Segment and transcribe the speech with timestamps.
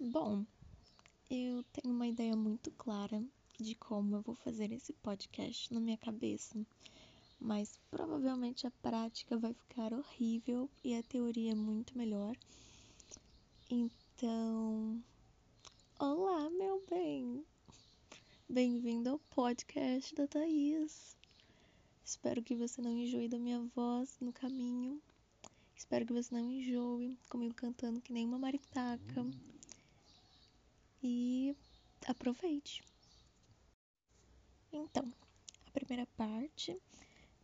[0.00, 0.44] Bom,
[1.30, 3.24] eu tenho uma ideia muito clara
[3.60, 6.66] de como eu vou fazer esse podcast na minha cabeça,
[7.40, 12.36] mas provavelmente a prática vai ficar horrível e a teoria é muito melhor.
[13.70, 15.00] Então,
[15.96, 17.44] olá, meu bem!
[18.48, 21.16] Bem-vindo ao podcast da Thaís.
[22.04, 25.00] Espero que você não enjoe da minha voz no caminho.
[25.76, 29.24] Espero que você não enjoe comigo cantando que nem uma maritaca
[31.04, 31.54] e
[32.06, 32.82] aproveite.
[34.72, 35.12] Então,
[35.66, 36.80] a primeira parte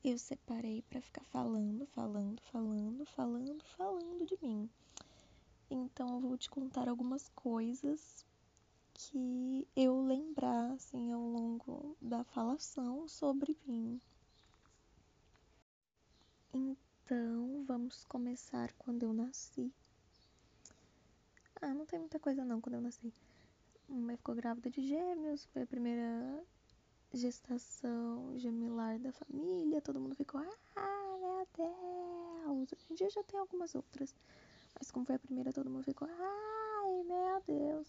[0.02, 4.68] eu separei para ficar falando, falando, falando, falando, falando de mim.
[5.70, 8.24] Então, eu vou te contar algumas coisas
[8.94, 14.00] que eu lembrar assim ao longo da falação sobre mim.
[16.52, 19.70] Então, vamos começar quando eu nasci.
[21.60, 23.12] Ah, não tem muita coisa não quando eu nasci
[23.90, 26.44] mãe ficou grávida de gêmeos, foi a primeira
[27.12, 30.40] gestação gemelar da família, todo mundo ficou,
[30.76, 32.72] ah, meu Deus.
[32.72, 34.14] Hoje em dia já tem algumas outras,
[34.78, 37.88] mas como foi a primeira, todo mundo ficou, ai, meu Deus.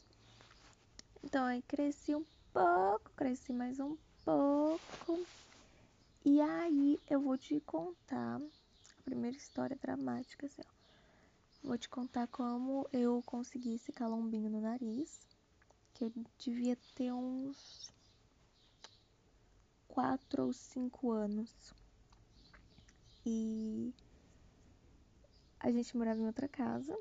[1.24, 5.26] Então aí cresci um pouco, cresci mais um pouco.
[6.26, 10.82] E aí eu vou te contar a primeira história dramática, assim, ó.
[11.64, 15.20] Vou te contar como eu consegui esse calombinho no nariz
[16.02, 17.94] que eu devia ter uns
[19.88, 21.74] quatro ou cinco anos.
[23.24, 23.94] E
[25.60, 26.98] a gente morava em outra casa,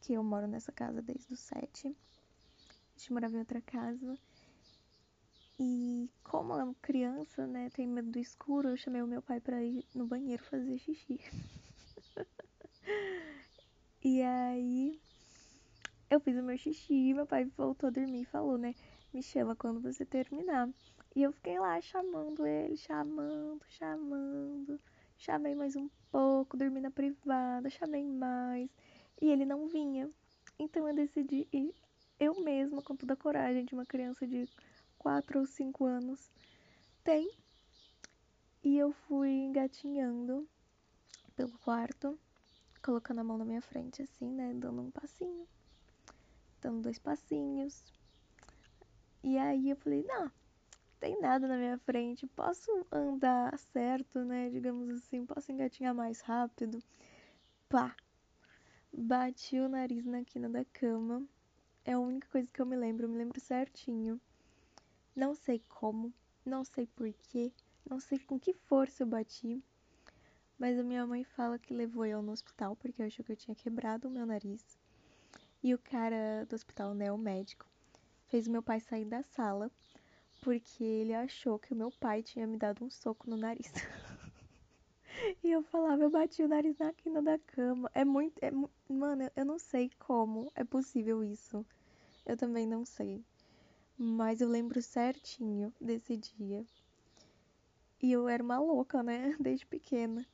[0.00, 1.86] que eu moro nessa casa desde os sete.
[1.86, 4.18] A gente morava em outra casa.
[5.56, 9.62] E como é criança, né, tem medo do escuro, eu chamei o meu pai para
[9.62, 11.20] ir no banheiro fazer xixi.
[14.02, 15.00] e aí
[16.14, 18.72] eu fiz o meu xixi, meu pai voltou a dormir e falou, né?
[19.12, 20.68] Me chama quando você terminar.
[21.14, 24.80] E eu fiquei lá chamando ele, chamando, chamando.
[25.18, 28.70] Chamei mais um pouco, dormi na privada, chamei mais.
[29.20, 30.08] E ele não vinha.
[30.56, 31.74] Então eu decidi ir
[32.20, 34.48] eu mesma, com toda a coragem de uma criança de
[34.96, 36.30] 4 ou 5 anos,
[37.02, 37.28] tem.
[38.62, 40.48] E eu fui engatinhando
[41.34, 42.16] pelo quarto,
[42.84, 44.54] colocando a mão na minha frente, assim, né?
[44.54, 45.44] Dando um passinho
[46.64, 47.84] dando dois passinhos.
[49.22, 50.30] E aí eu falei, não,
[50.98, 54.48] tem nada na minha frente, posso andar certo, né?
[54.48, 56.82] Digamos assim, posso engatinhar mais rápido.
[57.68, 57.94] Pá!
[58.90, 61.22] Bati o nariz na quina da cama.
[61.84, 64.18] É a única coisa que eu me lembro, eu me lembro certinho.
[65.14, 66.12] Não sei como,
[66.44, 67.52] não sei porquê,
[67.88, 69.62] não sei com que força eu bati.
[70.58, 73.54] Mas a minha mãe fala que levou eu no hospital porque achou que eu tinha
[73.54, 74.78] quebrado o meu nariz.
[75.64, 77.66] E o cara do hospital, né, o médico,
[78.26, 79.70] fez o meu pai sair da sala
[80.42, 83.72] porque ele achou que o meu pai tinha me dado um soco no nariz.
[85.42, 87.90] e eu falava, eu bati o nariz na quina da cama.
[87.94, 88.38] É muito.
[88.44, 88.50] É,
[88.86, 91.64] mano, eu não sei como é possível isso.
[92.26, 93.24] Eu também não sei.
[93.96, 96.62] Mas eu lembro certinho desse dia.
[98.02, 99.34] E eu era uma louca, né?
[99.40, 100.26] Desde pequena.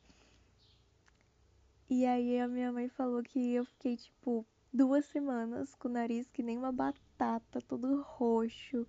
[1.89, 6.31] E aí a minha mãe falou que eu fiquei, tipo, duas semanas com o nariz
[6.31, 8.87] que nem uma batata, todo roxo.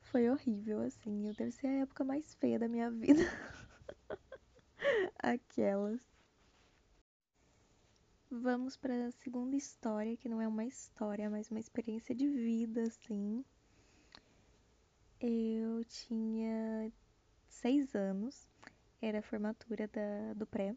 [0.00, 1.28] Foi horrível, assim.
[1.28, 3.22] Eu deve ser a época mais feia da minha vida.
[5.18, 6.00] Aquelas.
[8.30, 12.82] Vamos para a segunda história, que não é uma história, mas uma experiência de vida,
[12.82, 13.44] assim.
[15.20, 16.92] Eu tinha
[17.48, 18.48] seis anos,
[19.02, 20.74] era a formatura da, do pré.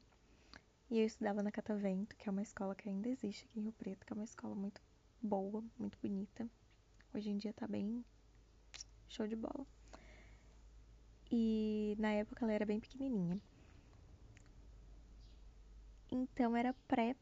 [0.93, 3.73] E eu estudava na Catavento, que é uma escola que ainda existe aqui em Rio
[3.73, 4.79] Preto, que é uma escola muito
[5.19, 6.47] boa, muito bonita.
[7.11, 8.05] Hoje em dia tá bem
[9.09, 9.65] show de bola.
[11.31, 13.41] E na época ela era bem pequenininha.
[16.11, 17.15] Então era pré.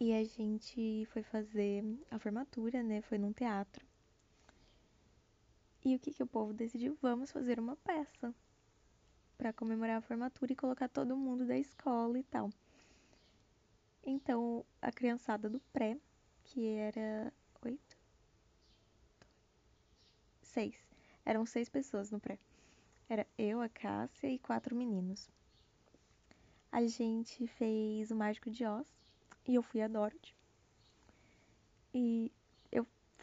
[0.00, 3.02] E a gente foi fazer a formatura, né?
[3.02, 3.84] Foi num teatro.
[5.84, 6.96] E o que que o povo decidiu?
[7.02, 8.34] Vamos fazer uma peça
[9.36, 12.50] para comemorar a formatura e colocar todo mundo da escola e tal.
[14.04, 15.98] Então, a criançada do pré,
[16.44, 17.96] que era oito,
[20.42, 20.76] seis,
[21.24, 22.38] eram seis pessoas no pré.
[23.08, 25.28] Era eu, a Cássia e quatro meninos.
[26.70, 28.86] A gente fez o Mágico de Oz
[29.46, 30.34] e eu fui a Dorothy.
[31.94, 32.32] E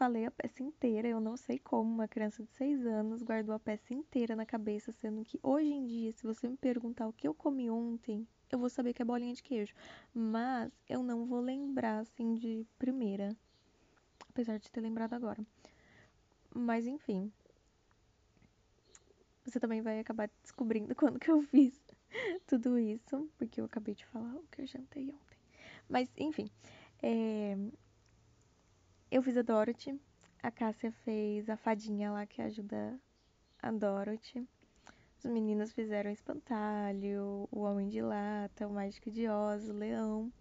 [0.04, 1.08] falei a peça inteira.
[1.08, 4.92] Eu não sei como uma criança de 6 anos guardou a peça inteira na cabeça,
[4.92, 8.60] sendo que hoje em dia, se você me perguntar o que eu comi ontem, eu
[8.60, 9.74] vou saber que é bolinha de queijo.
[10.14, 13.36] Mas eu não vou lembrar assim de primeira.
[14.30, 15.46] apesar de ter lembrado agora.
[16.54, 17.32] Mas enfim.
[19.46, 21.80] Você também vai acabar descobrindo quando que eu fiz
[22.48, 25.38] tudo isso, porque eu acabei de falar o que eu jantei ontem.
[25.90, 26.50] Mas enfim,
[27.02, 27.58] é...
[29.13, 29.95] eu fiz a Dorothy,
[30.42, 33.00] a Cássia fez a fadinha lá que ajuda
[33.62, 34.44] a Dorothy.
[35.19, 40.33] Os meninos fizeram o espantalho, o Homem de Lata, o Mágico de Oz, o Leão.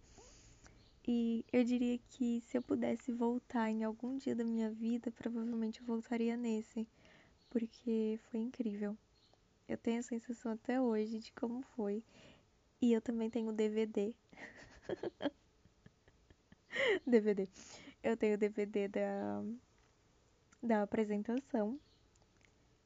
[1.06, 5.80] E eu diria que se eu pudesse voltar em algum dia da minha vida, provavelmente
[5.80, 6.88] eu voltaria nesse,
[7.50, 8.96] porque foi incrível.
[9.68, 12.02] Eu tenho a sensação até hoje de como foi.
[12.80, 14.14] E eu também tenho DVD.
[17.06, 17.46] DVD.
[18.02, 19.44] Eu tenho DVD da,
[20.60, 21.78] da apresentação.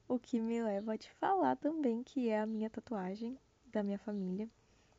[0.07, 3.35] O que me leva a te falar também que é a minha tatuagem
[3.65, 4.47] da minha família,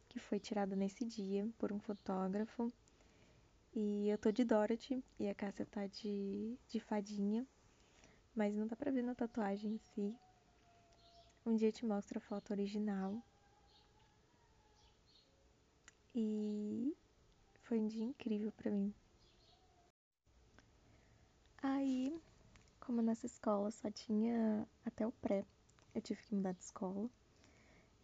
[0.08, 2.72] que foi tirada nesse dia por um fotógrafo.
[3.72, 7.46] E eu tô de Dorothy e a Cássia tá de, de fadinha.
[8.34, 10.16] Mas não dá pra ver na tatuagem em si.
[11.46, 13.22] Um dia eu te mostro a foto original.
[16.12, 16.92] E
[17.62, 18.92] foi um dia incrível para mim.
[21.62, 22.16] Aí,
[22.78, 25.44] como nessa escola só tinha até o pré,
[25.92, 27.10] eu tive que mudar de escola.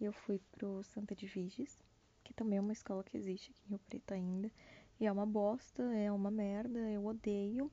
[0.00, 1.78] E eu fui pro Santa de Viges,
[2.24, 4.50] que também é uma escola que existe aqui em Rio Preto ainda.
[4.98, 7.70] E é uma bosta, é uma merda, eu odeio.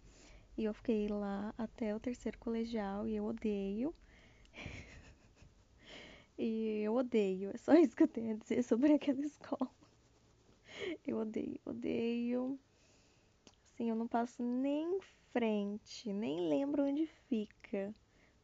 [0.56, 3.94] E eu fiquei lá até o terceiro colegial e eu odeio.
[6.38, 9.72] e eu odeio, é só isso que eu tenho a dizer sobre aquela escola.
[11.06, 12.60] Eu odeio, odeio.
[13.74, 15.00] Assim, eu não passo nem em
[15.34, 17.94] frente, nem lembro onde fica.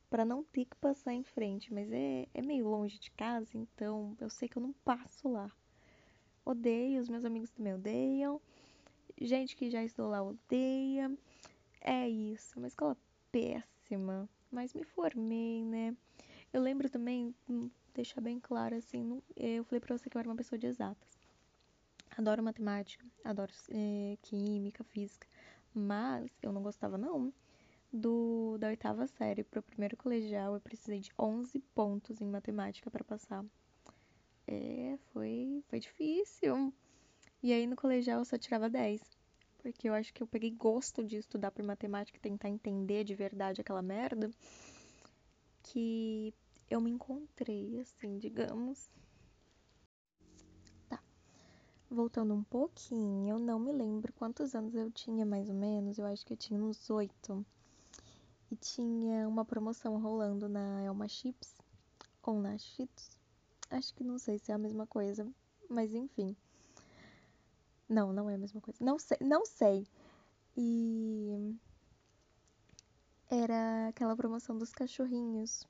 [0.09, 4.15] para não ter que passar em frente, mas é, é meio longe de casa, então
[4.21, 5.51] eu sei que eu não passo lá.
[6.45, 8.41] Odeio, os meus amigos também odeiam.
[9.19, 11.11] Gente que já estudou lá odeia.
[11.81, 12.97] É isso, uma escola
[13.31, 14.29] péssima.
[14.51, 15.95] Mas me formei, né?
[16.53, 20.29] Eu lembro também, hum, deixar bem claro assim, eu falei pra você que eu era
[20.29, 21.17] uma pessoa de exatas.
[22.17, 25.27] Adoro matemática, adoro é, química, física,
[25.73, 27.33] mas eu não gostava não.
[27.91, 33.03] Do, da oitava série pro primeiro colegial, eu precisei de 11 pontos em matemática para
[33.03, 33.45] passar.
[34.45, 36.73] É, foi, foi difícil.
[37.41, 39.01] E aí no colegial eu só tirava 10.
[39.59, 43.15] Porque eu acho que eu peguei gosto de estudar por matemática e tentar entender de
[43.15, 44.29] verdade aquela merda.
[45.63, 46.33] Que
[46.69, 48.89] eu me encontrei, assim, digamos.
[51.89, 56.05] Voltando um pouquinho, eu não me lembro quantos anos eu tinha mais ou menos, eu
[56.05, 57.45] acho que eu tinha uns oito.
[58.51, 61.55] E tinha uma promoção rolando na Elma Chips
[62.21, 63.17] ou na Cheetos.
[63.69, 65.27] Acho que não sei se é a mesma coisa,
[65.69, 66.35] mas enfim.
[67.87, 68.83] Não, não é a mesma coisa.
[68.83, 69.87] Não sei, não sei.
[70.55, 71.55] E
[73.29, 75.65] era aquela promoção dos cachorrinhos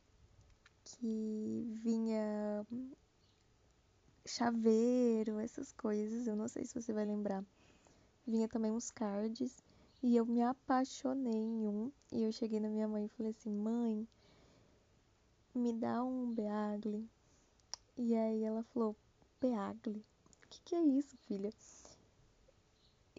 [0.84, 2.66] que vinha
[4.28, 6.28] chaveiro, essas coisas.
[6.28, 7.44] Eu não sei se você vai lembrar.
[8.26, 9.64] Vinha também uns cards.
[10.04, 11.92] E eu me apaixonei em um.
[12.12, 14.08] E eu cheguei na minha mãe e falei assim: Mãe,
[15.56, 17.04] me dá um Beagle.
[17.98, 18.96] E aí ela falou:
[19.42, 20.04] Beagle?
[20.44, 21.52] O que, que é isso, filha?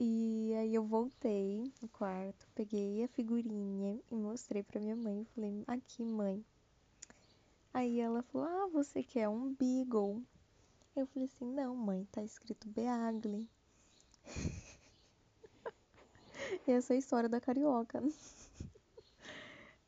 [0.00, 5.26] E aí eu voltei no quarto, peguei a figurinha e mostrei pra minha mãe.
[5.34, 6.44] Falei: Aqui, mãe.
[7.74, 10.22] Aí ela falou: Ah, você quer um Beagle?
[10.98, 13.48] Eu falei assim, não, mãe, tá escrito Beagle.
[16.66, 18.02] Essa é a história da carioca.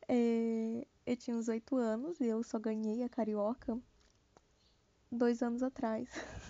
[0.07, 3.77] É, eu tinha uns oito anos e eu só ganhei a carioca
[5.11, 6.09] dois anos atrás.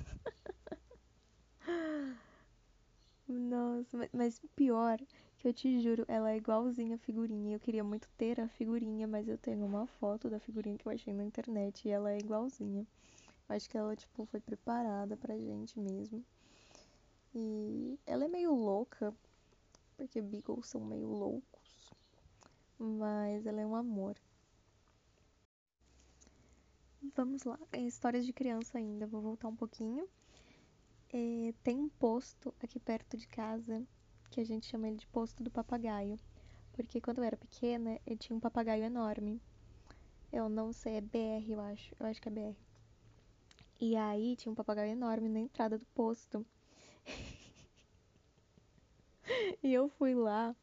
[3.28, 5.00] Nossa, mas pior,
[5.40, 7.56] que eu te juro, ela é igualzinha a figurinha.
[7.56, 10.92] Eu queria muito ter a figurinha, mas eu tenho uma foto da figurinha que eu
[10.92, 12.86] achei na internet e ela é igualzinha.
[13.52, 16.24] Acho que ela, tipo, foi preparada pra gente mesmo.
[17.36, 19.14] E ela é meio louca,
[19.98, 21.92] porque Beagles são meio loucos.
[22.80, 24.16] Mas ela é um amor.
[27.14, 30.08] Vamos lá, é histórias de criança ainda, vou voltar um pouquinho.
[31.12, 33.86] É, tem um posto aqui perto de casa
[34.30, 36.18] que a gente chama ele de posto do papagaio.
[36.72, 39.42] Porque quando eu era pequena, eu tinha um papagaio enorme.
[40.32, 41.94] Eu não sei, é BR, eu acho.
[42.00, 42.71] Eu acho que é BR.
[43.82, 46.46] E aí tinha um papagaio enorme na entrada do posto.
[49.64, 50.56] e eu fui lá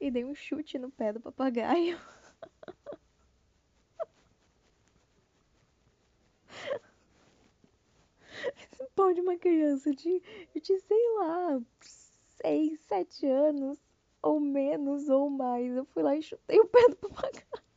[0.00, 1.98] e dei um chute no pé do papagaio.
[8.72, 10.22] Esse pau de uma criança de,
[10.54, 11.60] de, sei lá,
[12.40, 13.78] seis, sete anos.
[14.22, 15.74] ou menos, ou mais.
[15.76, 17.67] Eu fui lá e chutei o pé do papagaio.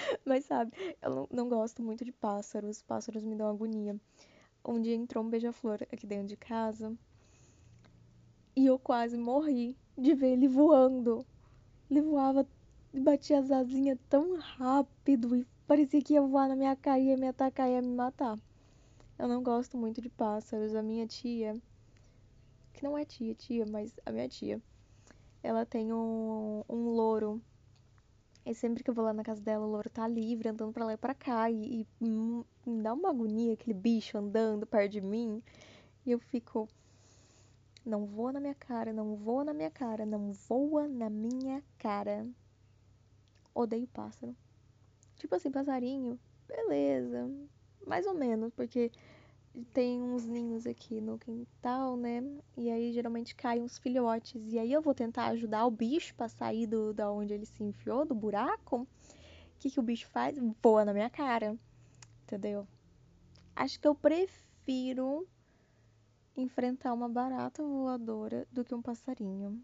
[0.24, 2.82] Mas sabe, eu não, não gosto muito de pássaros.
[2.82, 3.98] Pássaros me dão agonia.
[4.64, 6.94] Um dia entrou um beija-flor aqui dentro de casa.
[8.54, 11.24] E eu quase morri de ver ele voando.
[11.90, 12.46] Ele voava
[12.92, 17.16] e batia as asinhas tão rápido e parecia que ia voar na minha cara, ia
[17.16, 18.38] me atacar, ia me matar.
[19.18, 20.74] Eu não gosto muito de pássaros.
[20.74, 21.56] A minha tia,
[22.72, 24.60] que não é tia, tia, mas a minha tia,
[25.42, 26.79] ela tem um, um.
[28.50, 30.84] E sempre que eu vou lá na casa dela, o louro tá livre, andando pra
[30.84, 31.48] lá e pra cá.
[31.48, 32.06] E, e
[32.66, 35.40] me dá uma agonia aquele bicho andando perto de mim.
[36.04, 36.68] E eu fico.
[37.86, 42.26] Não voa na minha cara, não voa na minha cara, não voa na minha cara.
[43.54, 44.34] Odeio pássaro.
[45.16, 47.30] Tipo assim, passarinho, beleza.
[47.86, 48.90] Mais ou menos, porque
[49.72, 52.22] tem uns ninhos aqui no quintal, né?
[52.56, 54.52] E aí geralmente caem uns filhotes.
[54.52, 57.62] E aí eu vou tentar ajudar o bicho para sair do da onde ele se
[57.62, 58.82] enfiou, do buraco.
[58.82, 58.86] O
[59.58, 60.38] que, que o bicho faz?
[60.62, 61.56] Voa na minha cara.
[62.22, 62.66] Entendeu?
[63.54, 65.26] Acho que eu prefiro
[66.36, 69.62] enfrentar uma barata voadora do que um passarinho.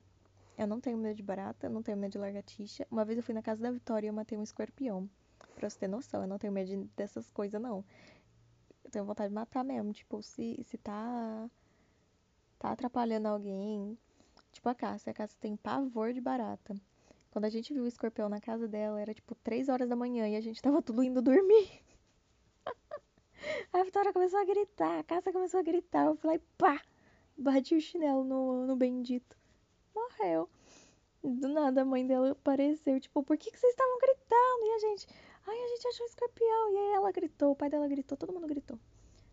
[0.59, 2.87] Eu não tenho medo de barata, não tenho medo de lagartixa.
[2.91, 5.09] Uma vez eu fui na casa da Vitória e eu matei um escorpião.
[5.55, 7.85] Pra você ter noção, eu não tenho medo de, dessas coisas, não.
[8.87, 9.93] Eu tenho vontade de matar mesmo.
[9.93, 11.51] Tipo, se, se tá.
[12.59, 13.99] tá atrapalhando alguém.
[14.53, 15.11] Tipo a Cássia.
[15.11, 16.75] A Cássia tem pavor de barata.
[17.31, 20.27] Quando a gente viu o escorpião na casa dela, era tipo 3 horas da manhã
[20.29, 21.69] e a gente tava tudo indo dormir.
[23.73, 26.07] a Vitória começou a gritar, a Cássia começou a gritar.
[26.07, 26.81] Eu falei, pá!
[27.37, 29.37] Bati o chinelo no, no bendito.
[29.95, 30.49] Morreu.
[31.23, 34.65] Do nada a mãe dela apareceu, tipo, por que, que vocês estavam gritando?
[34.65, 35.07] E a gente,
[35.47, 36.73] ai, a gente achou um escorpião.
[36.73, 38.79] E aí ela gritou, o pai dela gritou, todo mundo gritou.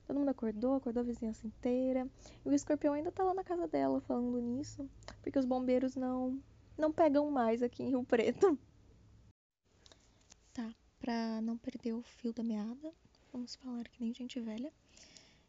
[0.06, 2.08] Todo mundo acordou, acordou a vizinhança inteira.
[2.46, 4.88] E o escorpião ainda tá lá na casa dela falando nisso,
[5.22, 6.42] porque os bombeiros não
[6.78, 8.58] não pegam mais aqui em Rio Preto.
[10.54, 12.94] Tá, pra não perder o fio da meada,
[13.32, 14.72] vamos falar que nem gente velha.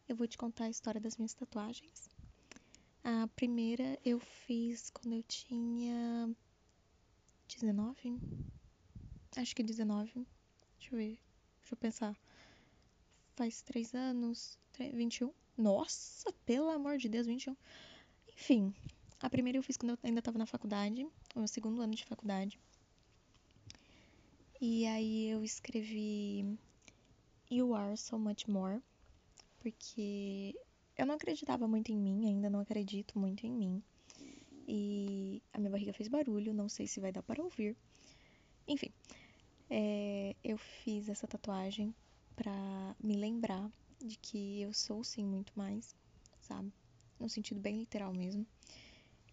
[0.07, 2.09] Eu vou te contar a história das minhas tatuagens.
[3.03, 6.35] A primeira eu fiz quando eu tinha
[7.47, 8.19] 19?
[9.35, 10.25] Acho que 19.
[10.85, 11.19] Deixa eu ver.
[11.61, 12.15] Deixa eu pensar.
[13.35, 14.59] Faz 3 anos.
[14.77, 15.33] 21?
[15.57, 17.55] Nossa, pelo amor de Deus, 21.
[18.31, 18.71] Enfim,
[19.19, 22.05] a primeira eu fiz quando eu ainda estava na faculdade, o meu segundo ano de
[22.05, 22.59] faculdade.
[24.61, 26.55] E aí eu escrevi
[27.49, 28.79] You Are So Much More,
[29.57, 30.53] porque
[30.95, 33.83] eu não acreditava muito em mim, ainda não acredito muito em mim.
[34.67, 37.75] E a minha barriga fez barulho, não sei se vai dar para ouvir.
[38.67, 38.91] Enfim,
[39.77, 41.93] é, eu fiz essa tatuagem
[42.35, 45.93] pra me lembrar de que eu sou sim muito mais,
[46.39, 46.71] sabe?
[47.19, 48.47] No sentido bem literal mesmo.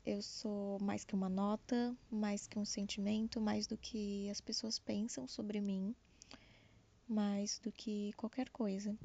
[0.04, 4.78] Eu sou mais que uma nota, mais que um sentimento, mais do que as pessoas
[4.78, 5.94] pensam sobre mim,
[7.06, 8.99] mais do que qualquer coisa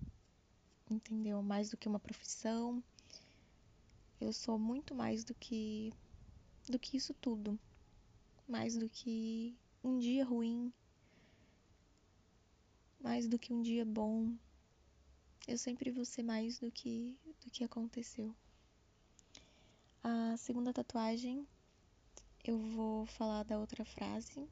[0.90, 1.42] entendeu?
[1.42, 2.84] Mais do que uma profissão.
[4.20, 5.94] Eu sou muito mais do que
[6.68, 7.60] do que isso tudo.
[8.48, 10.74] Mais do que um dia ruim.
[13.00, 14.34] Mais do que um dia bom.
[15.48, 18.36] Eu sempre vou ser mais do que do que aconteceu.
[20.04, 21.48] A segunda tatuagem
[22.44, 24.48] eu vou falar da outra frase,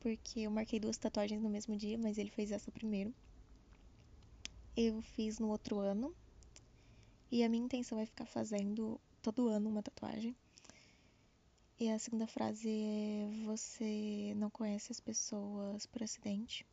[0.00, 3.14] porque eu marquei duas tatuagens no mesmo dia, mas ele fez essa primeiro
[4.76, 6.14] eu fiz no outro ano.
[7.30, 10.34] E a minha intenção é ficar fazendo todo ano uma tatuagem.
[11.78, 16.66] E a segunda frase é: Você não conhece as pessoas por acidente.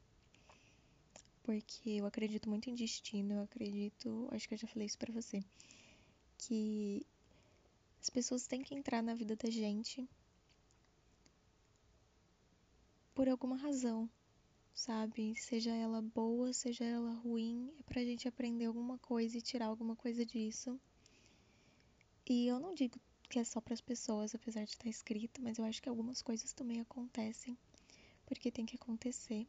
[1.50, 5.12] Porque eu acredito muito em destino, eu acredito, acho que eu já falei isso pra
[5.12, 5.44] você,
[6.38, 7.04] que
[8.00, 10.08] as pessoas têm que entrar na vida da gente
[13.16, 14.08] por alguma razão
[14.76, 15.36] sabe?
[15.36, 19.96] Seja ela boa, seja ela ruim, é pra gente aprender alguma coisa e tirar alguma
[19.96, 20.80] coisa disso.
[22.30, 25.58] E eu não digo que é só para as pessoas, apesar de estar escrito, mas
[25.58, 27.58] eu acho que algumas coisas também acontecem
[28.28, 29.48] porque tem que acontecer.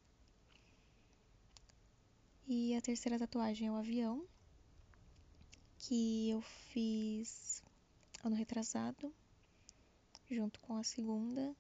[2.53, 4.27] E a terceira tatuagem é o avião,
[5.79, 7.63] que eu fiz
[8.25, 9.15] ano retrasado,
[10.29, 11.55] junto com a segunda.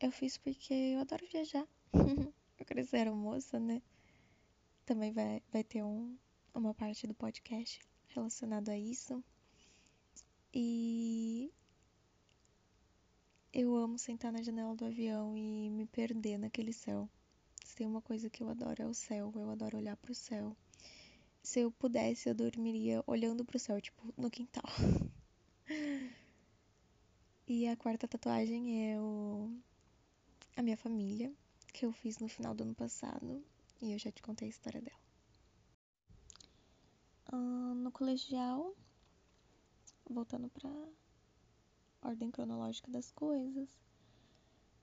[0.00, 1.68] Eu fiz porque eu adoro viajar.
[2.58, 3.82] eu crescer moça, né?
[4.86, 6.16] Também vai, vai ter um,
[6.54, 9.22] uma parte do podcast relacionada a isso.
[10.54, 11.52] E
[13.52, 17.06] eu amo sentar na janela do avião e me perder naquele céu.
[17.72, 20.54] Se tem uma coisa que eu adoro é o céu, eu adoro olhar pro céu.
[21.42, 24.62] Se eu pudesse, eu dormiria olhando pro céu, tipo, no quintal.
[27.48, 29.50] E a quarta tatuagem é o...
[30.54, 31.32] a minha família,
[31.72, 33.42] que eu fiz no final do ano passado.
[33.80, 35.00] E eu já te contei a história dela.
[37.32, 38.76] Uh, no colegial,
[40.08, 40.70] voltando pra
[42.02, 43.70] ordem cronológica das coisas.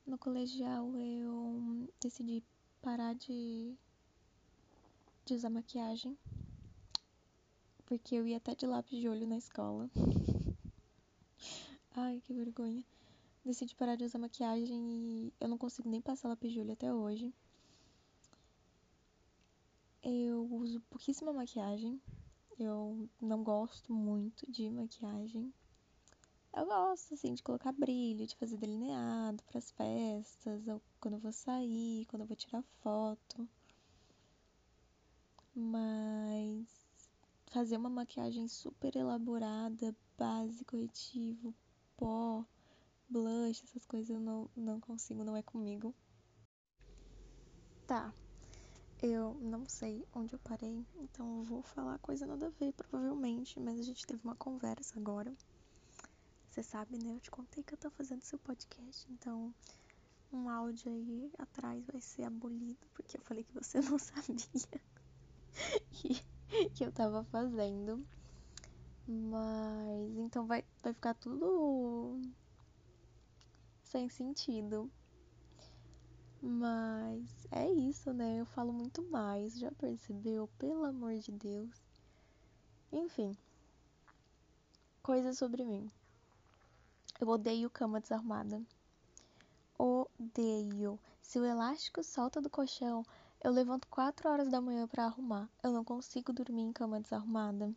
[0.08, 2.44] No colegial eu decidi
[2.82, 3.76] parar de,
[5.26, 6.18] de usar maquiagem.
[7.86, 9.90] Porque eu ia até de lápis de olho na escola.
[11.96, 12.86] Ai, que vergonha.
[13.44, 16.94] Decidi parar de usar maquiagem e eu não consigo nem passar lápis de olho até
[16.94, 17.34] hoje.
[20.04, 22.02] Eu uso pouquíssima maquiagem.
[22.60, 25.54] Eu não gosto muito de maquiagem.
[26.56, 31.32] Eu gosto, assim, de colocar brilho, de fazer delineado pras festas, ou quando eu vou
[31.32, 33.48] sair, quando eu vou tirar foto.
[35.56, 36.68] Mas
[37.48, 41.54] fazer uma maquiagem super elaborada, base, corretivo,
[41.98, 42.46] pó,
[43.10, 45.94] blush, essas coisas eu não, não consigo, não é comigo.
[47.88, 48.14] Tá,
[49.02, 53.80] eu não sei onde eu parei, então vou falar coisa nada a ver, provavelmente, mas
[53.80, 55.34] a gente teve uma conversa agora.
[56.50, 57.14] Você sabe, né?
[57.14, 59.54] Eu te contei que eu tô fazendo seu podcast, então
[60.32, 64.36] um áudio aí atrás vai ser abolido, porque eu falei que você não sabia
[66.74, 68.06] que, eu tava fazendo.
[69.08, 72.22] Mas então vai, vai ficar tudo
[73.84, 74.90] sem sentido.
[76.42, 78.40] Mas é isso, né?
[78.40, 80.48] Eu falo muito mais, já percebeu?
[80.60, 81.70] Pelo amor de Deus.
[82.92, 83.36] Enfim,
[85.02, 85.92] coisas sobre mim.
[87.20, 88.64] Eu odeio cama desarrumada.
[89.82, 91.00] Odeio.
[91.22, 93.06] Se o elástico solta do colchão,
[93.42, 95.50] eu levanto 4 horas da manhã para arrumar.
[95.64, 97.74] Eu não consigo dormir em cama desarrumada.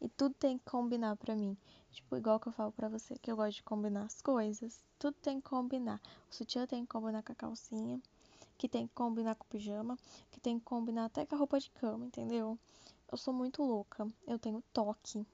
[0.00, 1.56] E tudo tem que combinar para mim.
[1.92, 4.82] Tipo, igual que eu falo pra você, que eu gosto de combinar as coisas.
[4.98, 6.00] Tudo tem que combinar.
[6.28, 8.02] O sutiã tem que combinar com a calcinha,
[8.58, 9.96] que tem que combinar com o pijama,
[10.28, 12.58] que tem que combinar até com a roupa de cama, entendeu?
[13.12, 14.08] Eu sou muito louca.
[14.26, 15.24] Eu tenho toque,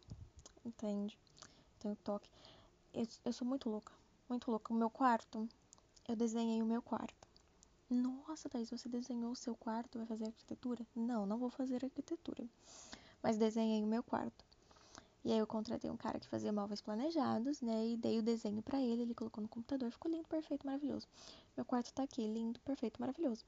[0.66, 1.18] entende?
[1.78, 2.28] Tenho toque.
[2.92, 3.94] Eu, eu sou muito louca,
[4.28, 4.70] muito louca.
[4.70, 5.48] O meu quarto,
[6.08, 7.28] eu desenhei o meu quarto.
[7.90, 10.86] Nossa, Thaís, você desenhou o seu quarto, vai fazer arquitetura?
[10.96, 12.48] Não, não vou fazer arquitetura.
[13.22, 14.44] Mas desenhei o meu quarto.
[15.22, 17.88] E aí eu contratei um cara que fazia móveis planejados, né?
[17.88, 21.06] E dei o desenho para ele, ele colocou no computador, ficou lindo, perfeito, maravilhoso.
[21.54, 23.44] Meu quarto tá aqui, lindo, perfeito, maravilhoso.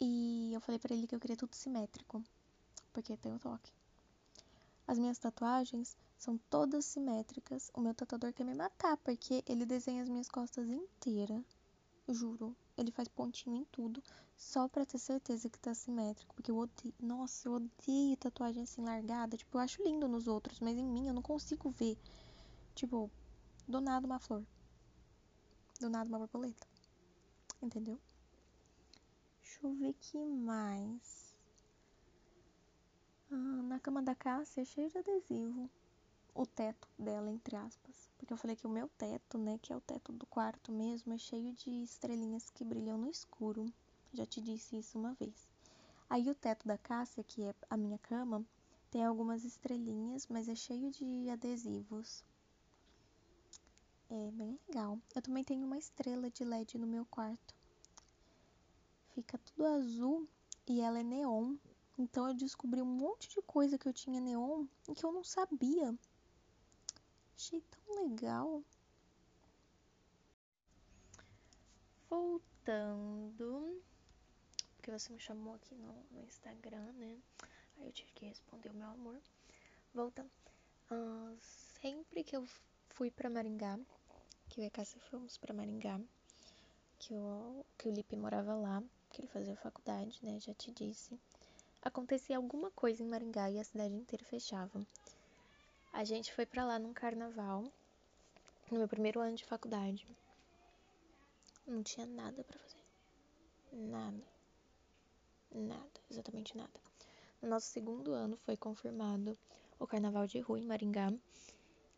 [0.00, 2.22] E eu falei para ele que eu queria tudo simétrico,
[2.92, 3.72] porque tem o toque.
[4.86, 7.70] As minhas tatuagens são todas simétricas.
[7.74, 11.42] O meu tatuador quer me matar, porque ele desenha as minhas costas inteiras.
[12.08, 12.54] Juro.
[12.76, 14.02] Ele faz pontinho em tudo,
[14.36, 16.34] só pra ter certeza que tá simétrico.
[16.34, 16.94] Porque eu odeio.
[17.00, 19.36] Nossa, eu odeio tatuagem assim largada.
[19.36, 21.96] Tipo, eu acho lindo nos outros, mas em mim eu não consigo ver.
[22.74, 23.10] Tipo,
[23.66, 24.44] do nada uma flor.
[25.80, 26.66] Do nada uma borboleta.
[27.62, 27.98] Entendeu?
[29.40, 31.33] Deixa eu ver que mais.
[33.36, 35.68] Ah, na cama da Cássia é cheio de adesivo.
[36.32, 38.08] O teto dela, entre aspas.
[38.16, 41.12] Porque eu falei que o meu teto, né, que é o teto do quarto mesmo,
[41.12, 43.66] é cheio de estrelinhas que brilham no escuro.
[44.12, 45.48] Já te disse isso uma vez.
[46.08, 48.46] Aí o teto da Cássia, que é a minha cama,
[48.88, 52.22] tem algumas estrelinhas, mas é cheio de adesivos.
[54.08, 54.96] É bem legal.
[55.12, 57.52] Eu também tenho uma estrela de LED no meu quarto.
[59.12, 60.28] Fica tudo azul
[60.68, 61.56] e ela é neon.
[61.96, 65.22] Então eu descobri um monte de coisa que eu tinha neon e que eu não
[65.22, 65.94] sabia.
[67.36, 68.62] Achei tão legal.
[72.10, 73.82] Voltando,
[74.76, 77.16] porque você me chamou aqui no, no Instagram, né?
[77.78, 79.20] Aí eu tive que responder o meu amor.
[79.92, 80.30] Voltando.
[80.90, 82.46] Uh, sempre que eu
[82.90, 83.78] fui para Maringá,
[84.48, 86.00] que eu e a Cássia fomos para Maringá,
[86.98, 90.38] que, eu, que o Lipe morava lá, que ele fazia faculdade, né?
[90.40, 91.18] Já te disse
[91.84, 94.84] acontecia alguma coisa em Maringá e a cidade inteira fechava.
[95.92, 97.70] A gente foi para lá num carnaval,
[98.70, 100.08] no meu primeiro ano de faculdade.
[101.66, 102.82] Não tinha nada para fazer.
[103.72, 104.24] Nada.
[105.52, 106.80] Nada, exatamente nada.
[107.40, 109.38] No nosso segundo ano foi confirmado
[109.78, 111.12] o carnaval de rua em Maringá.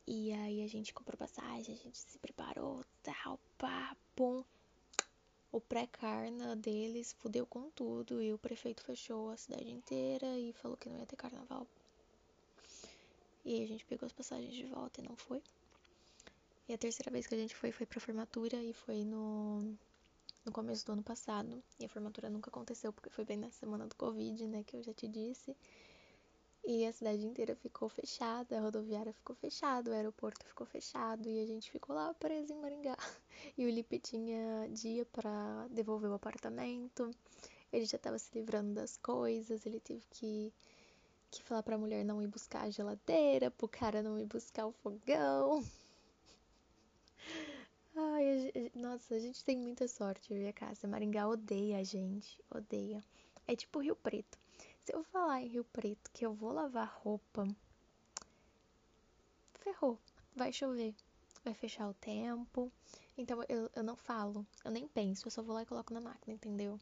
[0.07, 4.45] E aí a gente comprou passagem, a gente se preparou, tal, pá, pum
[5.57, 10.77] o pré-carna deles fudeu com tudo e o prefeito fechou a cidade inteira e falou
[10.77, 11.67] que não ia ter carnaval.
[13.43, 15.43] E a gente pegou as passagens de volta e não foi.
[16.69, 19.63] E a terceira vez que a gente foi foi pra formatura e foi no,
[20.45, 21.63] no começo do ano passado.
[21.81, 24.83] E a formatura nunca aconteceu porque foi bem na semana do Covid, né, que eu
[24.83, 25.57] já te disse.
[26.67, 31.41] E a cidade inteira ficou fechada, a rodoviária ficou fechada, o aeroporto ficou fechado e
[31.41, 32.97] a gente ficou lá preso em Maringá.
[33.57, 37.11] E o Lipe tinha dia para devolver o apartamento.
[37.73, 40.53] Ele já estava se livrando das coisas, ele teve que
[41.31, 44.73] que falar pra mulher não ir buscar a geladeira, pro cara não ir buscar o
[44.73, 45.65] fogão.
[47.97, 50.87] Ai, a, nossa, a gente tem muita sorte, a casa.
[50.87, 53.03] Maringá odeia a gente, odeia.
[53.47, 54.39] É tipo Rio Preto.
[54.85, 57.47] Se eu falar em Rio Preto que eu vou lavar roupa,
[59.55, 59.99] ferrou.
[60.35, 60.95] Vai chover,
[61.45, 62.71] vai fechar o tempo.
[63.19, 66.01] Então eu, eu não falo, eu nem penso, eu só vou lá e coloco na
[66.01, 66.79] máquina, entendeu?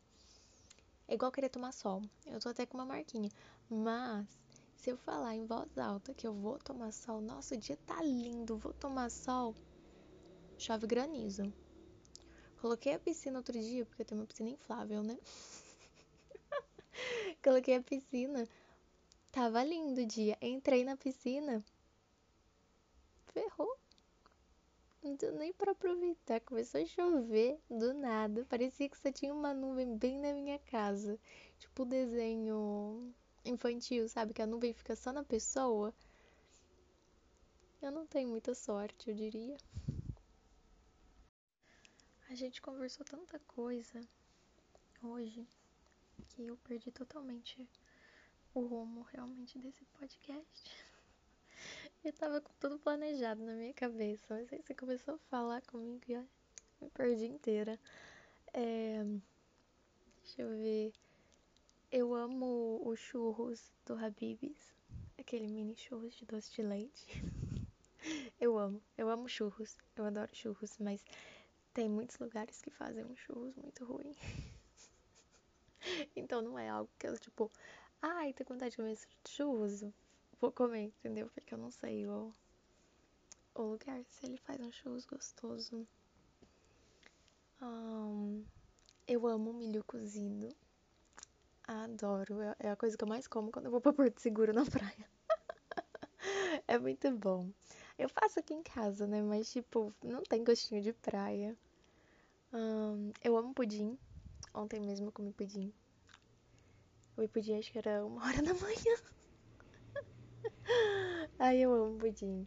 [1.06, 2.02] É igual querer tomar sol.
[2.26, 3.30] Eu tô até com uma marquinha.
[3.68, 4.26] Mas,
[4.76, 8.02] se eu falar em voz alta que eu vou tomar sol, nossa, o dia tá
[8.02, 9.54] lindo, vou tomar sol,
[10.58, 11.52] chove granizo.
[12.60, 15.18] Coloquei a piscina outro dia, porque eu tenho uma piscina inflável, né?
[17.44, 18.48] Coloquei a piscina.
[19.30, 20.38] Tava lindo o dia.
[20.40, 21.62] Entrei na piscina.
[23.34, 23.83] Ferrou.
[25.04, 26.40] Não deu nem pra aproveitar.
[26.40, 28.46] Começou a chover do nada.
[28.46, 31.20] Parecia que só tinha uma nuvem bem na minha casa.
[31.58, 33.14] Tipo desenho
[33.44, 34.32] infantil, sabe?
[34.32, 35.94] Que a nuvem fica só na pessoa.
[37.82, 39.58] Eu não tenho muita sorte, eu diria.
[42.30, 44.00] A gente conversou tanta coisa
[45.02, 45.46] hoje
[46.30, 47.68] que eu perdi totalmente
[48.54, 50.93] o rumo realmente desse podcast.
[52.04, 56.02] Eu tava com tudo planejado na minha cabeça, mas aí você começou a falar comigo
[56.06, 56.28] e eu
[56.78, 57.80] me perdi inteira.
[58.52, 59.02] É...
[60.22, 60.92] Deixa eu ver.
[61.90, 64.74] Eu amo os churros do Habib's,
[65.16, 67.06] aquele mini churros de doce de leite.
[68.38, 71.02] eu amo, eu amo churros, eu adoro churros, mas
[71.72, 74.14] tem muitos lugares que fazem um churros muito ruim.
[76.14, 77.50] então não é algo que eu, tipo,
[78.02, 79.82] ai, tô com vontade de comer churros,
[80.44, 81.30] vou comer, entendeu?
[81.32, 82.30] Porque eu não sei o,
[83.54, 85.88] o lugar, se ele faz um churros gostoso.
[87.62, 88.44] Um,
[89.08, 90.54] eu amo milho cozido.
[91.66, 92.42] Adoro.
[92.42, 94.66] É, é a coisa que eu mais como quando eu vou pra Porto Seguro na
[94.66, 95.08] praia.
[96.68, 97.50] é muito bom.
[97.98, 99.22] Eu faço aqui em casa, né?
[99.22, 101.56] Mas, tipo, não tem gostinho de praia.
[102.52, 103.98] Um, eu amo pudim.
[104.52, 105.72] Ontem mesmo eu comi pudim.
[107.16, 109.13] O pudim acho que era uma hora da manhã.
[111.38, 112.46] Ai, eu amo pudim.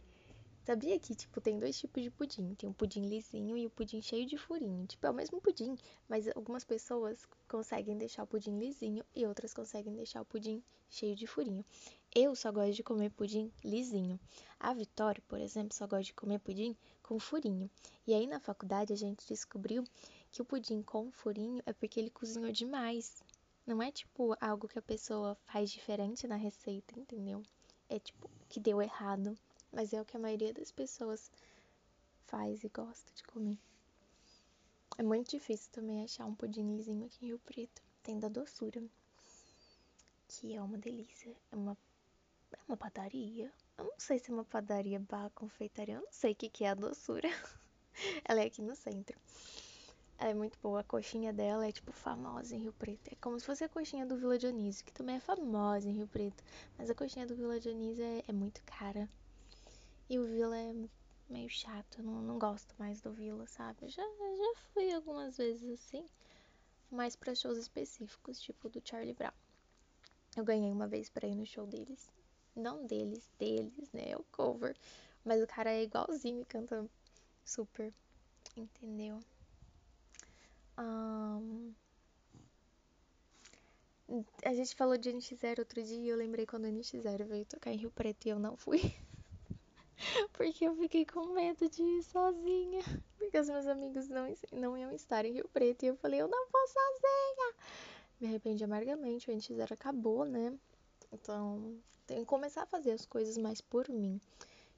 [0.64, 2.54] Sabia que, tipo, tem dois tipos de pudim.
[2.54, 4.86] Tem o pudim lisinho e o pudim cheio de furinho.
[4.86, 5.76] Tipo, é o mesmo pudim,
[6.08, 11.14] mas algumas pessoas conseguem deixar o pudim lisinho e outras conseguem deixar o pudim cheio
[11.14, 11.64] de furinho.
[12.14, 14.18] Eu só gosto de comer pudim lisinho.
[14.58, 17.70] A Vitória, por exemplo, só gosta de comer pudim com furinho.
[18.06, 19.84] E aí na faculdade a gente descobriu
[20.30, 23.22] que o pudim com furinho é porque ele cozinhou demais.
[23.66, 27.42] Não é tipo algo que a pessoa faz diferente na receita, entendeu?
[27.88, 29.36] É tipo que deu errado,
[29.72, 31.30] mas é o que a maioria das pessoas
[32.26, 33.58] faz e gosta de comer.
[34.96, 37.80] É muito difícil também achar um pudim lisinho aqui em Rio Preto.
[38.02, 38.82] Tem da doçura,
[40.26, 41.34] que é uma delícia.
[41.52, 41.76] É uma,
[42.52, 43.52] é uma padaria.
[43.76, 45.94] Eu não sei se é uma padaria barra confeitaria.
[45.94, 47.28] Eu não sei o que, que é a doçura.
[48.24, 49.16] Ela é aqui no centro.
[50.18, 50.80] Ela é muito boa.
[50.80, 53.08] A coxinha dela é, tipo, famosa em Rio Preto.
[53.12, 56.08] É como se fosse a coxinha do Vila Dionísio, que também é famosa em Rio
[56.08, 56.42] Preto.
[56.76, 59.08] Mas a coxinha do Vila Dionísio é, é muito cara.
[60.10, 60.74] E o Vila é
[61.30, 61.98] meio chato.
[62.00, 63.88] Eu não, não gosto mais do Vila, sabe?
[63.88, 66.04] Já, já fui algumas vezes assim.
[66.90, 69.32] Mas pra shows específicos, tipo do Charlie Brown.
[70.36, 72.10] Eu ganhei uma vez pra ir no show deles.
[72.56, 74.16] Não deles, deles, né?
[74.16, 74.76] O cover.
[75.24, 76.88] Mas o cara é igualzinho e canta
[77.44, 77.92] super.
[78.56, 79.20] Entendeu?
[80.78, 81.74] Um...
[84.44, 87.72] A gente falou de NX0 outro dia e eu lembrei quando o NX0 veio tocar
[87.72, 88.80] em Rio Preto e eu não fui.
[90.32, 92.82] Porque eu fiquei com medo de ir sozinha.
[93.18, 95.84] Porque os meus amigos não, não iam estar em Rio Preto.
[95.84, 97.54] E eu falei, eu não vou sozinha.
[98.20, 99.30] Me arrependi amargamente.
[99.30, 100.56] O NX0 acabou, né?
[101.12, 104.20] Então, tenho que começar a fazer as coisas mais por mim.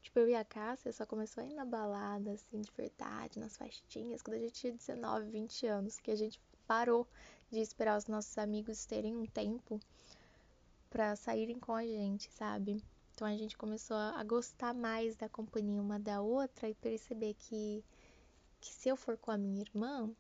[0.03, 3.57] Tipo, eu e a Cássia só começou a ir na balada, assim, de verdade, nas
[3.57, 7.07] festinhas, quando a gente tinha 19, 20 anos, que a gente parou
[7.51, 9.81] de esperar os nossos amigos terem um tempo
[10.89, 12.83] para saírem com a gente, sabe?
[13.15, 17.85] Então a gente começou a gostar mais da companhia uma da outra e perceber que,
[18.61, 20.11] que se eu for com a minha irmã,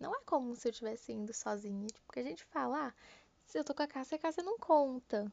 [0.00, 1.86] não é como se eu estivesse indo sozinha.
[1.86, 2.94] Tipo, porque a gente fala, ah,
[3.46, 5.30] se eu tô com a Cássia, a Cássia não conta.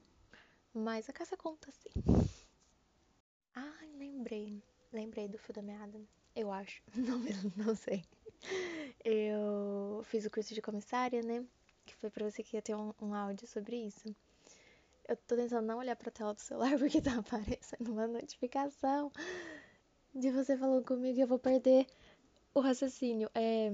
[0.74, 1.89] Mas a Cássia conta sim.
[3.97, 4.62] Lembrei.
[4.91, 5.99] Lembrei do fio da meada.
[6.36, 6.81] Eu acho.
[6.95, 7.19] Não,
[7.55, 8.03] não sei.
[9.03, 11.45] Eu fiz o curso de comissária, né?
[11.86, 14.13] Que foi pra você que ia ter um, um áudio sobre isso.
[15.08, 19.12] Eu tô tentando não olhar pra tela do celular porque tá aparecendo uma notificação
[20.13, 21.86] de você falando comigo e eu vou perder
[22.53, 23.29] o raciocínio.
[23.34, 23.71] É...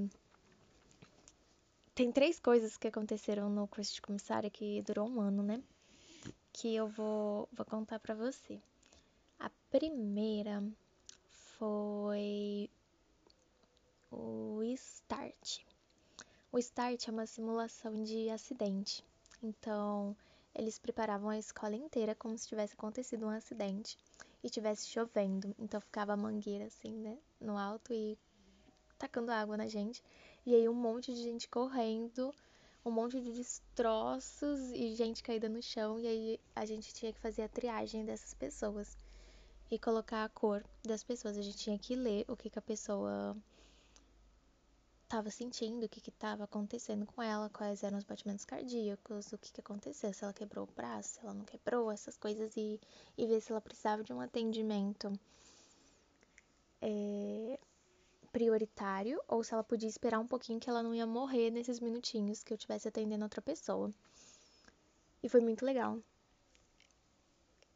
[1.95, 5.61] Tem três coisas que aconteceram no curso de comissária que durou um ano, né?
[6.51, 8.61] Que eu vou, vou contar pra você.
[9.43, 10.63] A primeira
[11.57, 12.69] foi
[14.11, 15.65] o START.
[16.51, 19.03] O START é uma simulação de acidente.
[19.41, 20.15] Então,
[20.53, 23.97] eles preparavam a escola inteira como se tivesse acontecido um acidente
[24.43, 25.55] e tivesse chovendo.
[25.57, 28.15] Então ficava a mangueira assim, né, no alto e
[28.99, 30.03] tacando água na gente.
[30.45, 32.31] E aí um monte de gente correndo,
[32.85, 35.99] um monte de destroços e gente caída no chão.
[35.99, 38.95] E aí a gente tinha que fazer a triagem dessas pessoas
[39.71, 41.37] e colocar a cor das pessoas.
[41.37, 43.35] A gente tinha que ler o que, que a pessoa
[45.03, 49.51] estava sentindo, o que estava acontecendo com ela, quais eram os batimentos cardíacos, o que,
[49.51, 52.79] que aconteceu, se ela quebrou o braço, se ela não quebrou, essas coisas, e,
[53.17, 55.11] e ver se ela precisava de um atendimento
[56.81, 57.59] é,
[58.31, 62.43] prioritário ou se ela podia esperar um pouquinho que ela não ia morrer nesses minutinhos
[62.43, 63.91] que eu estivesse atendendo outra pessoa.
[65.21, 65.99] E foi muito legal.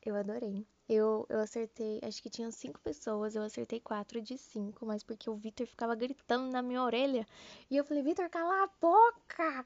[0.02, 0.66] Eu adorei.
[0.88, 5.30] Eu, eu acertei, acho que tinham cinco pessoas, eu acertei quatro de cinco, mas porque
[5.30, 7.26] o Vitor ficava gritando na minha orelha.
[7.72, 9.66] E eu falei, Vitor, cala a boca!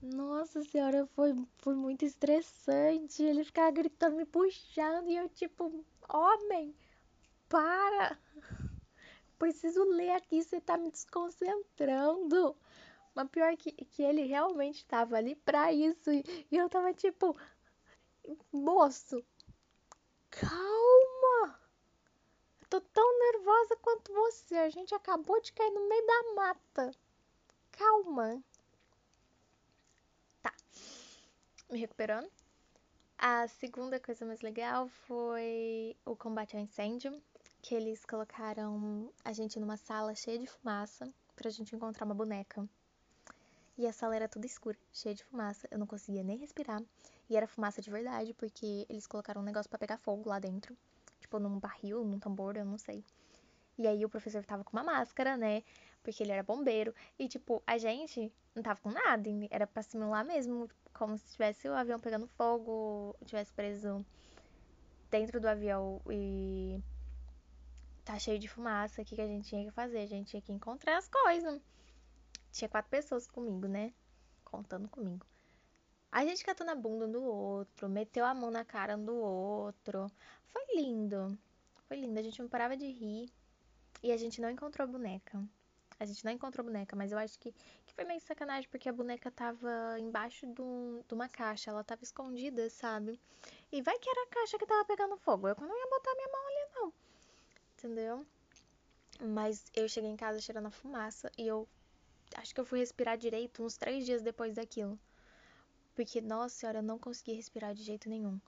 [0.00, 3.22] Nossa senhora, foi, foi muito estressante.
[3.22, 6.74] Ele ficava gritando, me puxando, e eu, tipo, homem,
[7.48, 8.18] para!
[9.38, 12.56] Preciso ler aqui, você tá me desconcentrando.
[13.14, 16.10] Mas pior que, que ele realmente estava ali pra isso.
[16.10, 17.36] E, e eu tava tipo,
[18.52, 19.22] moço,
[20.32, 21.60] Calma!
[22.60, 24.56] Eu tô tão nervosa quanto você.
[24.56, 26.90] A gente acabou de cair no meio da mata.
[27.70, 28.42] Calma.
[30.42, 30.52] Tá.
[31.70, 32.30] Me recuperando.
[33.18, 37.22] A segunda coisa mais legal foi o combate ao incêndio,
[37.60, 42.68] que eles colocaram a gente numa sala cheia de fumaça pra gente encontrar uma boneca.
[43.82, 45.66] E a sala era toda escura, cheia de fumaça.
[45.68, 46.80] Eu não conseguia nem respirar.
[47.28, 50.76] E era fumaça de verdade, porque eles colocaram um negócio para pegar fogo lá dentro.
[51.18, 53.04] Tipo, num barril, num tambor, eu não sei.
[53.76, 55.64] E aí o professor tava com uma máscara, né?
[56.00, 56.94] Porque ele era bombeiro.
[57.18, 59.28] E, tipo, a gente não tava com nada.
[59.50, 60.70] Era pra simular mesmo.
[60.94, 64.06] Como se tivesse o avião pegando fogo, tivesse preso
[65.10, 66.80] dentro do avião e
[68.04, 69.02] tá cheio de fumaça.
[69.02, 69.98] O que, que a gente tinha que fazer?
[69.98, 71.60] A gente tinha que encontrar as coisas.
[72.52, 73.92] Tinha quatro pessoas comigo, né?
[74.44, 75.26] Contando comigo.
[76.12, 79.14] A gente catou na bunda um do outro, meteu a mão na cara um do
[79.16, 80.06] outro.
[80.48, 81.38] Foi lindo.
[81.88, 82.18] Foi lindo.
[82.20, 83.32] A gente não parava de rir.
[84.02, 85.42] E a gente não encontrou boneca.
[85.98, 87.52] A gente não encontrou boneca, mas eu acho que,
[87.86, 91.70] que foi meio sacanagem, porque a boneca tava embaixo do, de uma caixa.
[91.70, 93.18] Ela tava escondida, sabe?
[93.70, 95.48] E vai que era a caixa que tava pegando fogo.
[95.48, 96.92] Eu não ia botar minha mão ali, não.
[97.78, 98.26] Entendeu?
[99.20, 101.66] Mas eu cheguei em casa cheirando a fumaça e eu
[102.36, 104.98] acho que eu fui respirar direito uns três dias depois daquilo.
[105.94, 108.40] Porque, nossa senhora, eu não consegui respirar de jeito nenhum.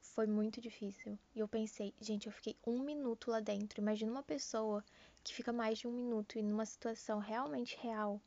[0.00, 1.18] Foi muito difícil.
[1.34, 3.80] E eu pensei, gente, eu fiquei um minuto lá dentro.
[3.80, 4.84] Imagina uma pessoa
[5.22, 8.20] que fica mais de um minuto e numa situação realmente real.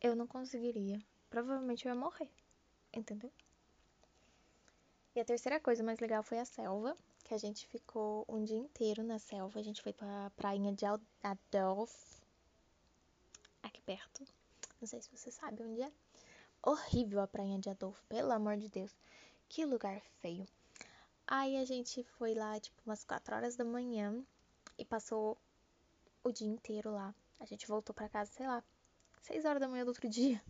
[0.00, 1.02] Eu não conseguiria.
[1.28, 2.30] Provavelmente eu ia morrer.
[2.92, 3.32] Entendeu?
[5.14, 8.56] E a terceira coisa mais legal foi a selva, que a gente ficou um dia
[8.56, 9.58] inteiro na selva.
[9.58, 10.84] A gente foi pra prainha de
[11.22, 12.21] Adolf,
[13.84, 14.24] perto.
[14.80, 15.92] Não sei se você sabe onde é
[16.62, 18.92] horrível a prainha de Adolfo, pelo amor de Deus.
[19.48, 20.46] Que lugar feio.
[21.26, 24.24] Aí a gente foi lá, tipo, umas 4 horas da manhã
[24.78, 25.38] e passou
[26.24, 27.14] o dia inteiro lá.
[27.38, 28.62] A gente voltou para casa, sei lá,
[29.22, 30.42] 6 horas da manhã do outro dia.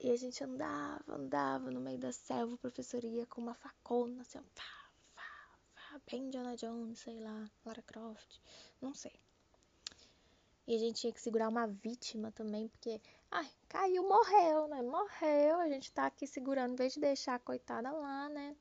[0.00, 4.22] E a gente andava, andava no meio da selva, a professora ia com uma facona,
[4.22, 8.40] assim, pá, pá, pá, bem Indiana Jones, sei lá, Lara Croft,
[8.80, 9.18] não sei.
[10.68, 13.00] E a gente tinha que segurar uma vítima também, porque,
[13.30, 14.82] ai, caiu, morreu, né?
[14.82, 18.54] Morreu, a gente tá aqui segurando, em vez de deixar a coitada lá, né?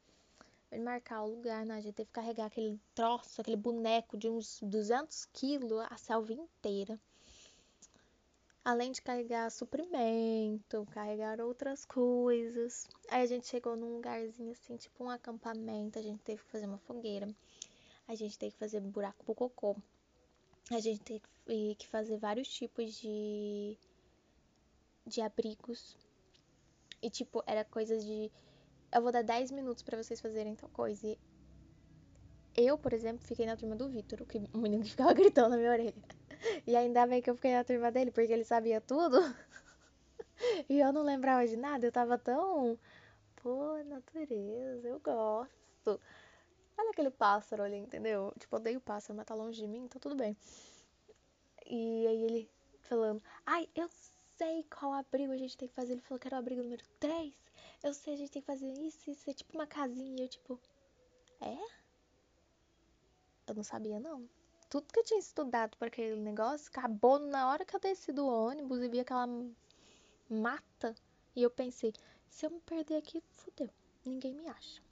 [0.72, 1.76] Em marcar o lugar, né?
[1.76, 6.32] A gente teve que carregar aquele troço, aquele boneco de uns 200 quilos, a selva
[6.32, 6.98] inteira.
[8.64, 12.88] Além de carregar suprimento, carregar outras coisas.
[13.10, 16.00] Aí a gente chegou num lugarzinho assim, tipo um acampamento.
[16.00, 17.28] A gente teve que fazer uma fogueira.
[18.08, 19.76] A gente teve que fazer buraco pro cocô
[20.76, 23.78] a gente teve que fazer vários tipos de,
[25.06, 25.98] de abrigos.
[27.02, 28.32] E, tipo, era coisas de.
[28.92, 31.08] Eu vou dar 10 minutos para vocês fazerem tal coisa.
[31.08, 31.18] E
[32.58, 35.72] eu, por exemplo, fiquei na turma do Vitor, o menino que ficava gritando na minha
[35.72, 35.94] orelha.
[36.66, 39.18] E ainda bem que eu fiquei na turma dele, porque ele sabia tudo.
[40.68, 42.78] e eu não lembrava de nada, eu tava tão
[43.36, 46.02] pô, natureza, eu gosto.
[46.78, 48.34] Olha aquele pássaro ali, entendeu?
[48.40, 50.38] Tipo, odeio pássaro, mas tá longe de mim, então tudo bem.
[51.66, 52.50] E aí ele
[52.82, 53.90] falando, ai, eu
[54.38, 55.94] sei qual abrigo a gente tem que fazer.
[55.94, 57.34] Ele falou que era o abrigo número 3.
[57.84, 60.16] Eu sei, a gente tem que fazer isso, isso é tipo uma casinha.
[60.18, 60.60] E eu, tipo,
[61.42, 61.58] é?
[63.48, 64.28] Eu não sabia, não.
[64.70, 68.28] Tudo que eu tinha estudado para aquele negócio acabou na hora que eu desci do
[68.28, 69.28] ônibus e vi aquela
[70.30, 70.96] mata.
[71.36, 71.94] E eu pensei,
[72.30, 73.70] se eu me perder aqui, fudeu.
[74.06, 74.87] Ninguém me acha.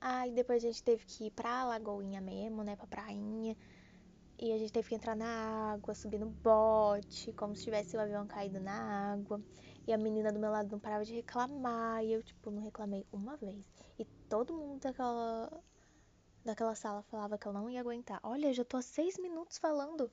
[0.00, 2.74] Aí depois a gente teve que ir pra Lagoinha mesmo, né?
[2.74, 3.56] Pra prainha.
[4.38, 8.00] E a gente teve que entrar na água, subir no bote, como se tivesse o
[8.00, 9.38] avião caído na água.
[9.86, 12.02] E a menina do meu lado não parava de reclamar.
[12.02, 13.62] E eu, tipo, não reclamei uma vez.
[13.98, 15.62] E todo mundo daquela,
[16.42, 18.18] daquela sala falava que eu não ia aguentar.
[18.22, 20.10] Olha, já tô há seis minutos falando.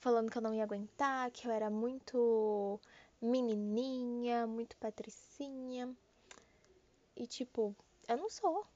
[0.00, 2.78] Falando que eu não ia aguentar, que eu era muito
[3.20, 5.96] menininha, muito patricinha.
[7.16, 7.74] E, tipo,
[8.06, 8.66] eu não sou.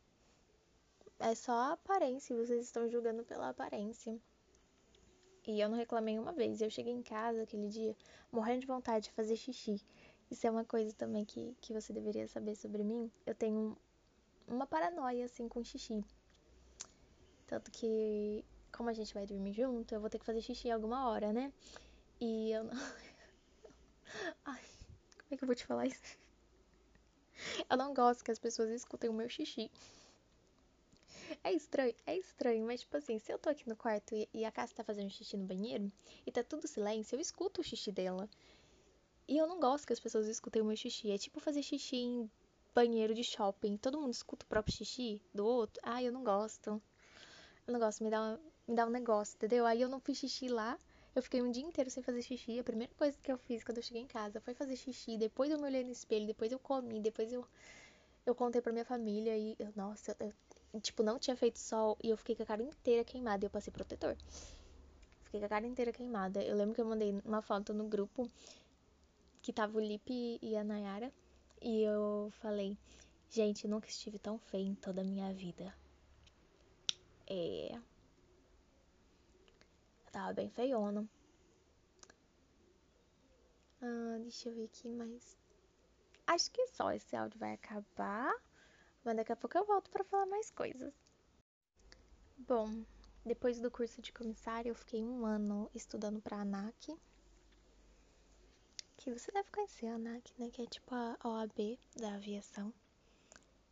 [1.18, 2.36] É só a aparência.
[2.36, 4.18] Vocês estão julgando pela aparência.
[5.46, 6.60] E eu não reclamei uma vez.
[6.60, 7.96] Eu cheguei em casa aquele dia
[8.32, 9.80] morrendo de vontade de fazer xixi.
[10.30, 13.10] Isso é uma coisa também que, que você deveria saber sobre mim.
[13.24, 13.76] Eu tenho
[14.46, 16.04] uma paranoia, assim, com xixi.
[17.46, 21.08] Tanto que, como a gente vai dormir junto, eu vou ter que fazer xixi alguma
[21.08, 21.52] hora, né?
[22.20, 22.72] E eu não.
[24.44, 24.62] Ai,
[25.18, 26.18] como é que eu vou te falar isso?
[27.68, 29.70] Eu não gosto que as pessoas escutem o meu xixi.
[31.42, 34.44] É estranho, é estranho, mas tipo assim, se eu tô aqui no quarto e, e
[34.44, 35.90] a Cassia tá fazendo xixi no banheiro
[36.26, 38.28] e tá tudo silêncio, eu escuto o xixi dela.
[39.28, 41.10] E eu não gosto que as pessoas escutem o meu xixi.
[41.10, 42.30] É tipo fazer xixi em
[42.74, 43.76] banheiro de shopping.
[43.76, 45.80] Todo mundo escuta o próprio xixi do outro.
[45.84, 46.80] Ai, eu não gosto.
[47.66, 49.66] Eu não gosto, me dá, me dá um negócio, entendeu?
[49.66, 50.78] Aí eu não fiz xixi lá.
[51.14, 52.58] Eu fiquei um dia inteiro sem fazer xixi.
[52.60, 55.16] A primeira coisa que eu fiz quando eu cheguei em casa foi fazer xixi.
[55.16, 57.44] Depois eu me olhei no espelho, depois eu comi, depois eu,
[58.24, 59.36] eu contei pra minha família.
[59.36, 60.32] E, eu, nossa, eu,
[60.80, 63.50] tipo, não tinha feito sol e eu fiquei com a cara inteira queimada e eu
[63.50, 64.16] passei protetor.
[65.24, 66.42] Fiquei com a cara inteira queimada.
[66.42, 68.30] Eu lembro que eu mandei uma foto no grupo
[69.42, 71.12] que tava o Lipe e a Nayara
[71.60, 72.76] e eu falei,
[73.30, 75.74] gente, nunca estive tão feia em toda a minha vida.
[77.26, 77.74] É.
[80.06, 81.08] Eu tava bem feiona.
[83.82, 85.36] Ah, deixa eu ver aqui mais.
[86.26, 88.34] Acho que só esse áudio vai acabar.
[89.06, 90.92] Mas daqui a pouco eu volto para falar mais coisas.
[92.36, 92.82] Bom,
[93.24, 96.92] depois do curso de comissário, eu fiquei um ano estudando para ANAC.
[98.96, 100.50] Que você deve conhecer a ANAC, né?
[100.50, 102.74] Que é tipo a OAB da aviação.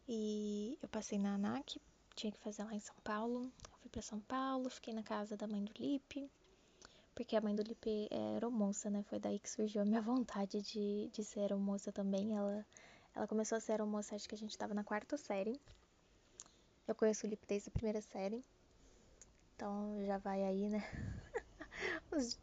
[0.06, 1.82] E eu passei na ANAC,
[2.14, 3.50] tinha que fazer lá em São Paulo.
[3.72, 6.30] Eu fui para São Paulo, fiquei na casa da mãe do Lipe,
[7.12, 9.02] porque a mãe do Lipe é aeromoça, né?
[9.02, 12.36] Foi daí que surgiu a minha vontade de, de ser aeromoça também.
[12.36, 12.64] Ela
[13.14, 15.60] ela começou a ser aeromoça, acho que a gente tava na quarta série.
[16.86, 18.44] Eu conheço o Lip desde a primeira série.
[19.54, 20.82] Então já vai aí, né?
[22.12, 22.38] Uns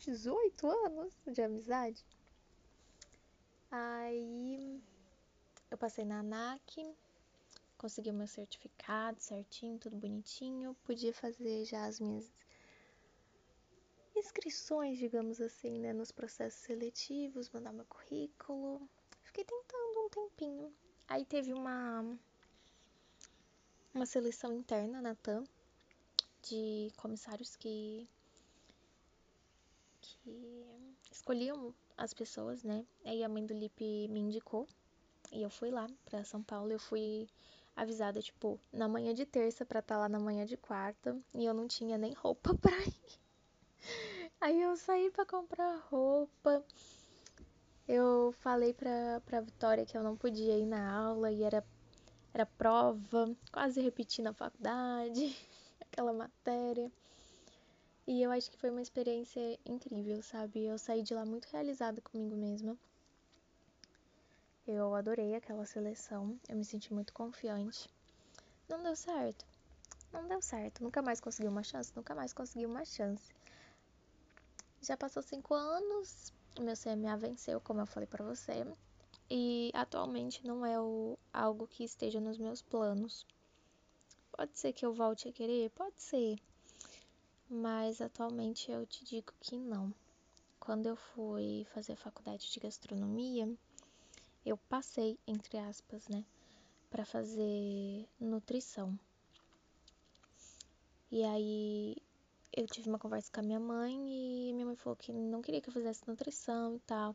[0.00, 2.04] 18 anos de amizade.
[3.70, 4.82] Aí
[5.70, 6.96] eu passei na ANAC,
[7.78, 10.74] consegui o meu certificado certinho, tudo bonitinho.
[10.82, 12.32] Podia fazer já as minhas
[14.16, 18.88] inscrições, digamos assim, né, nos processos seletivos, mandar meu currículo.
[19.22, 20.72] Fiquei tentando tempinho.
[21.08, 22.04] Aí teve uma
[23.94, 25.44] uma seleção interna na TAM
[26.42, 28.08] de comissários que
[30.00, 30.66] que
[31.10, 32.84] escolhiam as pessoas, né?
[33.04, 34.66] Aí a mãe do Lipe me indicou
[35.32, 36.72] e eu fui lá para São Paulo.
[36.72, 37.28] Eu fui
[37.76, 41.44] avisada tipo na manhã de terça para estar tá lá na manhã de quarta e
[41.44, 43.20] eu não tinha nem roupa para ir.
[44.40, 46.64] Aí eu saí para comprar roupa
[47.90, 51.64] eu falei pra, pra Vitória que eu não podia ir na aula e era,
[52.32, 55.36] era prova, quase repeti na faculdade,
[55.82, 56.90] aquela matéria.
[58.06, 60.64] E eu acho que foi uma experiência incrível, sabe?
[60.64, 62.76] Eu saí de lá muito realizada comigo mesma.
[64.66, 67.90] Eu adorei aquela seleção, eu me senti muito confiante.
[68.68, 69.44] Não deu certo.
[70.12, 70.80] Não deu certo.
[70.84, 73.34] Nunca mais consegui uma chance, nunca mais consegui uma chance.
[74.80, 78.66] Já passou cinco anos, meu CMA venceu, como eu falei para você,
[79.30, 83.26] e atualmente não é o, algo que esteja nos meus planos.
[84.32, 86.38] Pode ser que eu volte a querer, pode ser,
[87.48, 89.92] mas atualmente eu te digo que não.
[90.58, 93.52] Quando eu fui fazer faculdade de gastronomia,
[94.44, 96.24] eu passei, entre aspas, né,
[96.90, 98.98] para fazer nutrição.
[101.10, 101.96] E aí
[102.60, 105.62] eu tive uma conversa com a minha mãe e minha mãe falou que não queria
[105.62, 107.14] que eu fizesse nutrição e tal.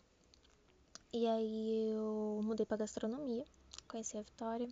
[1.14, 3.46] E aí eu mudei pra gastronomia,
[3.88, 4.68] conheci a Vitória.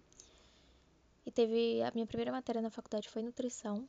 [1.25, 3.87] E teve a minha primeira matéria na faculdade foi nutrição.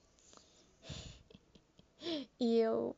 [2.39, 2.95] e eu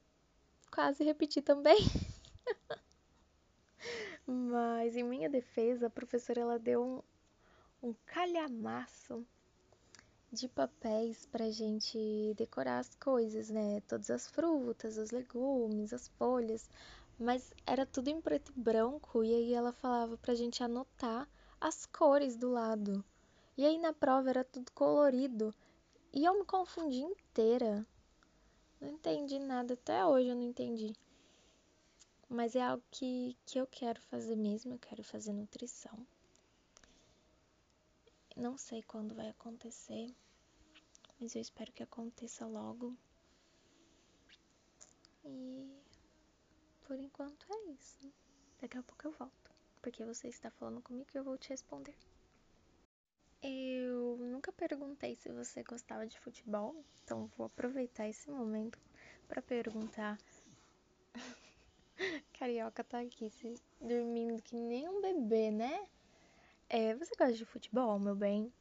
[0.70, 1.78] quase repeti também.
[4.26, 7.04] Mas em minha defesa, a professora ela deu
[7.82, 9.24] um, um calhamaço
[10.36, 13.80] de papéis pra gente decorar as coisas, né?
[13.88, 16.68] Todas as frutas, os legumes, as folhas.
[17.18, 21.26] Mas era tudo em preto e branco e aí ela falava pra gente anotar
[21.58, 23.02] as cores do lado.
[23.56, 25.54] E aí na prova era tudo colorido.
[26.12, 27.86] E eu me confundi inteira.
[28.78, 30.94] Não entendi nada, até hoje eu não entendi.
[32.28, 36.06] Mas é algo que, que eu quero fazer mesmo, eu quero fazer nutrição.
[38.36, 40.14] Não sei quando vai acontecer,
[41.20, 42.96] mas eu espero que aconteça logo.
[45.24, 45.82] E
[46.86, 48.12] por enquanto é isso.
[48.60, 49.50] Daqui a pouco eu volto,
[49.82, 51.96] porque você está falando comigo e eu vou te responder.
[53.42, 58.78] Eu nunca perguntei se você gostava de futebol, então vou aproveitar esse momento
[59.28, 60.18] para perguntar.
[62.38, 65.86] Carioca tá aqui se dormindo que nem um bebê, né?
[66.68, 68.52] É, você gosta de futebol, meu bem?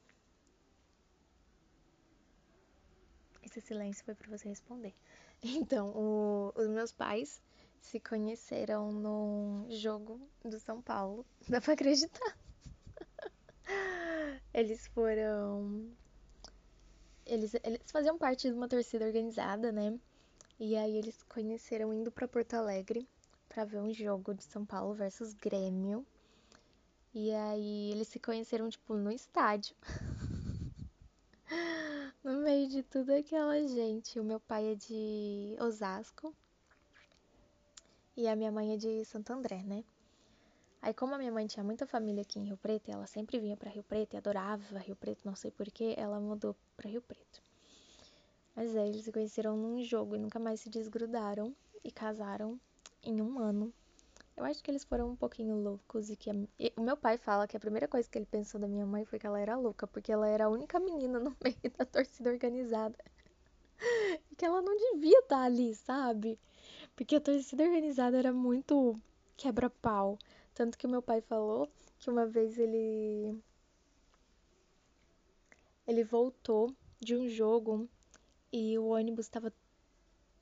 [3.55, 4.93] Esse silêncio foi para você responder.
[5.41, 7.41] Então, o, os meus pais
[7.79, 11.25] se conheceram num jogo do São Paulo.
[11.47, 12.37] Dá pra acreditar?
[14.53, 15.89] Eles foram.
[17.25, 19.97] Eles, eles faziam parte de uma torcida organizada, né?
[20.59, 23.07] E aí eles conheceram indo para Porto Alegre
[23.47, 26.05] para ver um jogo de São Paulo versus Grêmio.
[27.13, 29.75] E aí eles se conheceram tipo no estádio.
[32.23, 34.19] No meio de tudo aquela gente.
[34.19, 36.33] O meu pai é de Osasco
[38.17, 39.83] e a minha mãe é de Santo André, né?
[40.81, 43.39] Aí, como a minha mãe tinha muita família aqui em Rio Preto, e ela sempre
[43.39, 47.01] vinha para Rio Preto e adorava Rio Preto, não sei porquê, ela mudou para Rio
[47.01, 47.41] Preto.
[48.55, 52.59] Mas aí eles se conheceram num jogo e nunca mais se desgrudaram e casaram
[53.03, 53.73] em um ano.
[54.37, 56.33] Eu acho que eles foram um pouquinho loucos e que a...
[56.59, 59.05] e o meu pai fala que a primeira coisa que ele pensou da minha mãe
[59.05, 62.29] foi que ela era louca, porque ela era a única menina no meio da torcida
[62.31, 62.97] organizada.
[64.31, 66.37] e que ela não devia estar ali, sabe?
[66.95, 68.95] Porque a torcida organizada era muito
[69.37, 70.17] quebra-pau.
[70.53, 71.69] Tanto que o meu pai falou
[71.99, 73.41] que uma vez ele.
[75.87, 77.87] Ele voltou de um jogo
[78.51, 79.53] e o ônibus estava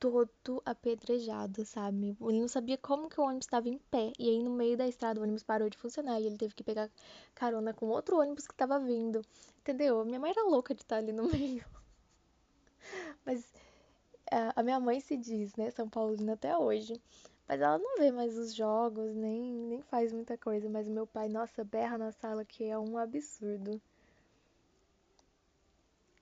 [0.04, 2.16] todo apedrejado, sabe?
[2.20, 4.12] Ele não sabia como que o ônibus estava em pé.
[4.18, 6.62] E aí, no meio da estrada, o ônibus parou de funcionar e ele teve que
[6.62, 6.90] pegar
[7.34, 9.22] carona com outro ônibus que estava vindo.
[9.60, 10.04] Entendeu?
[10.04, 11.64] Minha mãe era louca de estar ali no meio.
[13.24, 13.50] Mas
[14.54, 15.70] a minha mãe se diz, né?
[15.70, 17.00] São Paulina até hoje.
[17.48, 20.68] Mas ela não vê mais os jogos, nem, nem faz muita coisa.
[20.68, 23.80] Mas o meu pai, nossa, berra na sala que é um absurdo.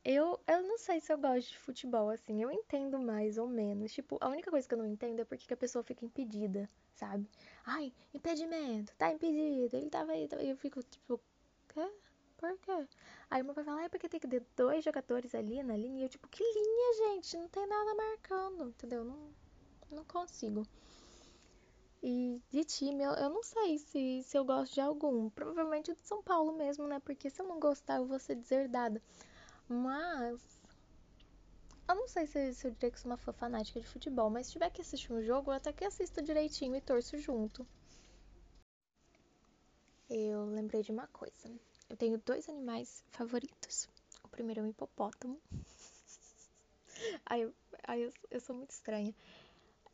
[0.05, 2.43] Eu, eu não sei se eu gosto de futebol, assim.
[2.43, 3.93] Eu entendo mais ou menos.
[3.93, 6.69] Tipo, a única coisa que eu não entendo é porque que a pessoa fica impedida,
[6.95, 7.29] sabe?
[7.65, 9.77] Ai, impedimento, tá impedido.
[9.77, 10.43] Ele tava aí, tava.
[10.43, 11.21] Eu fico, tipo,
[11.69, 11.89] quê?
[12.37, 12.89] Por quê?
[13.31, 16.01] Aí meu pai fala, é porque tem que ter dois jogadores ali na linha.
[16.01, 17.37] E eu, tipo, que linha, gente?
[17.37, 19.05] Não tem nada marcando, entendeu?
[19.05, 19.31] Não,
[19.93, 20.67] não consigo.
[22.03, 25.31] E de time, eu, eu não sei se, se eu gosto de algum.
[25.31, 26.99] Provavelmente de São Paulo mesmo, né?
[26.99, 29.01] Porque se eu não gostar, eu vou ser deserdada.
[29.69, 30.41] Mas.
[31.89, 34.47] Eu não sei se, se eu diria que sou uma fã fanática de futebol, mas
[34.47, 37.67] se tiver que assistir um jogo, eu até que assisto direitinho e torço junto.
[40.09, 41.51] Eu lembrei de uma coisa.
[41.89, 43.89] Eu tenho dois animais favoritos.
[44.23, 45.41] O primeiro é um hipopótamo.
[47.27, 47.53] aí,
[47.87, 49.15] aí eu, eu sou muito estranha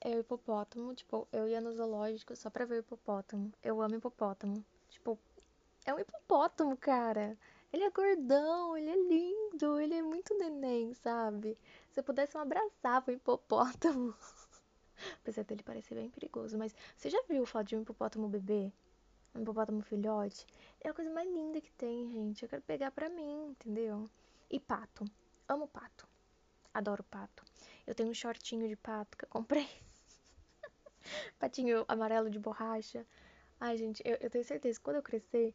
[0.00, 0.94] é o hipopótamo.
[0.94, 3.52] Tipo, eu ia no zoológico só pra ver o hipopótamo.
[3.62, 4.64] Eu amo hipopótamo.
[4.90, 5.18] Tipo,
[5.84, 7.36] é um hipopótamo, cara.
[7.70, 11.58] Ele é gordão, ele é lindo, ele é muito neném, sabe?
[11.90, 14.14] Se eu pudesse, eu abraçava o hipopótamo.
[15.20, 18.72] Apesar dele parecer bem perigoso, mas você já viu foto de um hipopótamo bebê?
[19.34, 20.46] Um hipopótamo filhote?
[20.80, 22.42] É a coisa mais linda que tem, gente.
[22.42, 24.08] Eu quero pegar pra mim, entendeu?
[24.50, 25.04] E pato.
[25.46, 26.08] Amo pato.
[26.72, 27.44] Adoro pato.
[27.86, 29.68] Eu tenho um shortinho de pato que eu comprei.
[31.38, 33.06] patinho amarelo de borracha.
[33.60, 35.52] Ai, gente, eu, eu tenho certeza que quando eu crescer.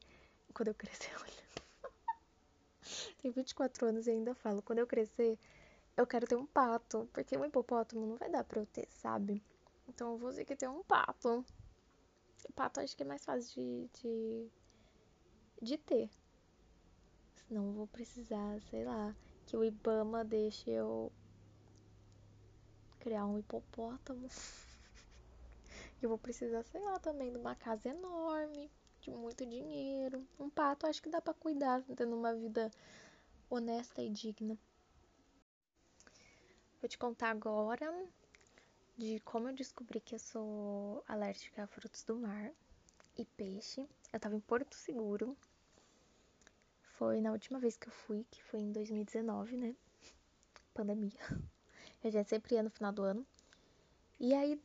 [0.54, 1.53] Quando eu crescer, olha.
[3.22, 4.62] Tenho 24 anos e ainda falo.
[4.62, 5.38] Quando eu crescer,
[5.96, 7.10] eu quero ter um pato.
[7.14, 9.44] Porque um hipopótamo não vai dar pra eu ter, sabe?
[9.88, 11.46] Então eu vou ter que ter um pato.
[12.48, 14.52] O pato acho que é mais fácil de, de,
[15.62, 16.10] de ter.
[17.48, 19.16] Senão eu vou precisar, sei lá,
[19.46, 21.12] que o Ibama deixe eu
[23.00, 24.28] criar um hipopótamo.
[26.02, 28.70] Eu vou precisar, sei lá, também de uma casa enorme,
[29.04, 30.26] de muito dinheiro.
[30.40, 32.72] Um pato acho que dá para cuidar, tendo uma vida
[33.50, 34.58] honesta e digna.
[36.80, 37.92] Vou te contar agora
[38.98, 42.52] de como eu descobri que eu sou alérgica a frutos do mar
[43.18, 43.86] e peixe.
[44.12, 45.38] Eu tava em Porto Seguro.
[46.98, 49.76] Foi na última vez que eu fui, que foi em 2019, né?
[50.74, 51.12] Pandemia.
[52.04, 53.26] A gente sempre ia no final do ano.
[54.20, 54.62] E aí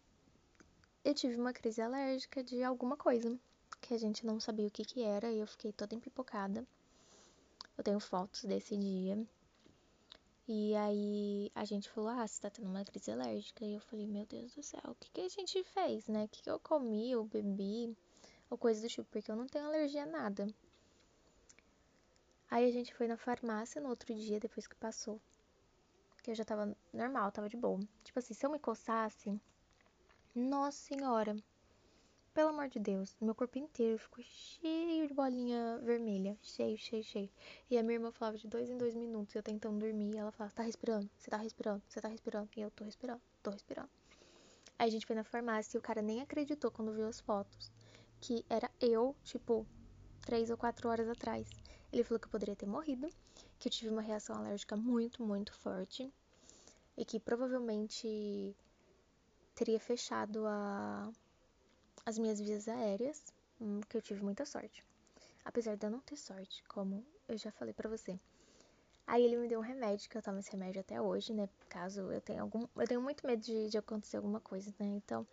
[1.05, 3.36] eu tive uma crise alérgica de alguma coisa
[3.81, 6.66] que a gente não sabia o que que era e eu fiquei toda empipocada.
[7.76, 9.26] Eu tenho fotos desse dia.
[10.47, 13.64] E aí a gente falou: Ah, você tá tendo uma crise alérgica.
[13.64, 16.24] E eu falei: Meu Deus do céu, o que, que a gente fez, né?
[16.24, 17.97] O que, que eu comi ou bebi?
[18.51, 20.49] Ou coisa do tipo, porque eu não tenho alergia a nada.
[22.51, 25.20] Aí a gente foi na farmácia no outro dia, depois que passou.
[26.22, 27.79] Que eu já tava normal, tava de boa.
[28.03, 29.39] Tipo assim, se eu me coçasse,
[30.35, 31.37] nossa senhora,
[32.39, 36.39] pelo amor de Deus, meu corpo inteiro ficou cheio de bolinha vermelha.
[36.41, 37.28] Cheio, cheio, cheio.
[37.68, 40.14] E a minha irmã falava de dois em dois minutos, eu tentando dormir.
[40.14, 42.49] E ela falava, tá respirando, você tá respirando, você tá respirando.
[42.57, 43.91] E eu tô respirando, tô respirando.
[44.78, 47.72] Aí a gente foi na farmácia e o cara nem acreditou quando viu as fotos.
[48.20, 49.66] Que era eu, tipo,
[50.20, 51.51] três ou quatro horas atrás.
[51.93, 53.09] Ele falou que eu poderia ter morrido,
[53.59, 56.09] que eu tive uma reação alérgica muito, muito forte.
[56.97, 58.55] E que provavelmente
[59.57, 61.11] teria fechado a
[62.09, 63.23] as minhas vias aéreas,
[63.61, 64.83] hum, que eu tive muita sorte.
[65.45, 68.19] Apesar de eu não ter sorte, como eu já falei pra você.
[69.07, 71.51] Aí ele me deu um remédio, que eu tomo esse remédio até hoje, né?
[71.69, 72.67] Caso eu tenha algum.
[72.75, 74.87] Eu tenho muito medo de, de acontecer alguma coisa, né?
[74.87, 75.27] Então,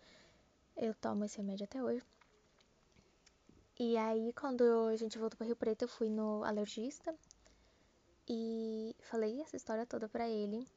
[0.76, 2.04] eu tomo esse remédio até hoje.
[3.78, 4.62] E aí, quando
[4.92, 7.14] a gente voltou para Rio Preto, eu fui no alergista
[8.28, 10.68] e falei essa história toda pra ele.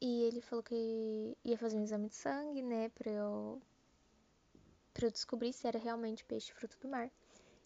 [0.00, 3.60] E ele falou que ia fazer um exame de sangue, né, pra eu
[4.94, 7.10] para eu descobrir se era realmente peixe fruto do mar.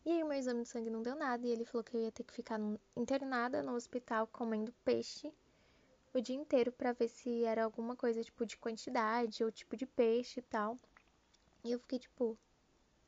[0.04, 2.00] E aí o meu exame de sangue não deu nada e ele falou que eu
[2.00, 2.58] ia ter que ficar
[2.96, 5.32] internada no hospital comendo peixe
[6.14, 9.86] o dia inteiro para ver se era alguma coisa tipo de quantidade ou tipo de
[9.86, 10.76] peixe e tal.
[11.64, 12.38] E eu fiquei tipo,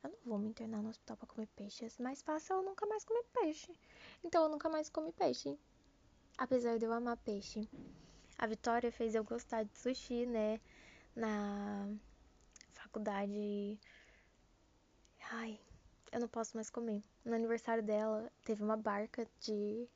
[0.03, 2.85] eu não vou me internar no hospital para comer peixe, é mais fácil eu nunca
[2.85, 3.73] mais comer peixe.
[4.23, 5.57] Então eu nunca mais comi peixe.
[6.37, 7.67] Apesar de eu amar peixe.
[8.37, 10.59] A Vitória fez eu gostar de sushi, né?
[11.15, 11.87] Na
[12.73, 13.79] faculdade
[15.33, 15.57] Ai,
[16.11, 17.01] eu não posso mais comer.
[17.23, 19.87] No aniversário dela, teve uma barca de,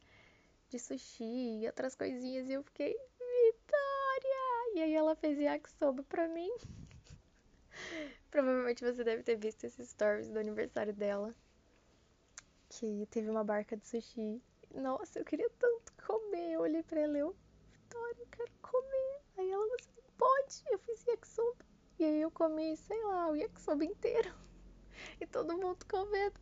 [0.69, 4.75] de sushi e outras coisinhas e eu fiquei, Vitória!
[4.75, 6.49] E aí ela fez yakisoba pra mim.
[8.31, 11.35] Provavelmente você deve ter visto esses stories do aniversário dela.
[12.69, 14.41] Que teve uma barca de sushi.
[14.73, 16.53] Nossa, eu queria tanto comer.
[16.53, 17.35] Eu olhei pra ela e eu,
[17.73, 19.21] Vitória, eu quero comer.
[19.37, 20.63] Aí ela, você não pode.
[20.71, 21.65] Eu fiz yakisoba.
[21.99, 24.45] E aí eu comi, sei lá, o yakisoba inteiro.
[25.19, 26.39] E todo mundo comendo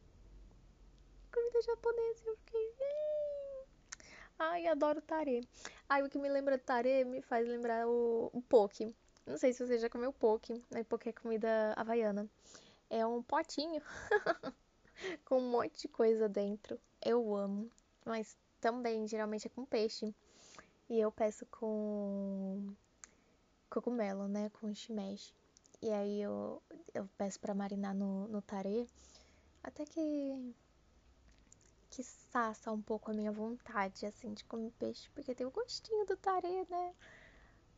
[1.34, 2.24] comida japonesa.
[2.26, 2.74] Eu fiquei.
[4.38, 5.48] Ai, adoro tare.
[5.90, 8.96] Ai, o que me lembra de tare me faz lembrar o, o poke.
[9.26, 10.84] Não sei se você já comeu poke, né?
[10.84, 12.30] Poke é comida havaiana.
[12.90, 13.82] É um potinho
[15.26, 16.80] com um monte de coisa dentro.
[17.02, 17.70] Eu amo.
[18.06, 20.14] Mas também, geralmente, é com peixe.
[20.90, 22.74] E eu peço com
[23.70, 24.50] cogumelo, né?
[24.60, 25.34] Com shimeji.
[25.84, 26.64] E aí eu,
[26.94, 28.88] eu peço para marinar no, no tare,
[29.62, 30.56] até que
[31.90, 36.06] que saça um pouco a minha vontade, assim, de comer peixe, porque tem o gostinho
[36.06, 36.94] do tare, né?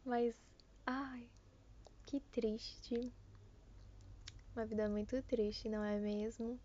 [0.06, 0.40] Mas,
[0.86, 1.28] ai,
[2.06, 3.12] que triste.
[4.56, 6.60] Uma vida muito triste, não é mesmo?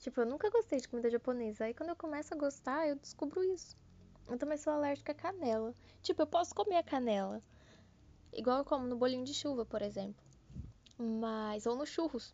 [0.00, 1.66] Tipo, eu nunca gostei de comida japonesa.
[1.66, 3.76] Aí quando eu começo a gostar, eu descubro isso.
[4.26, 5.72] Eu também sou alérgica à canela.
[6.02, 7.40] Tipo, eu posso comer a canela,
[8.32, 10.22] Igual eu como no bolinho de chuva, por exemplo.
[10.98, 11.66] Mas.
[11.66, 12.32] Ou no churros.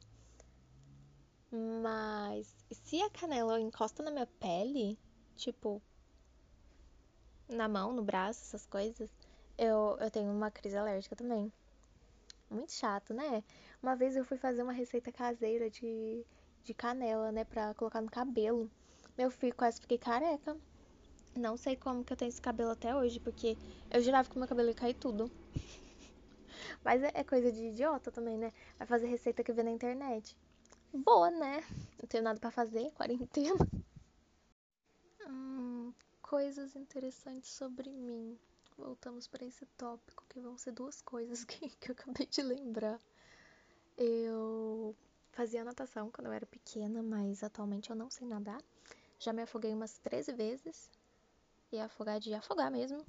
[1.51, 2.55] Mas.
[2.71, 4.99] Se a canela encosta na minha pele,
[5.37, 5.81] tipo.
[7.49, 9.09] Na mão, no braço, essas coisas,
[9.59, 11.53] eu, eu tenho uma crise alérgica também.
[12.51, 13.45] Muito chato, né?
[13.83, 16.25] Uma vez eu fui fazer uma receita caseira de,
[16.65, 17.45] de canela, né?
[17.45, 18.71] Pra colocar no cabelo.
[19.17, 20.57] Meu filho quase fiquei careca.
[21.37, 23.57] Não sei como que eu tenho esse cabelo até hoje, porque
[23.91, 25.31] eu jurava que meu cabelo ia cair tudo.
[26.83, 28.53] Mas é, é coisa de idiota também, né?
[28.79, 30.37] Vai fazer receita que vê na internet.
[30.93, 31.65] Boa, né?
[32.01, 33.57] Não tenho nada para fazer, quarentena.
[35.27, 35.93] Hum,
[36.23, 38.39] coisas interessantes sobre mim.
[38.77, 43.01] Voltamos para esse tópico, que vão ser duas coisas que, que eu acabei de lembrar.
[43.97, 44.95] Eu
[45.33, 48.63] fazia natação quando eu era pequena, mas atualmente eu não sei nadar.
[49.19, 50.91] Já me afoguei umas 13 vezes.
[51.73, 53.05] E afogar de afogar mesmo.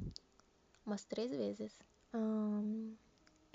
[0.86, 1.80] Umas 13 vezes.
[2.14, 2.95] Hum,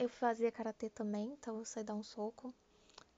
[0.01, 2.55] Eu fazia karatê também, então eu sei dar um soco.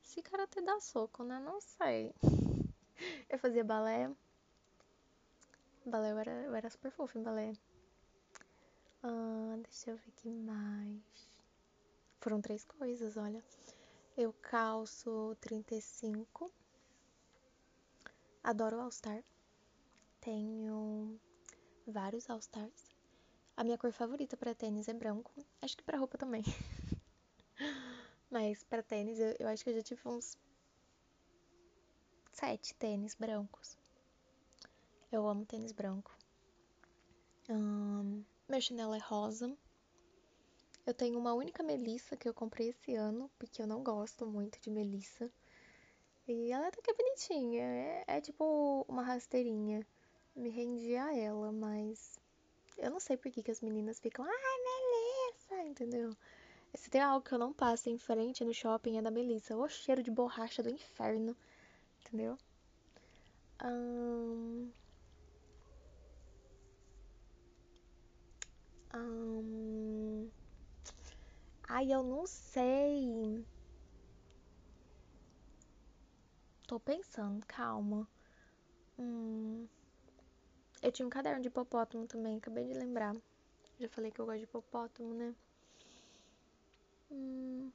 [0.03, 1.39] Se karatê dá soco, né?
[1.39, 2.13] Não sei.
[3.31, 4.11] Eu fazia balé.
[5.87, 7.53] Balé, eu era, eu era super fofa em balé.
[9.01, 11.41] Ah, deixa eu ver que mais.
[12.21, 13.43] Foram três coisas, olha.
[14.17, 16.53] Eu calço 35.
[18.43, 19.23] Adoro All-Star.
[20.21, 21.19] Tenho
[21.87, 22.92] vários All-Stars.
[23.57, 25.33] A minha cor favorita para tênis é branco.
[25.61, 26.43] Acho que para roupa também.
[28.31, 30.39] Mas para tênis eu, eu, acho que eu já tive uns
[32.33, 33.77] sete tênis brancos.
[35.11, 36.17] Eu amo tênis branco.
[38.49, 39.55] Meu chinelo é rosa.
[40.87, 44.59] Eu tenho uma única melissa que eu comprei esse ano, porque eu não gosto muito
[44.61, 45.31] de melissa.
[46.27, 49.87] E ela até que é bonitinha, é, é tipo uma rasteirinha.
[50.35, 52.19] Me rendi a ela, mas
[52.83, 56.17] eu não sei por que, que as meninas ficam, ai, Melissa, entendeu?
[56.75, 59.57] Se tem algo que eu não passo em frente no shopping é da Melissa.
[59.57, 61.37] O cheiro de borracha do inferno,
[62.01, 62.37] entendeu?
[63.65, 64.73] Um...
[68.95, 70.31] Um...
[71.69, 73.47] Ai, eu não sei.
[76.67, 78.09] Tô pensando, calma.
[78.99, 79.69] Hum...
[80.83, 83.15] Eu tinha um caderno de hipopótamo também, acabei de lembrar.
[83.79, 85.33] Já falei que eu gosto de hipopótamo, né?
[87.09, 87.71] Hum...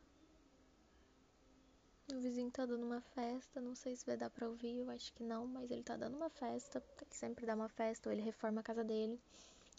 [2.14, 5.14] O vizinho tá dando uma festa, não sei se vai dar pra ouvir, eu acho
[5.14, 6.84] que não, mas ele tá dando uma festa.
[7.02, 9.20] Ele sempre dá uma festa, ou ele reforma a casa dele,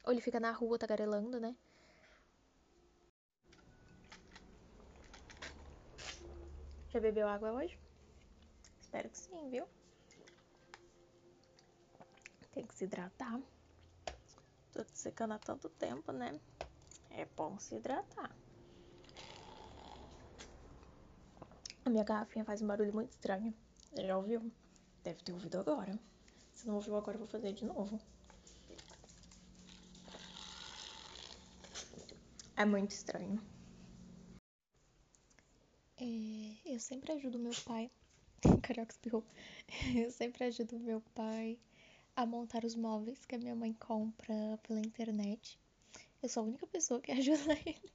[0.05, 1.55] ou ele fica na rua tagarelando, né?
[6.89, 7.79] Já bebeu água hoje?
[8.81, 9.67] Espero que sim, viu?
[12.59, 13.41] Tem que se hidratar.
[14.73, 16.41] Tô secando há tanto tempo, né?
[17.09, 18.37] É bom se hidratar.
[21.85, 23.55] A minha garrafinha faz um barulho muito estranho.
[23.93, 24.51] Você já ouviu?
[25.05, 25.97] Deve ter ouvido agora.
[26.53, 28.01] Se não ouviu agora, eu vou fazer de novo.
[32.57, 33.41] É muito estranho.
[35.97, 37.89] É, eu sempre ajudo meu pai.
[38.65, 39.23] Carioca espirrou.
[39.95, 41.57] Eu sempre ajudo meu pai
[42.19, 45.57] a montar os móveis que a minha mãe compra pela internet.
[46.21, 47.93] Eu sou a única pessoa que ajuda ele.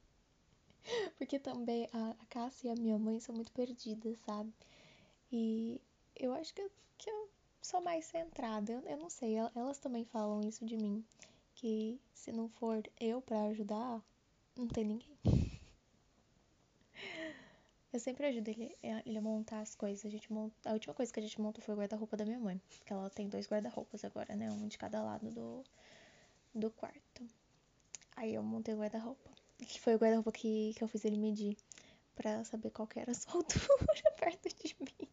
[1.18, 4.50] Porque também a, a Cássia e a minha mãe são muito perdidas, sabe?
[5.30, 5.78] E
[6.16, 7.28] eu acho que eu, que eu
[7.60, 8.72] sou mais centrada.
[8.72, 11.04] Eu, eu não sei, elas também falam isso de mim.
[11.54, 14.02] Que se não for eu para ajudar,
[14.56, 15.43] não tem ninguém.
[17.94, 20.04] Eu sempre ajudo ele, é, ele a montar as coisas.
[20.04, 22.40] A, gente monta, a última coisa que a gente montou foi o guarda-roupa da minha
[22.40, 22.60] mãe.
[22.76, 24.50] Porque ela tem dois guarda-roupas agora, né?
[24.50, 25.62] Um de cada lado do,
[26.52, 27.24] do quarto.
[28.16, 29.30] Aí eu montei o guarda-roupa.
[29.58, 31.56] Que foi o guarda-roupa que, que eu fiz ele medir.
[32.16, 35.08] Pra saber qual que era a sua altura perto de mim.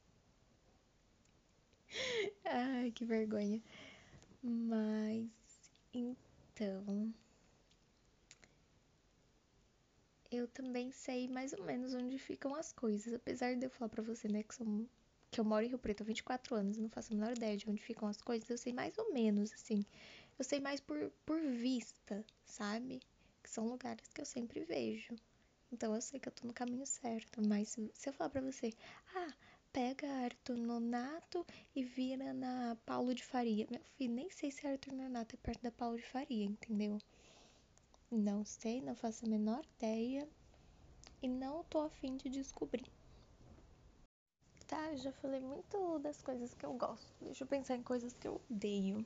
[2.46, 3.62] Ai, que vergonha.
[4.42, 5.30] Mas,
[5.94, 7.14] então
[10.32, 13.14] eu também sei mais ou menos onde ficam as coisas.
[13.14, 14.66] Apesar de eu falar pra você, né, que, sou,
[15.30, 17.58] que eu moro em Rio Preto há 24 anos e não faço a menor ideia
[17.58, 19.86] de onde ficam as coisas, eu sei mais ou menos, assim.
[20.40, 23.02] Eu sei mais por, por vista, sabe?
[23.44, 25.16] Que são lugares que eu sempre vejo.
[25.72, 27.42] Então eu sei que eu tô no caminho certo.
[27.48, 28.74] Mas se eu falar pra você,
[29.16, 29.34] ah,
[29.74, 33.68] pega Arthur Nonato e vira na Paulo de Faria.
[33.70, 36.98] Meu filho, nem sei se Arthur Nonato é perto da Paulo de Faria, entendeu?
[38.12, 40.28] Não sei, não faço a menor ideia
[41.22, 42.86] e não tô afim de descobrir.
[44.68, 47.08] Tá, já falei muito das coisas que eu gosto.
[47.22, 49.06] Deixa eu pensar em coisas que eu odeio.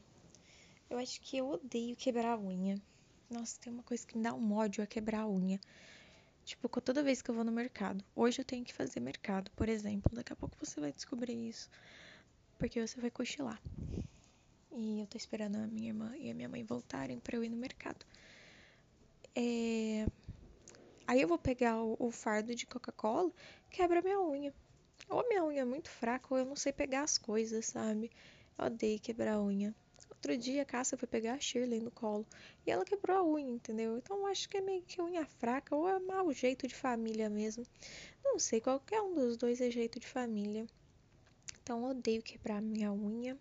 [0.89, 2.82] Eu acho que eu odeio quebrar a unha.
[3.30, 5.62] Nossa, tem uma coisa que me dá um ódio é quebrar a unha.
[6.43, 8.03] Tipo, toda vez que eu vou no mercado.
[8.16, 10.16] Hoje eu tenho que fazer mercado, por exemplo.
[10.16, 11.70] Daqui a pouco você vai descobrir isso.
[12.58, 13.62] Porque você vai cochilar.
[14.72, 17.49] E eu tô esperando a minha irmã e a minha mãe voltarem para eu ir
[17.49, 18.03] no mercado.
[19.36, 20.07] É...
[21.07, 23.31] Aí eu vou pegar o, o fardo de Coca-Cola,
[23.69, 24.53] quebra minha unha.
[25.09, 28.11] Ou minha unha é muito fraca, ou eu não sei pegar as coisas, sabe?
[28.57, 29.75] Eu odeio quebrar a unha.
[30.09, 32.25] Outro dia a Cássia foi pegar a Shirley no colo
[32.65, 33.97] e ela quebrou a unha, entendeu?
[33.97, 37.29] Então eu acho que é meio que unha fraca ou é mau jeito de família
[37.29, 37.63] mesmo.
[38.23, 40.65] Não sei, qualquer um dos dois é jeito de família.
[41.61, 43.38] Então odeio quebrar minha unha.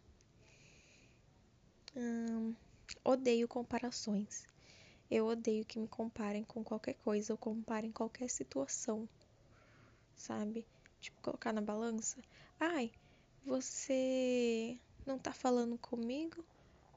[1.96, 2.54] Hum,
[3.02, 4.46] odeio comparações.
[5.10, 9.08] Eu odeio que me comparem com qualquer coisa ou comparem qualquer situação,
[10.14, 10.66] sabe?
[11.00, 12.22] Tipo, colocar na balança.
[12.58, 12.90] Ai,
[13.44, 16.44] você não tá falando comigo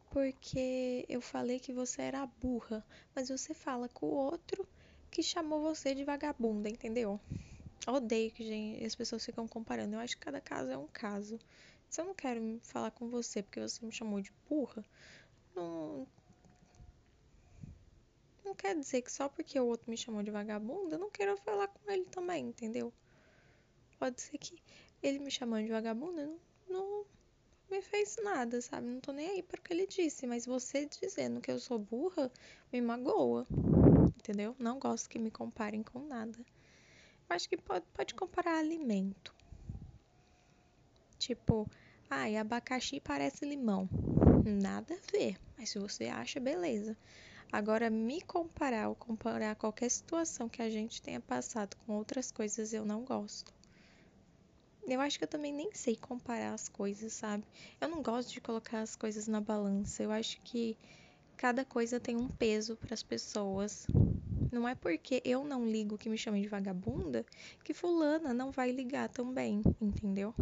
[0.09, 2.83] porque eu falei que você era burra,
[3.13, 4.67] mas você fala com o outro
[5.11, 7.19] que chamou você de vagabunda, entendeu?
[7.87, 9.95] Odeio que gente, as pessoas ficam comparando.
[9.95, 11.39] Eu acho que cada caso é um caso.
[11.89, 14.83] Se eu não quero falar com você porque você me chamou de burra,
[15.55, 16.07] não,
[18.47, 21.35] não quer dizer que só porque o outro me chamou de vagabunda, eu não quero
[21.37, 22.93] falar com ele também, entendeu?
[23.99, 24.55] Pode ser que
[25.03, 26.39] ele me chamando de vagabunda não,
[26.69, 27.05] não
[27.69, 28.87] me fez nada, sabe?
[28.87, 31.77] Não tô nem aí para o que ele disse, mas você dizendo que eu sou
[31.77, 32.31] burra
[32.71, 33.45] me magoa,
[34.17, 34.55] entendeu?
[34.57, 36.37] Não gosto que me comparem com nada.
[37.29, 39.35] Eu acho que pode, pode comparar alimento.
[41.19, 41.67] Tipo,
[42.09, 43.89] ai, abacaxi parece limão.
[44.45, 46.95] Nada a ver, mas se você acha, beleza.
[47.51, 52.73] Agora, me comparar ou comparar qualquer situação que a gente tenha passado com outras coisas,
[52.73, 53.53] eu não gosto.
[54.85, 57.43] Eu acho que eu também nem sei comparar as coisas, sabe?
[57.79, 60.03] Eu não gosto de colocar as coisas na balança.
[60.03, 60.77] Eu acho que
[61.35, 63.85] cada coisa tem um peso para as pessoas.
[64.51, 67.25] Não é porque eu não ligo que me chamem de vagabunda
[67.63, 70.33] que fulana não vai ligar também, entendeu?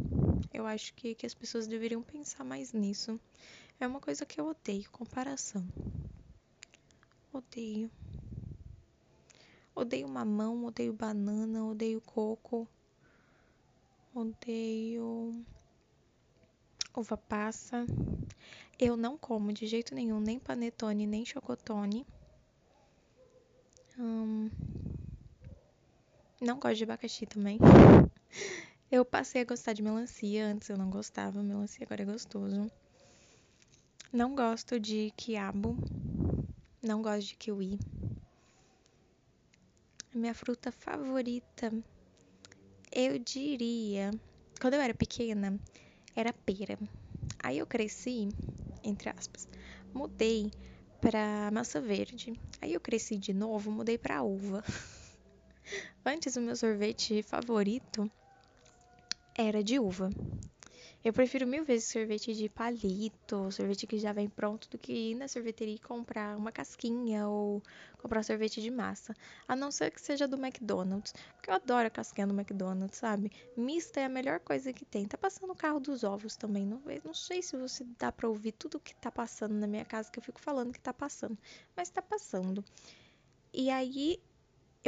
[0.53, 3.19] Eu acho que, que as pessoas deveriam pensar mais nisso.
[3.79, 5.65] É uma coisa que eu odeio, comparação.
[7.35, 7.91] Odeio.
[9.75, 12.67] Odeio mamão, odeio banana, odeio coco
[14.15, 15.45] odeio
[16.95, 17.85] uva passa.
[18.79, 22.05] Eu não como de jeito nenhum nem panetone nem chocotone.
[23.99, 24.49] Hum,
[26.39, 27.59] não gosto de abacaxi também.
[28.89, 32.71] Eu passei a gostar de melancia, antes eu não gostava, melancia agora é gostoso.
[34.13, 35.77] Não gosto de quiabo,
[36.85, 37.79] não gosto de kiwi.
[40.13, 41.71] Minha fruta favorita
[42.91, 44.11] eu diria,
[44.61, 45.59] quando eu era pequena,
[46.15, 46.77] era pera.
[47.43, 48.29] Aí eu cresci,
[48.83, 49.47] entre aspas,
[49.93, 50.51] mudei
[51.01, 52.39] para maçã verde.
[52.61, 54.63] Aí eu cresci de novo, mudei para uva.
[56.05, 58.09] Antes o meu sorvete favorito
[59.35, 60.09] era de uva.
[61.05, 65.13] Eu prefiro mil vezes sorvete de palito, sorvete que já vem pronto, do que ir
[65.13, 67.61] na sorveteria e comprar uma casquinha ou
[67.99, 69.13] comprar sorvete de massa.
[69.47, 73.31] A não ser que seja do McDonald's, porque eu adoro a casquinha do McDonald's, sabe?
[73.55, 75.05] Mista é a melhor coisa que tem.
[75.05, 76.65] Tá passando o carro dos ovos também.
[76.65, 80.09] Não, não sei se você dá pra ouvir tudo que tá passando na minha casa,
[80.09, 81.37] que eu fico falando que tá passando,
[81.77, 82.65] mas tá passando.
[83.53, 84.19] E aí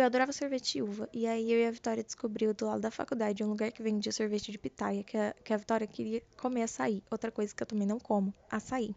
[0.01, 1.09] eu adorava sorvete uva.
[1.11, 4.11] E aí eu e a Vitória descobriu do lado da faculdade um lugar que vendia
[4.11, 7.03] sorvete de pitaia, que a, que a Vitória queria comer açaí.
[7.09, 8.93] Outra coisa que eu também não como, açaí.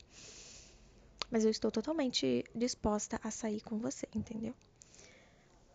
[1.30, 4.54] Mas eu estou totalmente disposta a sair com você, entendeu?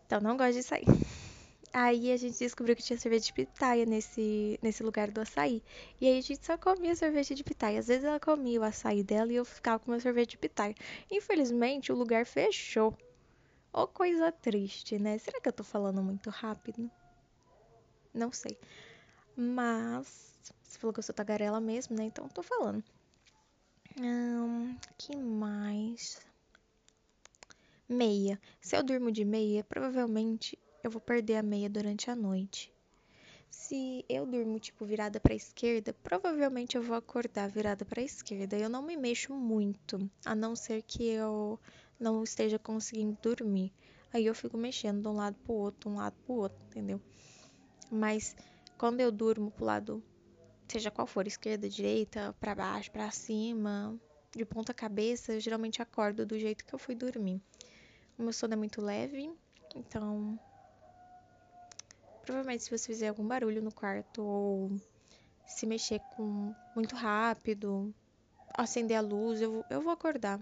[0.06, 0.86] Então não gosto de sair.
[1.72, 5.62] Aí a gente descobriu que tinha sorvete de pitaia nesse, nesse lugar do açaí.
[6.00, 7.78] E aí a gente só comia sorvete de pitaia.
[7.78, 10.74] Às vezes ela comia o açaí dela e eu ficava com meu sorvete de pitaia.
[11.10, 12.96] Infelizmente o lugar fechou.
[13.72, 15.18] Ô coisa triste, né?
[15.18, 16.90] Será que eu tô falando muito rápido?
[18.12, 18.58] Não sei.
[19.36, 22.04] Mas você falou que eu sou tagarela mesmo, né?
[22.04, 22.82] Então tô falando.
[23.98, 26.20] Hum, que mais?
[27.88, 28.40] Meia.
[28.60, 32.72] Se eu durmo de meia, provavelmente eu vou perder a meia durante a noite.
[33.50, 38.56] Se eu durmo tipo virada para esquerda, provavelmente eu vou acordar virada para esquerda.
[38.56, 41.58] Eu não me mexo muito, a não ser que eu
[41.98, 43.72] não esteja conseguindo dormir.
[44.12, 47.00] Aí eu fico mexendo de um lado pro outro, um lado pro outro, entendeu?
[47.90, 48.34] Mas
[48.78, 50.02] quando eu durmo pro lado,
[50.68, 53.98] seja qual for, esquerda, direita, para baixo, para cima,
[54.34, 57.40] de ponta cabeça, eu geralmente acordo do jeito que eu fui dormir.
[58.18, 59.30] O meu sono é muito leve,
[59.74, 60.38] então
[62.22, 64.70] provavelmente se você fizer algum barulho no quarto ou
[65.46, 67.94] se mexer com muito rápido,
[68.56, 70.40] acender a luz, eu, eu vou acordar.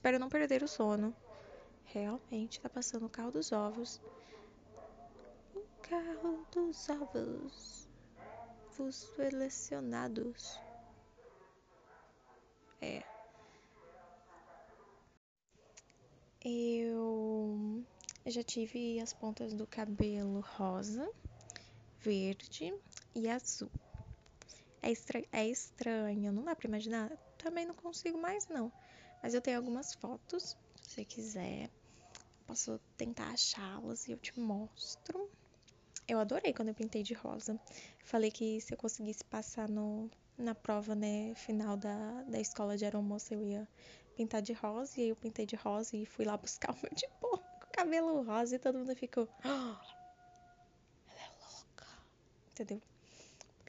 [0.00, 1.14] Espero não perder o sono.
[1.84, 4.00] Realmente tá passando o carro dos ovos.
[5.54, 7.88] O carro dos ovos.
[8.78, 10.58] Os selecionados.
[12.80, 13.04] É.
[16.42, 17.84] Eu
[18.24, 21.12] já tive as pontas do cabelo rosa,
[21.98, 22.72] verde
[23.14, 23.70] e azul.
[24.82, 27.10] É, estra é estranho, não dá pra imaginar?
[27.36, 28.72] Também não consigo mais, não.
[29.22, 31.70] Mas eu tenho algumas fotos, se você quiser.
[32.46, 35.30] Posso tentar achá-las e eu te mostro.
[36.08, 37.60] Eu adorei quando eu pintei de rosa.
[38.02, 42.84] Falei que se eu conseguisse passar no, na prova, né, final da, da escola de
[42.84, 43.68] aeromoça, eu ia
[44.16, 44.98] pintar de rosa.
[44.98, 48.22] E aí eu pintei de rosa e fui lá buscar o meu diploma com cabelo
[48.22, 49.28] rosa e todo mundo ficou...
[49.44, 49.48] Oh,
[51.06, 51.86] ela é louca.
[52.50, 52.82] Entendeu?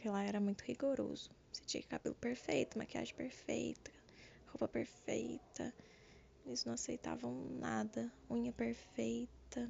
[0.02, 1.30] Porque lá era muito rigoroso.
[1.54, 3.92] Você tinha cabelo perfeito, maquiagem perfeita,
[4.48, 5.72] roupa perfeita.
[6.44, 8.12] Eles não aceitavam nada.
[8.28, 9.70] Unha perfeita.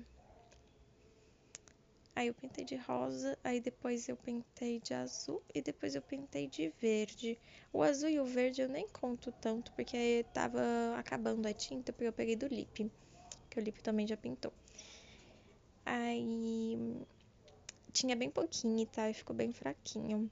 [2.15, 6.47] Aí eu pintei de rosa, aí depois eu pintei de azul e depois eu pintei
[6.47, 7.37] de verde.
[7.73, 10.61] O azul e o verde eu nem conto tanto porque tava
[10.95, 12.89] acabando a tinta porque eu peguei do lip,
[13.49, 14.53] que o lip também já pintou.
[15.85, 16.77] Aí
[17.91, 19.09] tinha bem pouquinho, tá?
[19.09, 20.29] E ficou bem fraquinho.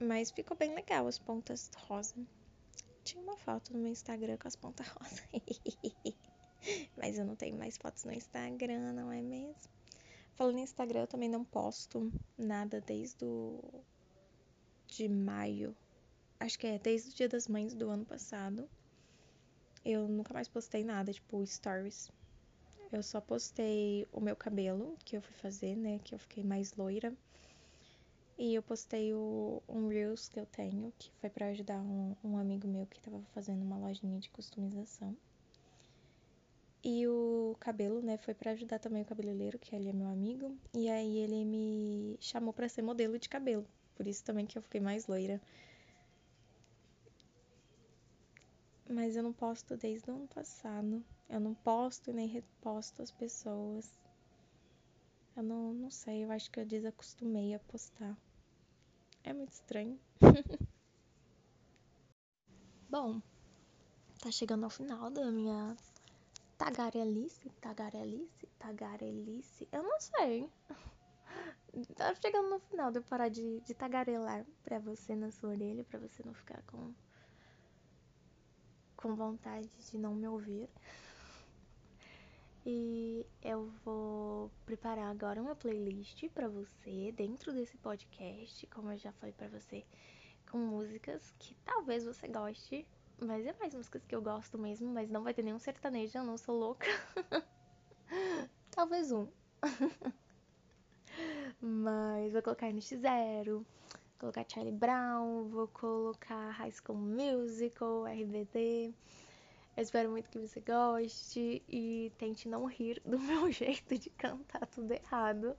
[0.00, 2.14] Mas ficou bem legal as pontas rosa.
[3.02, 5.22] Tinha uma foto no meu Instagram com as pontas rosa.
[6.96, 9.54] Mas eu não tenho mais fotos no Instagram, não é mesmo?
[10.34, 13.82] Falando em Instagram, eu também não posto nada desde o...
[14.86, 15.74] de maio.
[16.38, 18.68] Acho que é desde o Dia das Mães do ano passado.
[19.84, 22.10] Eu nunca mais postei nada, tipo stories.
[22.92, 25.98] Eu só postei o meu cabelo que eu fui fazer, né?
[26.04, 27.12] Que eu fiquei mais loira.
[28.38, 32.36] E eu postei o, um Reels que eu tenho, que foi para ajudar um, um
[32.36, 35.16] amigo meu que tava fazendo uma lojinha de customização.
[36.84, 40.56] E o cabelo, né, foi para ajudar também o cabeleireiro, que ele é meu amigo.
[40.72, 43.66] E aí ele me chamou para ser modelo de cabelo.
[43.96, 45.40] Por isso também que eu fiquei mais loira.
[48.88, 51.04] Mas eu não posto desde o ano passado.
[51.28, 53.98] Eu não posto nem reposto as pessoas.
[55.36, 58.16] Eu não, não sei, eu acho que eu desacostumei a postar.
[59.24, 59.98] É muito estranho.
[62.88, 63.20] Bom,
[64.20, 65.76] tá chegando ao final da minha
[66.56, 69.68] tagarelice, tagarelice, tagarelice.
[69.72, 70.48] Eu não sei.
[71.94, 75.84] Tá chegando no final de eu parar de, de tagarelar pra você na sua orelha,
[75.84, 76.94] pra você não ficar com,
[79.06, 80.68] com vontade de não me ouvir.
[82.64, 89.12] E eu vou preparar agora uma playlist para você dentro desse podcast, como eu já
[89.12, 89.84] falei para você,
[90.50, 92.84] com músicas que talvez você goste,
[93.20, 96.24] mas é mais músicas que eu gosto mesmo, mas não vai ter nenhum sertanejo, eu
[96.24, 96.88] não sou louca.
[98.72, 99.28] talvez um.
[101.62, 103.64] mas vou colocar NX0,
[104.18, 108.92] colocar Charlie Brown, vou colocar High School Musical, RBD.
[109.76, 114.66] Eu espero muito que você goste e tente não rir do meu jeito de cantar
[114.66, 115.56] tudo errado.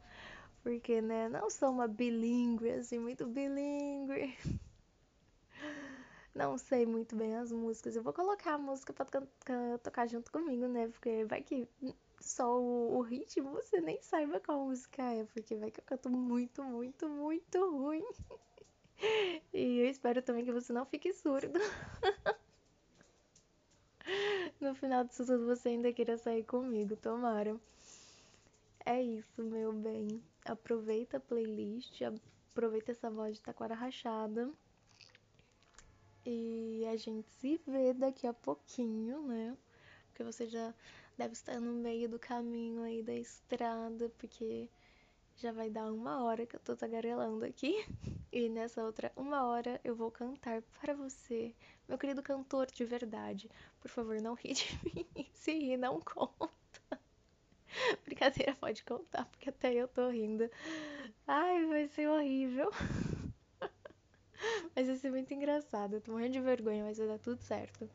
[0.63, 4.35] Porque, né, não sou uma bilíngue, assim, muito bilíngue.
[6.35, 7.95] Não sei muito bem as músicas.
[7.95, 9.07] Eu vou colocar a música pra
[9.81, 10.87] tocar junto comigo, né?
[10.87, 11.67] Porque vai que
[12.19, 15.23] só o, o ritmo você nem saiba qual música é.
[15.25, 18.05] Porque vai que eu canto muito, muito, muito ruim.
[19.53, 21.59] E eu espero também que você não fique surdo.
[24.59, 27.55] no final disso tudo você ainda queira sair comigo, tomara.
[28.85, 30.07] É isso, meu bem.
[30.45, 32.01] Aproveita a playlist,
[32.51, 34.49] aproveita essa voz de taquara rachada.
[36.25, 39.57] E a gente se vê daqui a pouquinho, né?
[40.07, 40.73] Porque você já
[41.17, 44.69] deve estar no meio do caminho aí da estrada, porque
[45.37, 47.75] já vai dar uma hora que eu tô tagarelando aqui.
[48.31, 51.55] E nessa outra uma hora eu vou cantar para você,
[51.87, 53.49] meu querido cantor de verdade.
[53.79, 55.07] Por favor, não ri de mim.
[55.33, 56.51] Se rir, não conta.
[58.05, 60.49] Brincadeira, pode contar, porque até eu tô rindo.
[61.27, 62.71] Ai, vai ser horrível.
[64.75, 65.95] Mas vai ser muito engraçado.
[65.95, 67.89] Eu tô morrendo de vergonha, mas vai dar tudo certo.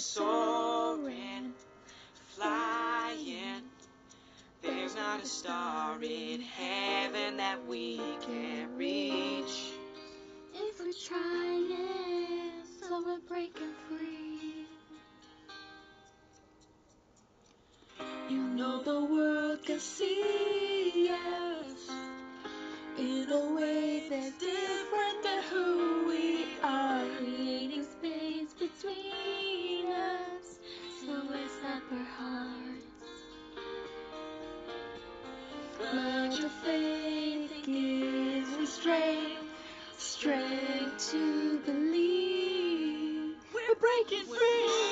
[0.00, 1.52] Soaring,
[2.34, 3.62] flying.
[4.62, 9.72] There's not a star in heaven that we can't reach.
[10.54, 14.66] If we're trying, so we're breaking free.
[18.28, 21.90] You know the world can see us
[22.98, 27.04] in a way that's different than who we are.
[27.18, 29.45] Creating space between
[32.18, 33.18] hearts.
[36.40, 39.44] Your faith me strength,
[39.98, 44.85] strength to believe we're breaking free.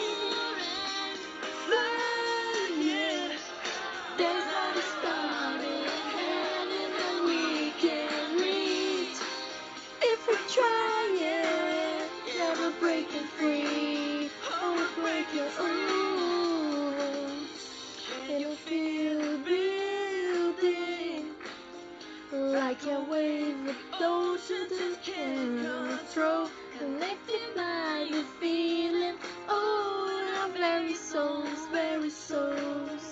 [24.01, 26.49] those you just can't control.
[26.79, 29.17] Connected by the feeling,
[29.49, 33.04] oh, our very souls, very souls.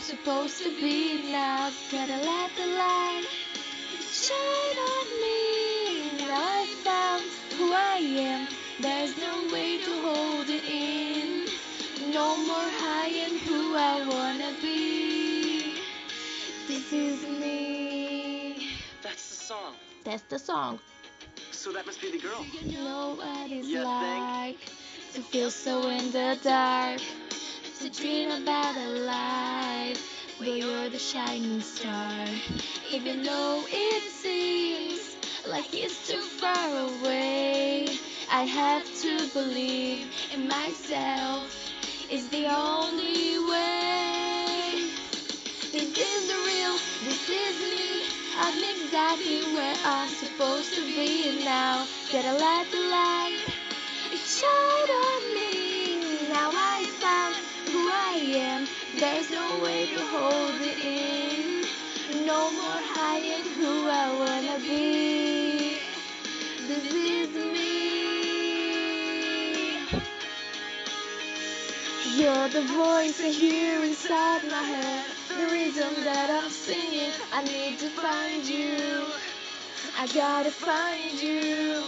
[0.00, 1.70] I'm supposed to be now.
[1.92, 3.26] Gotta let the light
[4.00, 6.24] shine on me.
[6.24, 7.24] Now I found
[7.58, 8.48] who I am.
[8.80, 11.44] There's no way to hold it in.
[12.14, 15.82] No more hiding who I wanna be.
[16.66, 18.70] This is me.
[19.02, 19.74] That's the song.
[20.04, 20.78] That's the song.
[21.50, 22.42] So that must be the girl.
[22.62, 23.84] You know what it's think?
[23.84, 24.60] like
[25.12, 27.02] to feel so in the dark,
[27.92, 32.26] to dream about a life where you're the shining star.
[32.90, 35.16] Even though it seems
[35.48, 37.86] like it's too far away,
[38.30, 41.72] I have to believe in myself.
[42.10, 44.90] It's the only way.
[45.72, 46.74] This is the real,
[47.04, 48.04] this is me.
[48.38, 51.86] I'm exactly where I'm supposed to be now.
[52.10, 53.19] Get a light, the light
[64.62, 65.80] This
[66.68, 67.80] is me.
[72.16, 75.06] You're the voice I hear inside my head.
[75.28, 79.06] The reason that I'm singing, I need to find you.
[79.98, 81.82] I gotta find you.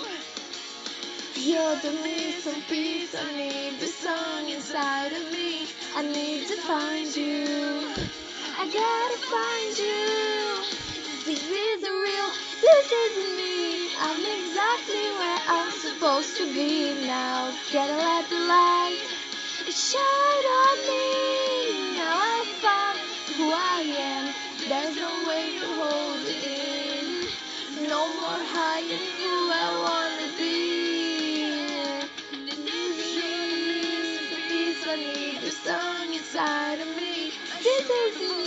[1.34, 3.14] You're the missing piece.
[3.14, 5.66] I need the song inside of me.
[5.94, 7.92] I need to find you.
[8.58, 10.64] I gotta find you.
[11.26, 12.51] This is real.
[12.62, 13.90] This is me.
[13.98, 17.52] I'm exactly where I'm supposed to be now.
[17.72, 19.00] Gotta let the light
[19.68, 21.96] shine on me.
[21.98, 22.98] Now I found
[23.36, 24.34] who I am.
[24.68, 27.88] There's no way to hold it in.
[27.88, 31.50] No more hiding who I wanna be.
[32.64, 37.32] This is a piece I need the song inside of me.
[37.64, 38.41] This is me.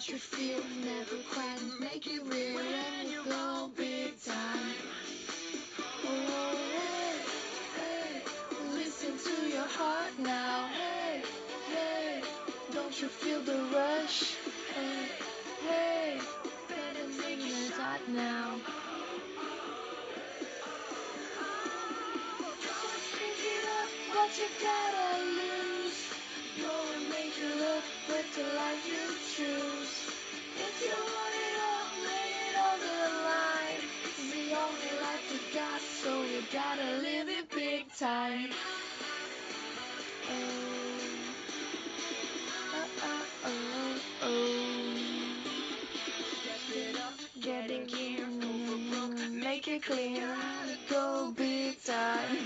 [0.00, 4.74] about you feel never quite make it real when you go big time.
[6.06, 7.20] Oh, hey,
[7.76, 8.22] hey,
[8.72, 10.68] listen to your heart now.
[10.68, 11.22] Hey,
[11.68, 12.22] hey,
[12.72, 14.36] don't you feel the rush?
[14.74, 15.08] Hey,
[15.68, 16.20] hey,
[16.68, 18.56] better make it hot now.
[24.12, 24.89] What you got?
[49.90, 50.36] Clear,
[50.88, 52.36] go big time.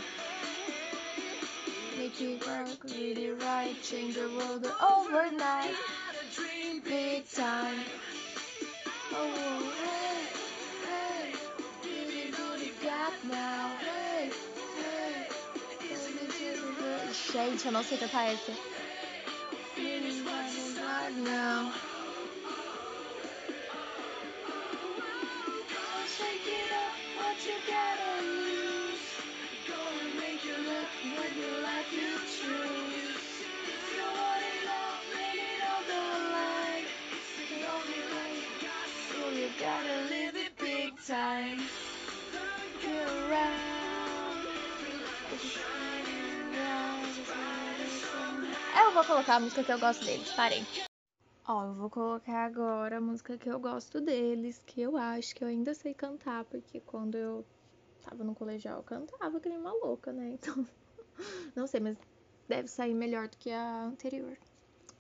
[1.99, 5.75] Make it work really right, change the world overnight.
[6.85, 7.81] Big time.
[9.13, 10.27] Oh, hey,
[10.89, 11.35] hey,
[11.85, 13.71] really you got now.
[13.79, 14.31] Hey,
[14.81, 15.29] hey,
[15.83, 18.53] really do the- Gente, eu não sei cantar essa.
[19.77, 21.94] Really running right now.
[41.07, 41.61] Time.
[42.87, 43.75] Around.
[48.81, 50.65] Eu vou colocar a música que eu gosto deles, parei.
[51.47, 55.45] Ó, eu vou colocar agora a música que eu gosto deles, que eu acho que
[55.45, 57.45] eu ainda sei cantar, porque quando eu
[58.01, 60.31] tava no colegial eu cantava que nem uma louca, né?
[60.33, 60.67] Então,
[61.55, 61.99] não sei, mas
[62.49, 64.39] deve sair melhor do que a anterior.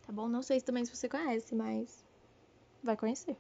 [0.02, 0.28] Tá bom?
[0.28, 2.05] Não sei também se você conhece, mas
[2.82, 3.38] vai conhecer.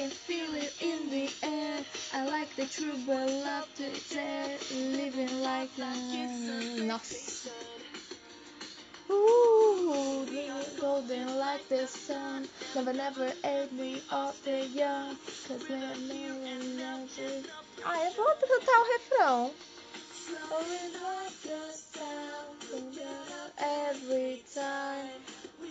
[0.00, 1.84] Can feel it in the air.
[2.14, 4.56] I like the true but love to dare.
[4.72, 7.50] Living like Nossa.
[9.10, 10.26] Ooh,
[10.80, 12.48] golden like the sun.
[12.74, 15.18] Never, never ate me off the young.
[15.46, 17.50] Cause never, never it.
[17.84, 19.54] Ah, vou cantar o refrão.
[20.28, 22.98] Like the sound.
[23.58, 25.08] Every time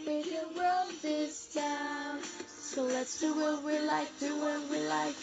[0.06, 2.20] we can run this town.
[2.48, 5.16] So let's do what we like, do what we like.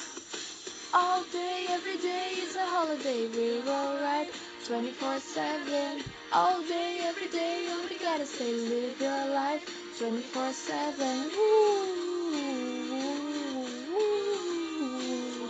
[0.94, 3.26] All day, every day is a holiday.
[3.28, 4.30] We're alright,
[4.66, 6.02] 24 7.
[6.32, 9.64] All day, every day, all we gotta say, live your life,
[9.98, 11.30] 24 7.
[11.34, 12.36] Ooh,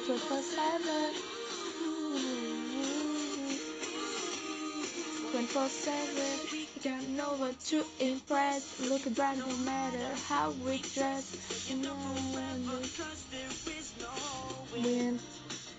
[0.07, 1.12] 24 7.
[5.47, 6.59] 24 7.
[6.59, 8.80] You got know what to impress.
[8.80, 11.68] Look bright no matter how we dress.
[11.70, 11.94] You know
[12.34, 12.66] when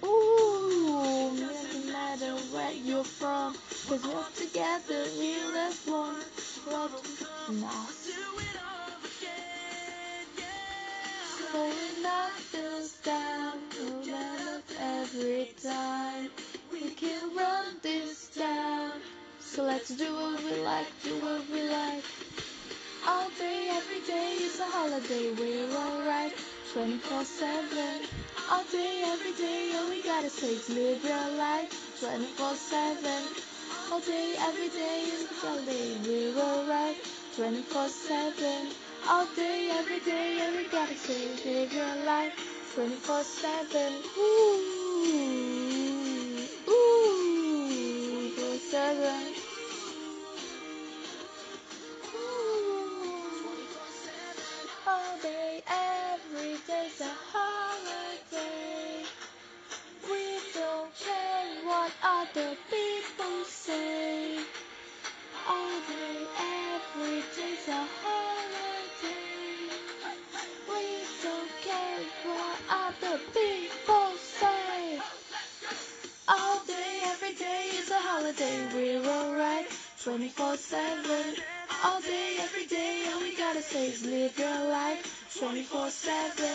[0.05, 3.55] Ooh, no matter where you're from,
[3.87, 6.15] cause we're together, real as one.
[6.71, 6.91] Love
[7.51, 7.69] no.
[11.51, 16.29] So we knock this down, no matter every time.
[16.71, 18.91] We can run this down.
[19.57, 22.03] So let's do what we like, do what we like.
[23.07, 25.33] All day, every day is a holiday.
[25.33, 26.31] We're alright,
[26.73, 28.05] 24 7.
[28.51, 33.23] All day, every day, all we gotta say is live your life, 24 7.
[33.91, 35.97] All day, every day is a holiday.
[36.05, 36.97] We're alright,
[37.35, 38.67] 24 7.
[39.09, 42.37] All day, every day, all we gotta say is live your life,
[42.75, 43.93] 24 7.
[44.19, 44.61] Ooh,
[46.69, 49.36] ooh, 24 7.
[56.57, 59.03] Every day's a holiday.
[60.09, 64.37] We don't care what other people say.
[65.47, 66.17] All day,
[66.73, 69.69] every day's a holiday.
[70.69, 70.85] We
[71.23, 74.99] don't care what other people say.
[76.27, 78.67] All day, every day is a holiday.
[78.73, 79.67] We're alright,
[80.03, 81.35] 24 7.
[81.83, 86.47] All day, every day, all we gotta say is live your life, 24 7.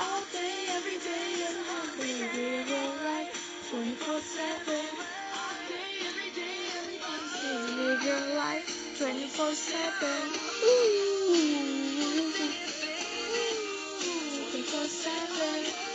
[0.00, 2.64] All day, every day is a holiday.
[2.64, 3.28] We're alright,
[3.70, 4.74] 24 7.
[4.74, 6.56] All day, every day,
[7.28, 10.08] say is live your life, 24 7.
[10.64, 11.36] Ooh,
[14.52, 15.93] 24 7.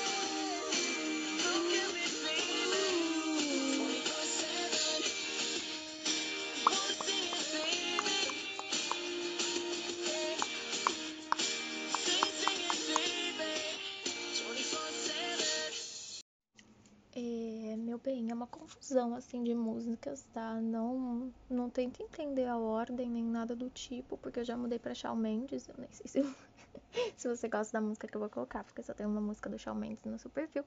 [18.20, 20.60] Meu bem, é uma confusão assim de músicas, tá?
[20.60, 24.94] Não, não tenta entender a ordem nem nada do tipo, porque eu já mudei pra
[24.94, 26.22] Shawn Mendes, eu nem sei se
[27.16, 29.58] Se você gosta da música que eu vou colocar, porque só tem uma música do
[29.58, 30.66] Shawn Mendes no seu perfil.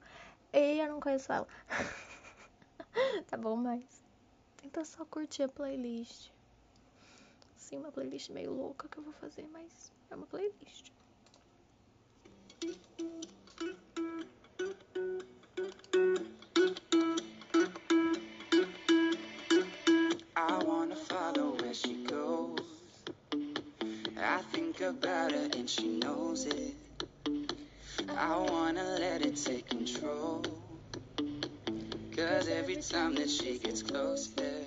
[0.51, 1.47] E eu não conheço ela.
[3.27, 4.03] tá bom, mas
[4.57, 6.31] tenta só curtir a playlist.
[7.55, 10.91] Sim, uma playlist meio louca que eu vou fazer, mas é uma playlist.
[20.35, 22.59] I wanna follow where she goes.
[24.17, 26.73] I think about her and she knows it.
[28.17, 30.43] I wanna let it take control.
[32.15, 34.65] Cause every time that she gets closer,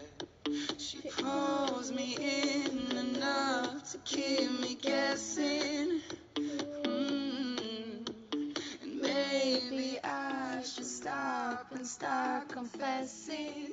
[0.79, 6.01] she pulls me in enough to keep me guessing.
[6.37, 8.09] Mm.
[8.83, 13.73] And maybe I should stop and start confessing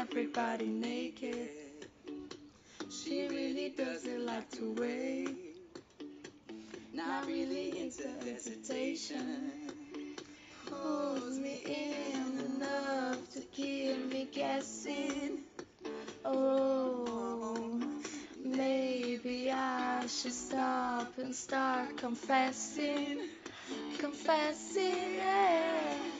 [0.00, 1.50] Everybody naked.
[2.90, 5.56] She really doesn't like to wait.
[6.94, 9.52] Not really into hesitation.
[10.70, 15.40] Pulls me in enough to keep me guessing.
[16.24, 17.78] Oh,
[18.42, 23.28] maybe I should stop and start confessing,
[23.98, 25.16] confessing.
[25.16, 26.19] Yeah.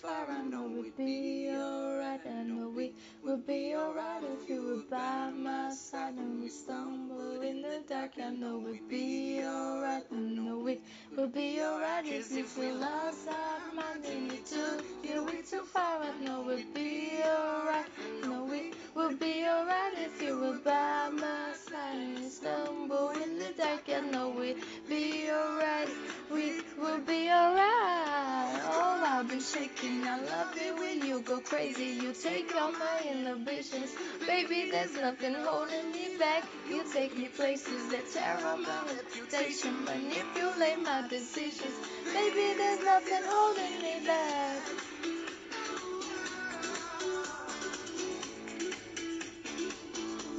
[0.00, 0.30] Far.
[0.30, 2.20] I know we'd be alright.
[2.26, 2.92] I know we
[3.24, 8.12] would be alright if you were by my side and we stumble in the dark.
[8.22, 10.04] I know we'd be alright.
[10.10, 10.80] I know we
[11.16, 13.28] would be alright Cause if you feel lost.
[13.28, 16.02] I think we took it way too far.
[16.02, 17.86] I know we'd be alright.
[18.24, 23.38] I we would be alright if you were by my side and we stumble in
[23.38, 23.82] the dark.
[23.88, 24.56] I know we'd
[24.88, 25.88] be alright.
[26.32, 28.60] We will be alright.
[28.72, 30.06] Oh, I've been shaking.
[30.06, 31.98] I love it when you go crazy.
[32.02, 33.90] You take all my inhibitions.
[34.26, 36.44] Baby, there's nothing holding me back.
[36.68, 41.74] You take me places that tear up my reputation, manipulate my decisions.
[42.12, 44.62] Baby, there's nothing holding me back.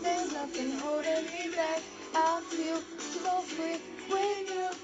[0.03, 1.81] There's nothing holding me back.
[2.15, 3.79] I feel so free
[4.09, 4.80] when you're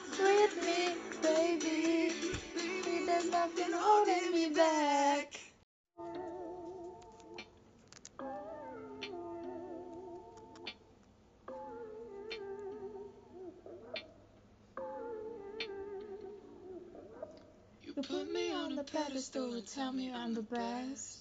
[18.09, 21.19] put me on the pedestal and tell me I'm the best.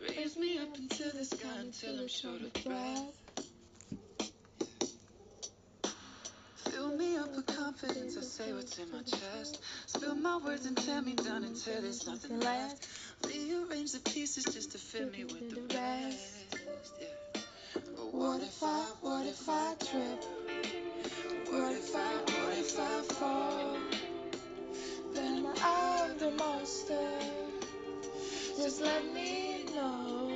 [0.00, 3.12] Raise me up into the sky until I'm short of breath.
[6.56, 9.60] Fill me up with confidence, I say what's in my chest.
[9.86, 12.88] Spill my words and tear me down until there's nothing left.
[13.26, 16.56] Rearrange the pieces just to fill me with the rest.
[17.00, 17.42] Yeah.
[17.74, 20.24] But what if I, what if I trip?
[28.82, 30.30] Let me know.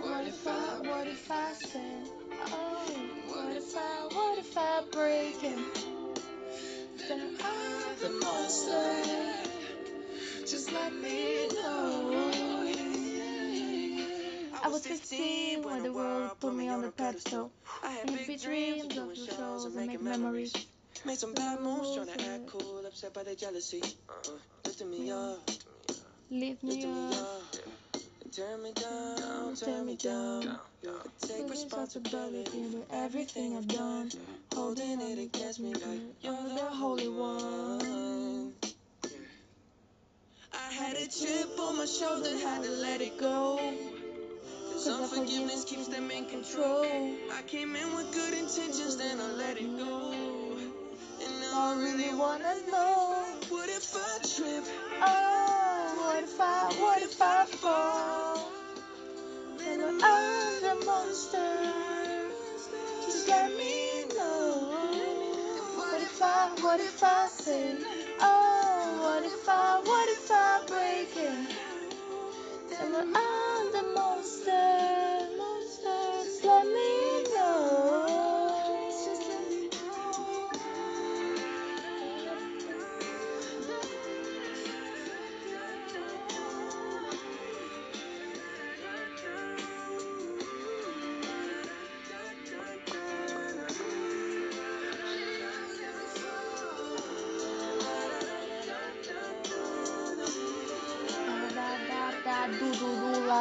[0.00, 2.08] What if I, what if I sin?
[2.46, 2.86] Oh,
[3.28, 5.58] what if I, what if I break it?
[7.08, 9.50] Then I'm the monster.
[10.46, 12.40] Just let me know.
[14.62, 17.50] I was 15 when the world put me on the pedestal.
[17.82, 20.52] I had big dreams of the shows and making memories.
[21.04, 23.82] Made some bad moves, trying to act cool, upset by their jealousy.
[24.08, 24.32] Uh-uh.
[24.66, 25.38] Lifting me up,
[26.30, 27.39] Lift me up.
[28.38, 28.38] Up.
[28.38, 30.58] And tear me down, tear me down.
[30.82, 30.90] Yeah.
[31.22, 34.10] I take responsibility for everything I've done.
[34.54, 38.52] holding it against me like you're the holy one.
[40.52, 43.58] I had a chip on my shoulder, had to let it go.
[44.72, 46.84] Cause unforgiveness keeps them in control.
[47.32, 50.12] I came in with good intentions, then I let it go.
[51.22, 54.64] And now I really wanna know what if I trip?
[55.02, 55.59] Oh,
[56.10, 58.50] what if I, what if I fall?
[59.58, 61.54] Then I'm the monster.
[63.04, 64.74] Just let me know.
[65.76, 67.84] What if I, what if I sin?
[68.20, 71.56] Oh, what if I, what if I break it?
[72.70, 75.28] Then I'm the monster.
[76.24, 76.99] Just let me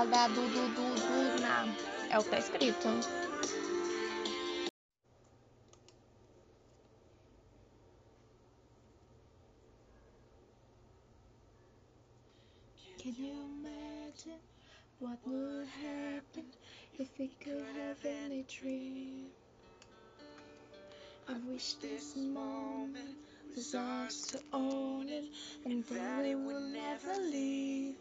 [0.05, 0.27] da,
[1.41, 1.65] na.
[2.09, 2.87] É o que tá escrito.
[12.97, 14.39] Can you imagine
[14.99, 16.45] what would happen
[16.97, 19.27] if we could have any dream?
[21.27, 23.15] I wish this moment
[23.55, 25.25] was ours to own it,
[25.65, 27.95] and that it would never leave.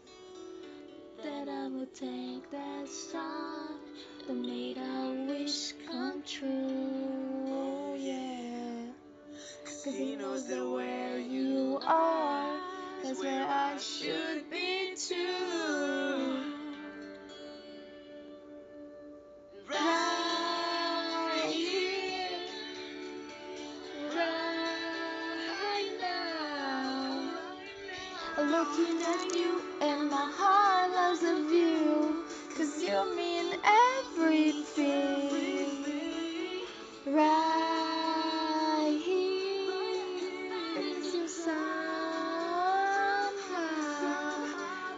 [1.23, 3.79] That I would take that song
[4.27, 6.49] that made our wish come true.
[7.49, 8.93] Oh, yeah.
[9.65, 12.59] Cause he knows that where you are,
[13.03, 16.85] that's where I should be too.
[19.69, 20.08] Right
[28.49, 32.25] Looking at you, and my heart loves a view.
[32.57, 33.53] Cause you mean
[34.17, 35.29] everything.
[37.05, 40.01] Right here,
[41.13, 41.59] you somehow.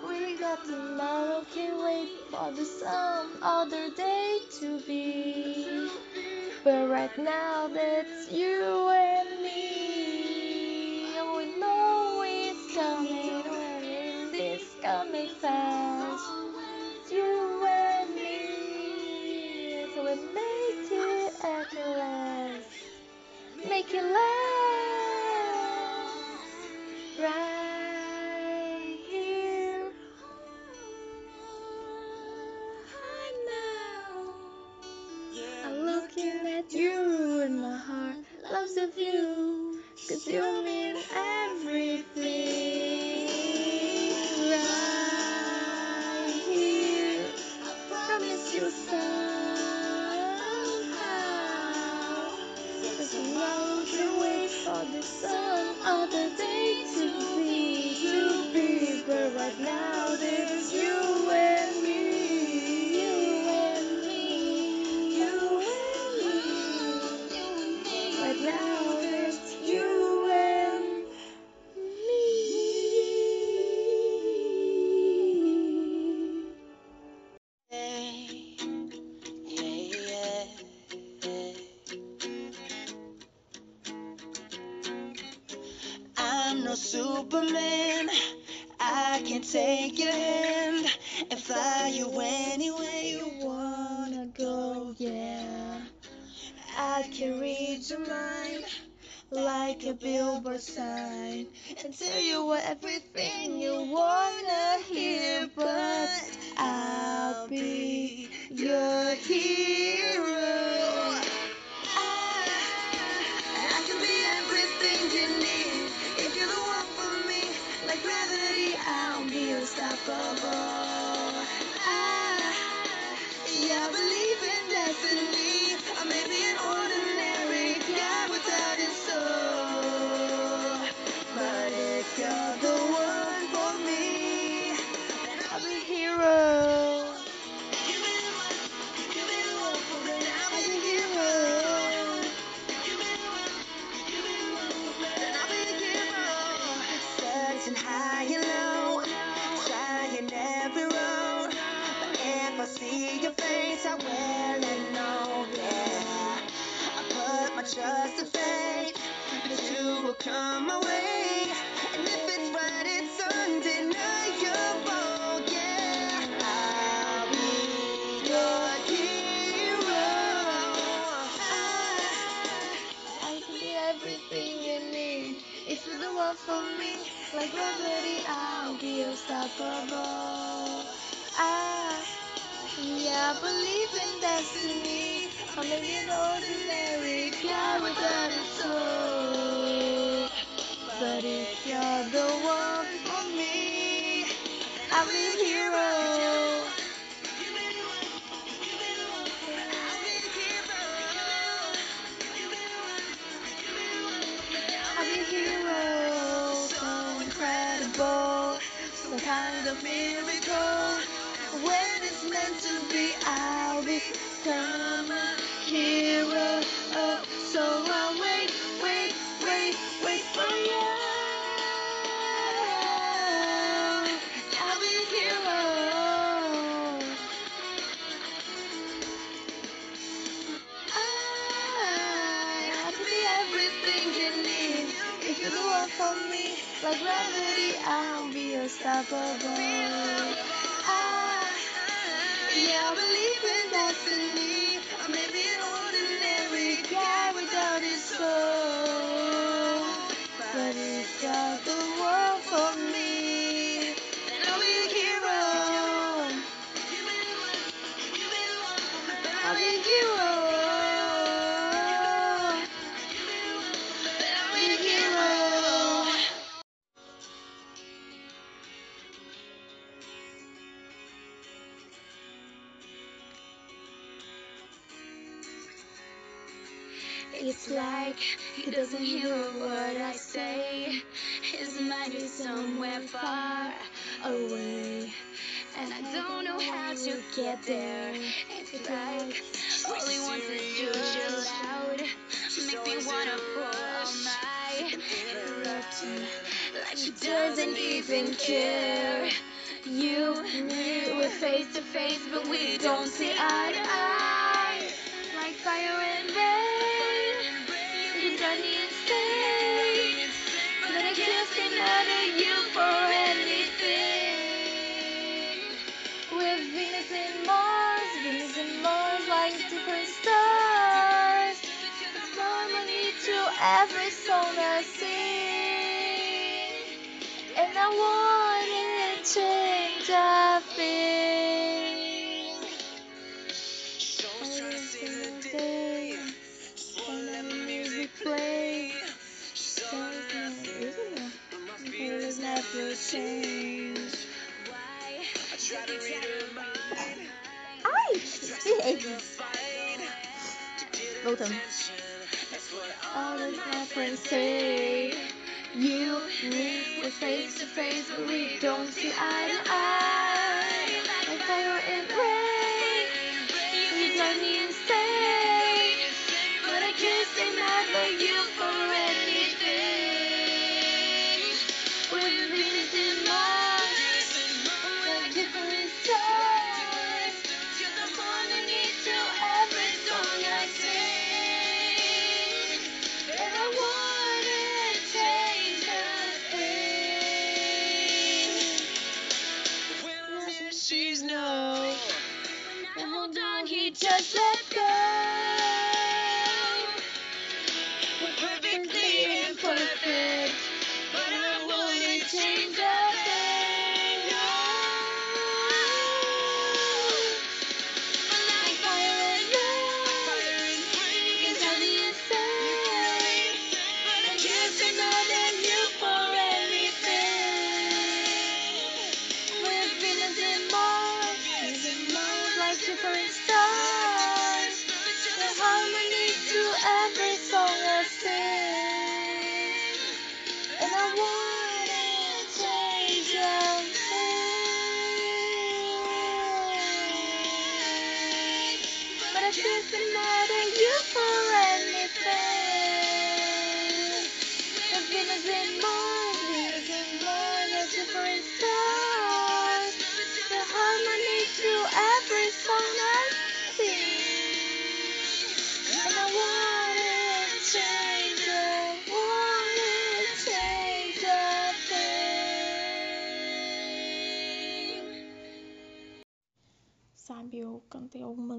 [0.07, 5.89] We got tomorrow, can't wait for the some other day to be.
[6.63, 8.85] But right now, that's you
[15.41, 16.00] 拜。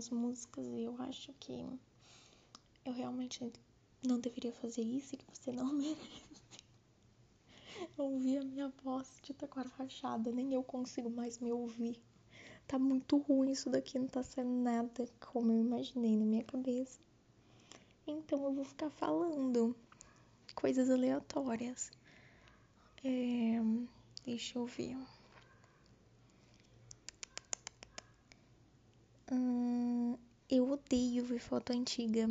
[0.02, 1.64] Algumas músicas e eu acho que
[2.84, 3.52] eu realmente
[4.06, 6.22] não deveria fazer isso e que você não merece.
[7.96, 12.00] ouvir a minha voz de taquara rachada, nem eu consigo mais me ouvir.
[12.66, 16.98] Tá muito ruim isso daqui, não tá sendo nada como eu imaginei na minha cabeça.
[18.06, 19.76] Então eu vou ficar falando
[20.54, 21.90] coisas aleatórias.
[23.04, 23.60] É,
[24.24, 24.96] deixa eu ver.
[29.34, 30.14] Hum,
[30.50, 32.28] eu odeio ver foto antiga.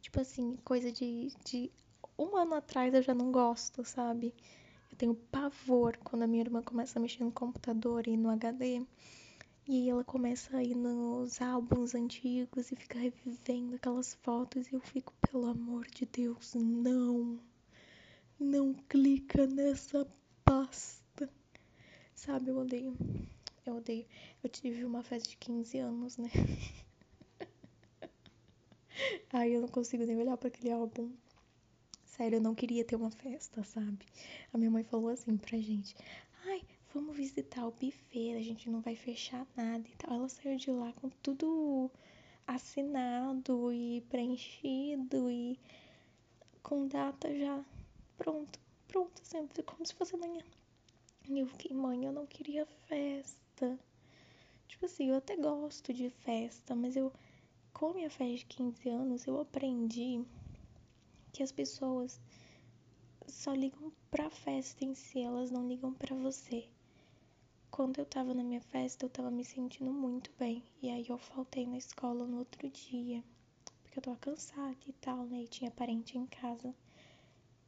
[0.00, 1.72] Tipo assim, coisa de, de
[2.16, 4.32] um ano atrás eu já não gosto, sabe?
[4.92, 8.80] Eu tenho pavor quando a minha irmã começa a mexer no computador e no HD.
[9.66, 14.74] E aí ela começa a ir nos álbuns antigos e fica revivendo aquelas fotos e
[14.74, 17.40] eu fico, pelo amor de Deus, não.
[18.38, 20.06] Não clica nessa
[20.44, 21.28] pasta.
[22.14, 22.96] Sabe, eu odeio.
[23.68, 24.06] Eu odeio.
[24.42, 26.30] Eu tive uma festa de 15 anos, né?
[29.30, 31.12] Ai, eu não consigo nem olhar para aquele álbum.
[32.02, 34.06] Sério, eu não queria ter uma festa, sabe?
[34.54, 35.94] A minha mãe falou assim pra gente:
[36.46, 36.62] ai,
[36.94, 40.14] vamos visitar o buffet, a gente não vai fechar nada e tal.
[40.14, 41.90] Ela saiu de lá com tudo
[42.46, 45.60] assinado e preenchido e
[46.62, 47.62] com data já
[48.16, 48.58] pronto,
[48.88, 50.42] pronto, sempre como se fosse amanhã.
[51.28, 53.47] E eu fiquei, mãe, eu não queria festa.
[54.68, 57.12] Tipo assim, eu até gosto de festa, mas eu,
[57.72, 60.24] com minha festa de 15 anos, eu aprendi
[61.32, 62.20] que as pessoas
[63.26, 66.68] só ligam pra festa em si, elas não ligam pra você.
[67.70, 70.62] Quando eu tava na minha festa, eu tava me sentindo muito bem.
[70.82, 73.22] E aí eu faltei na escola no outro dia,
[73.82, 75.42] porque eu tava cansada e tal, né?
[75.42, 76.74] E tinha parente em casa.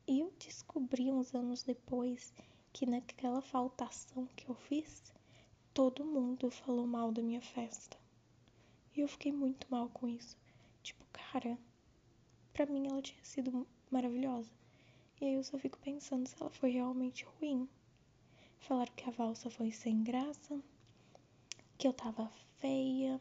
[0.07, 2.33] E eu descobri uns anos depois
[2.73, 5.13] que naquela faltação que eu fiz,
[5.81, 7.97] todo mundo falou mal da minha festa.
[8.95, 10.37] E eu fiquei muito mal com isso.
[10.83, 11.59] Tipo, cara,
[12.53, 14.51] pra mim ela tinha sido maravilhosa.
[15.19, 17.67] E aí eu só fico pensando se ela foi realmente ruim.
[18.59, 20.61] Falaram que a valsa foi sem graça,
[21.79, 23.19] que eu tava feia,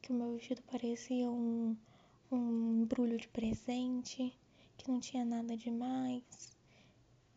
[0.00, 1.76] que o meu vestido parecia um,
[2.32, 4.34] um embrulho de presente,
[4.78, 6.56] que não tinha nada demais,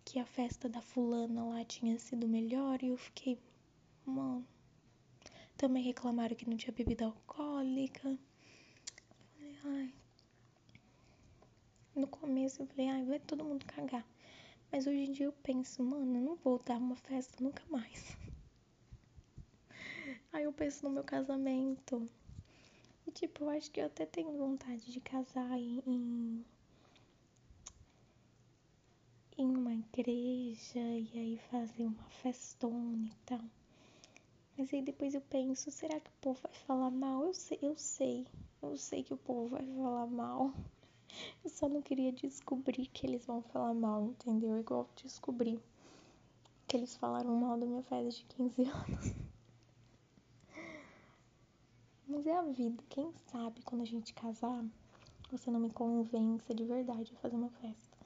[0.06, 3.38] que a festa da fulana lá tinha sido melhor e eu fiquei,
[4.10, 4.46] mano.
[5.58, 8.18] Também reclamaram que não tinha bebida alcoólica.
[9.34, 9.94] Falei, ai,
[11.96, 14.06] no começo eu falei, ai, vai todo mundo cagar.
[14.72, 18.16] Mas hoje em dia eu penso, mano, eu não vou dar uma festa nunca mais.
[20.32, 22.08] Aí eu penso no meu casamento.
[23.08, 26.46] E tipo, eu acho que eu até tenho vontade de casar em,
[29.38, 33.42] em uma igreja e aí fazer uma festona e tal.
[34.58, 37.26] Mas aí depois eu penso, será que o povo vai falar mal?
[37.26, 38.26] Eu sei, eu sei,
[38.64, 40.52] eu sei que o povo vai falar mal.
[41.44, 44.60] Eu só não queria descobrir que eles vão falar mal, entendeu?
[44.60, 45.60] Igual descobrir
[46.68, 49.16] que eles falaram mal da minha festa de 15 anos.
[52.06, 54.64] Mas é a vida, quem sabe quando a gente casar,
[55.32, 57.97] você não me convença de verdade a fazer uma festa.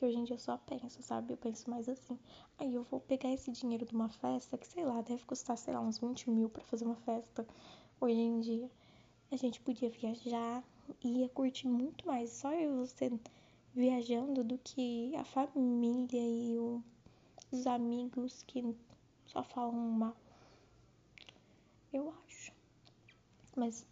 [0.00, 1.34] Que hoje em dia eu só penso, sabe?
[1.34, 2.18] Eu penso mais assim.
[2.58, 5.74] Aí eu vou pegar esse dinheiro de uma festa que, sei lá, deve custar, sei
[5.74, 7.46] lá, uns 20 mil pra fazer uma festa
[8.00, 8.70] hoje em dia.
[9.30, 10.64] A gente podia viajar,
[11.04, 13.12] ia curtir muito mais só eu e você
[13.74, 16.82] viajando do que a família e o,
[17.52, 18.74] os amigos que
[19.26, 20.16] só falam mal.
[21.92, 22.54] Eu acho.
[23.54, 23.86] Mas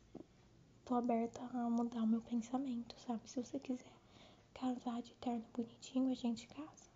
[0.87, 3.29] tô aberta a mudar o meu pensamento, sabe?
[3.29, 3.98] Se você quiser
[4.61, 6.91] casar de terno bonitinho, a gente casa.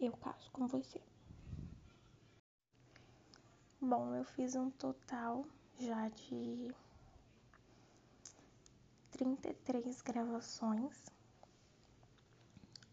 [0.00, 1.00] Eu caso com você.
[3.80, 5.46] Bom, eu fiz um total
[5.78, 6.74] já de
[9.12, 11.06] 33 gravações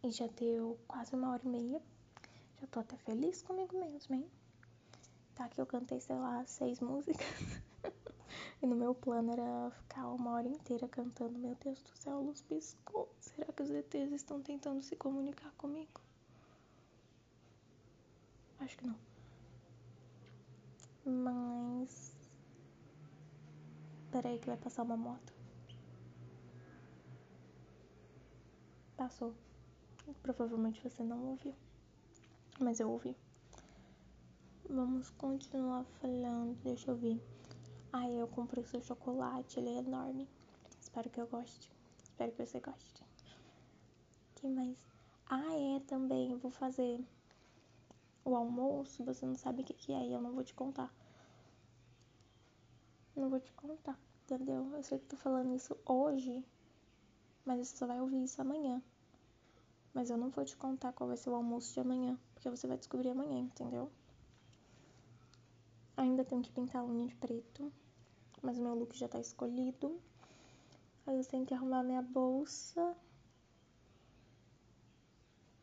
[0.04, 1.82] e já deu quase uma hora e meia.
[2.62, 4.30] Já tô até feliz comigo mesmo, hein?
[5.34, 7.28] Tá que eu cantei, sei lá, seis músicas.
[8.62, 11.38] E no meu plano era ficar uma hora inteira cantando.
[11.38, 13.10] Meu Deus do céu, luz piscou.
[13.20, 16.02] Será que os ETs estão tentando se comunicar comigo?
[18.60, 18.98] Acho que não.
[21.06, 22.16] Mas.
[24.12, 25.34] Peraí que vai passar uma moto.
[28.96, 29.34] Passou.
[30.24, 31.54] Provavelmente você não ouviu.
[32.60, 33.16] Mas eu ouvi.
[34.70, 36.58] Vamos continuar falando.
[36.64, 37.22] Deixa eu ver.
[38.00, 39.60] Ai, eu comprei seu chocolate.
[39.60, 40.30] Ele é enorme.
[40.80, 41.72] Espero que eu goste.
[42.04, 43.04] Espero que você goste.
[44.36, 44.78] que mais?
[45.26, 46.38] Ah, é também.
[46.38, 47.04] Vou fazer
[48.24, 49.04] o almoço.
[49.04, 50.06] Você não sabe o que, que é.
[50.06, 50.94] E eu não vou te contar.
[53.16, 54.00] Não vou te contar.
[54.24, 54.70] Entendeu?
[54.76, 56.46] Eu sei que tô falando isso hoje.
[57.44, 58.80] Mas você só vai ouvir isso amanhã.
[59.92, 62.68] Mas eu não vou te contar qual vai ser o almoço de amanhã, porque você
[62.68, 63.90] vai descobrir amanhã, entendeu?
[65.96, 67.74] Ainda tenho que pintar a unha de preto,
[68.42, 70.00] mas meu look já tá escolhido.
[71.06, 72.96] Aí eu tenho que arrumar minha bolsa.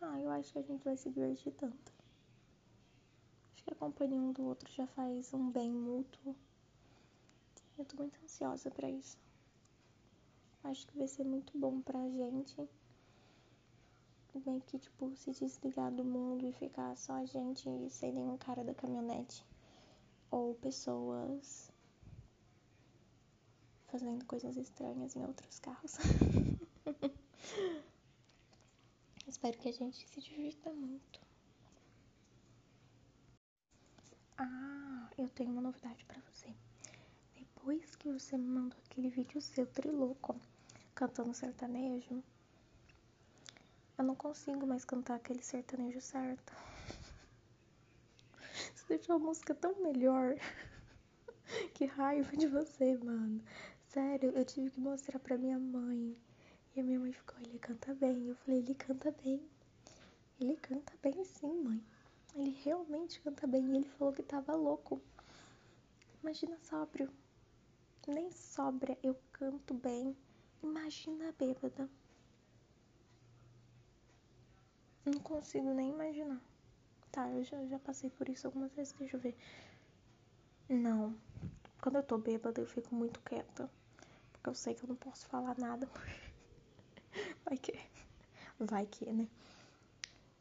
[0.00, 1.92] Ah, eu acho que a gente vai se divertir tanto.
[3.52, 6.34] Acho que a companhia um do outro já faz um bem mútuo.
[7.78, 9.18] Eu tô muito ansiosa pra isso.
[10.62, 12.68] Acho que vai ser muito bom pra gente
[14.46, 18.62] meio que, tipo, se desligar do mundo e ficar só a gente sem nenhum cara
[18.62, 19.44] da caminhonete.
[20.30, 21.72] Ou pessoas
[23.94, 25.98] fazendo coisas estranhas em outros carros.
[29.24, 31.20] Espero que a gente se divirta muito.
[34.36, 36.52] Ah, eu tenho uma novidade para você.
[37.36, 40.34] Depois que você me mandou aquele vídeo seu trilouco
[40.92, 42.20] cantando sertanejo,
[43.96, 46.50] eu não consigo mais cantar aquele sertanejo certo.
[48.74, 50.34] Você deixou a música tão melhor.
[51.74, 53.40] que raiva de você, mano.
[53.94, 56.18] Sério, eu tive que mostrar pra minha mãe.
[56.74, 58.26] E a minha mãe ficou, ele canta bem.
[58.26, 59.40] Eu falei, ele canta bem.
[60.40, 61.80] Ele canta bem sim, mãe.
[62.34, 63.64] Ele realmente canta bem.
[63.64, 65.00] E ele falou que tava louco.
[66.20, 67.08] Imagina sóbrio.
[68.08, 70.16] Nem sobra eu canto bem.
[70.60, 71.88] Imagina bêbada.
[75.04, 76.42] Não consigo nem imaginar.
[77.12, 79.36] Tá, eu já, já passei por isso algumas vezes, deixa eu ver.
[80.68, 81.14] Não.
[81.80, 83.70] Quando eu tô bêbada, eu fico muito quieta.
[84.46, 85.88] Eu sei que eu não posso falar nada.
[87.44, 87.72] Vai que.
[88.58, 89.28] Vai que, né?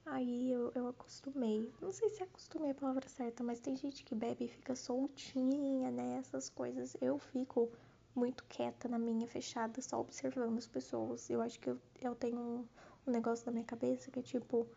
[0.06, 1.74] Aí eu, eu acostumei.
[1.82, 5.90] Não sei se acostumei a palavra certa, mas tem gente que bebe e fica soltinha,
[5.90, 6.18] né?
[6.18, 6.98] Essas coisas.
[7.00, 7.72] Eu fico
[8.14, 11.30] muito quieta na minha, fechada, só observando as pessoas.
[11.30, 12.68] Eu acho que eu, eu tenho um,
[13.08, 14.68] um negócio na minha cabeça que é tipo,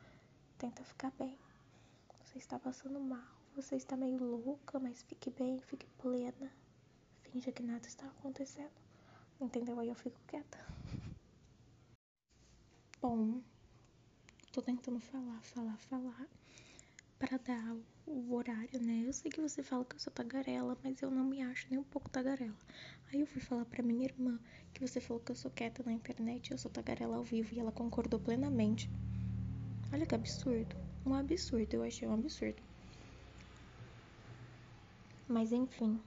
[0.56, 1.36] tenta ficar bem.
[2.24, 6.52] Você está passando mal, você está meio louca, mas fique bem, fique plena.
[7.22, 8.85] Finja que nada está acontecendo.
[9.40, 9.78] Entendeu?
[9.80, 10.58] Aí eu fico quieta.
[13.00, 13.42] Bom,
[14.52, 16.26] tô tentando falar, falar, falar
[17.18, 17.76] para dar
[18.06, 19.04] o horário, né?
[19.06, 21.78] Eu sei que você fala que eu sou tagarela, mas eu não me acho nem
[21.78, 22.56] um pouco tagarela.
[23.12, 24.38] Aí eu fui falar pra minha irmã
[24.74, 27.54] que você falou que eu sou quieta na internet e eu sou tagarela ao vivo
[27.54, 28.90] e ela concordou plenamente.
[29.92, 30.76] Olha que absurdo.
[31.04, 32.62] Um absurdo, eu achei um absurdo.
[35.28, 36.00] Mas enfim.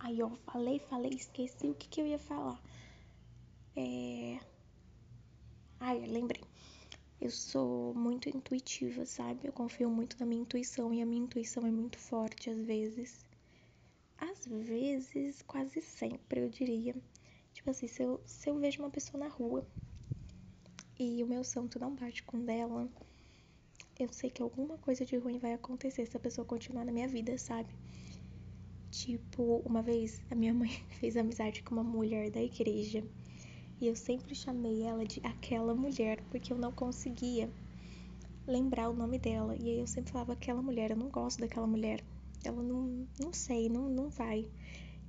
[0.00, 2.60] Aí eu falei, falei, esqueci o que, que eu ia falar.
[3.76, 4.38] É.
[5.80, 6.42] Ai, lembrei.
[7.20, 9.46] Eu sou muito intuitiva, sabe?
[9.46, 13.24] Eu confio muito na minha intuição e a minha intuição é muito forte às vezes.
[14.18, 16.94] Às vezes, quase sempre, eu diria.
[17.52, 19.66] Tipo assim, se eu, se eu vejo uma pessoa na rua
[20.98, 22.88] e o meu santo não bate com dela,
[23.98, 27.08] eu sei que alguma coisa de ruim vai acontecer se a pessoa continuar na minha
[27.08, 27.74] vida, sabe?
[28.90, 30.70] Tipo, uma vez a minha mãe
[31.00, 33.04] fez amizade com uma mulher da igreja
[33.80, 37.48] e eu sempre chamei ela de aquela mulher porque eu não conseguia
[38.46, 39.54] lembrar o nome dela.
[39.56, 42.02] E aí eu sempre falava aquela mulher, eu não gosto daquela mulher.
[42.42, 44.50] Ela não, não sei, não, não vai.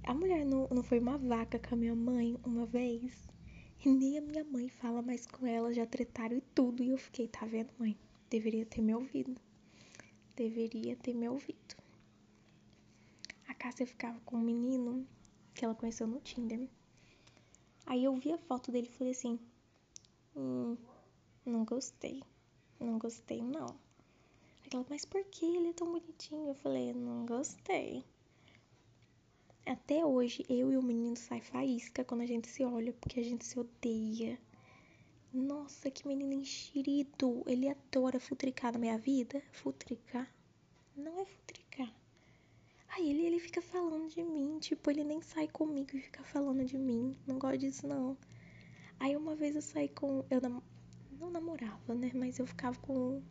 [0.03, 3.27] A mulher não, não foi uma vaca com a minha mãe uma vez.
[3.83, 6.83] E nem a minha mãe fala mais com ela, já tretaram e tudo.
[6.83, 7.97] E eu fiquei, tá vendo, mãe?
[8.29, 9.35] Deveria ter me ouvido.
[10.35, 11.75] Deveria ter me ouvido.
[13.59, 15.05] Cássia ficava com um menino
[15.53, 16.65] que ela conheceu no Tinder.
[17.85, 19.37] Aí eu vi a foto dele e falei assim:
[20.33, 20.77] hum,
[21.45, 22.23] não gostei.
[22.79, 23.77] Não gostei, não.
[24.71, 26.47] Ela, mas por que ele é tão bonitinho?
[26.47, 28.05] Eu falei: não gostei.
[29.65, 33.23] Até hoje, eu e o menino sai faísca quando a gente se olha, porque a
[33.23, 34.39] gente se odeia.
[35.33, 37.43] Nossa, que menino enxerido.
[37.45, 39.43] Ele adora futricar na minha vida.
[39.51, 40.33] Futricar?
[40.95, 41.68] Não é futricar.
[42.91, 46.65] Aí ele, ele fica falando de mim, tipo, ele nem sai comigo e fica falando
[46.65, 47.15] de mim.
[47.27, 48.17] Não gosto disso, não.
[48.99, 50.25] Aí uma vez eu saí com.
[50.29, 50.61] Eu nam...
[51.19, 52.11] não namorava, né?
[52.15, 53.21] Mas eu ficava com,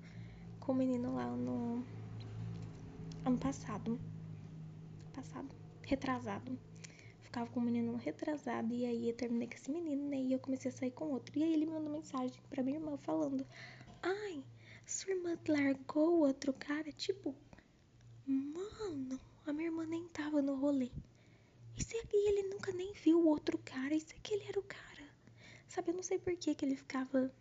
[0.61, 1.85] com o menino lá no.
[3.25, 4.01] Ano passado.
[5.13, 5.49] Passado?
[5.83, 6.59] Retrasado.
[7.21, 8.73] Ficava com o menino retrasado.
[8.73, 10.19] E aí eu terminei com esse menino, né?
[10.19, 11.37] E eu comecei a sair com outro.
[11.37, 13.45] E aí ele me mandou mensagem pra minha irmã falando:
[14.03, 14.43] Ai,
[14.87, 16.91] sua irmã largou outro cara?
[16.93, 17.35] Tipo,
[18.27, 20.91] mano a minha irmã nem tava no rolê.
[21.77, 23.95] Isso aqui ele nunca nem viu o outro cara.
[23.95, 25.09] Isso aqui ele era o cara.
[25.67, 27.33] Sabe, eu não sei por que, que ele ficava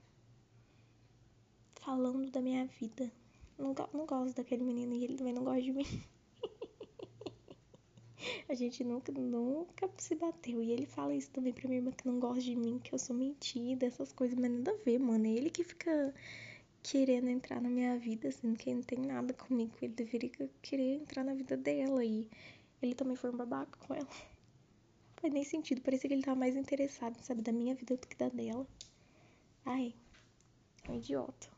[1.76, 3.12] falando da minha vida.
[3.58, 5.84] Não, não gosto daquele menino e ele também não gosta de mim.
[8.48, 10.62] A gente nunca, nunca se bateu.
[10.62, 13.00] E ele fala isso também pra minha irmã que não gosta de mim, que eu
[13.00, 15.26] sou mentida, essas coisas, mas nada a ver, mano.
[15.26, 16.14] É ele que fica
[16.90, 19.74] querendo entrar na minha vida, assim, que não tem nada comigo.
[19.82, 20.32] Ele deveria
[20.62, 22.04] querer entrar na vida dela.
[22.04, 22.26] E
[22.82, 24.08] ele também foi um babaca com ela.
[24.08, 25.82] Não faz nem sentido.
[25.82, 28.66] Parecia que ele tava mais interessado, sabe, da minha vida do que da dela.
[29.66, 29.94] Ai,
[30.86, 31.50] é um idiota.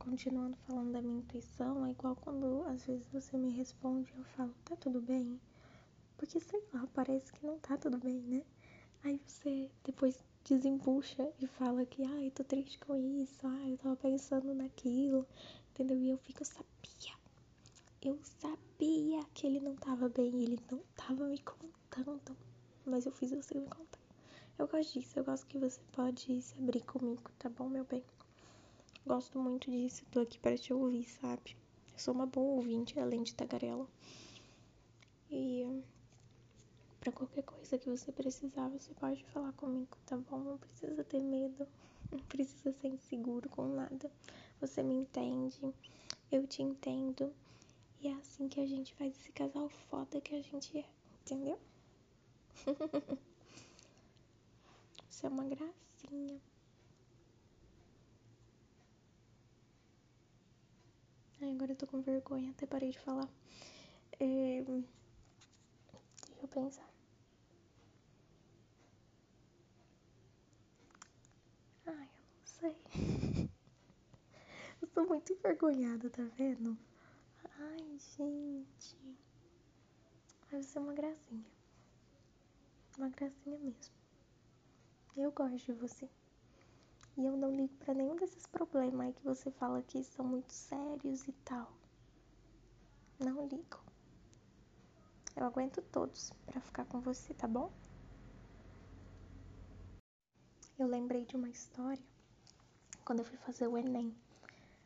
[0.00, 4.54] Continuando falando da minha intuição, é igual quando às vezes você me responde eu falo,
[4.64, 5.38] tá tudo bem?
[6.16, 8.42] Porque sei lá, parece que não tá tudo bem, né?
[9.04, 10.18] Aí você depois
[10.54, 15.26] desembucha e fala que, ai, tô triste com isso, ai, eu tava pensando naquilo,
[15.70, 15.98] entendeu?
[15.98, 17.14] E eu fico, eu sabia,
[18.02, 22.36] eu sabia que ele não tava bem, ele não tava me contando,
[22.84, 23.98] mas eu fiz você me contar.
[24.58, 28.04] Eu gosto disso, eu gosto que você pode se abrir comigo, tá bom, meu bem?
[29.06, 31.56] Gosto muito disso, tô aqui para te ouvir, sabe?
[31.92, 33.88] Eu sou uma boa ouvinte, além de tagarela.
[35.30, 35.64] E
[37.08, 40.40] para qualquer coisa que você precisar, você pode falar comigo, tá bom?
[40.40, 41.66] Não precisa ter medo,
[42.12, 44.10] não precisa ser inseguro com nada.
[44.60, 45.58] Você me entende,
[46.30, 47.32] eu te entendo.
[48.00, 50.84] E é assim que a gente faz esse casal foda que a gente é,
[51.22, 51.58] entendeu?
[55.08, 56.40] Você é uma gracinha.
[61.40, 63.28] Ai, agora eu tô com vergonha, até parei de falar.
[64.20, 64.62] É...
[64.62, 66.97] Deixa eu pensar.
[71.88, 72.76] Ai, eu não sei.
[74.80, 76.78] Eu tô muito envergonhada, tá vendo?
[77.58, 78.96] Ai, gente.
[80.50, 81.44] Vai ser uma gracinha.
[82.96, 83.92] Uma gracinha mesmo.
[85.16, 86.08] Eu gosto de você.
[87.16, 90.52] E eu não ligo para nenhum desses problemas aí que você fala que são muito
[90.52, 91.72] sérios e tal.
[93.18, 93.80] Não ligo.
[95.34, 97.72] Eu aguento todos para ficar com você, tá bom?
[100.78, 102.04] Eu lembrei de uma história
[103.04, 104.14] quando eu fui fazer o Enem,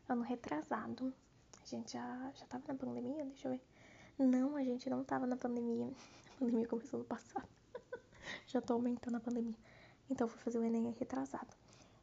[0.09, 1.13] ano retrasado.
[1.61, 3.23] A gente já, já tava na pandemia?
[3.23, 3.61] Deixa eu ver.
[4.17, 5.93] Não, a gente não tava na pandemia.
[6.35, 7.47] A pandemia começou no passado.
[8.47, 9.55] já tô aumentando a pandemia.
[10.09, 11.55] Então, eu fui fazer o Enem retrasado.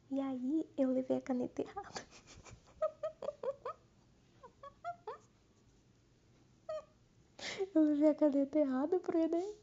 [0.09, 2.01] E aí eu levei a caneta errada.
[7.75, 9.53] eu levei a caneta errada pro Enem.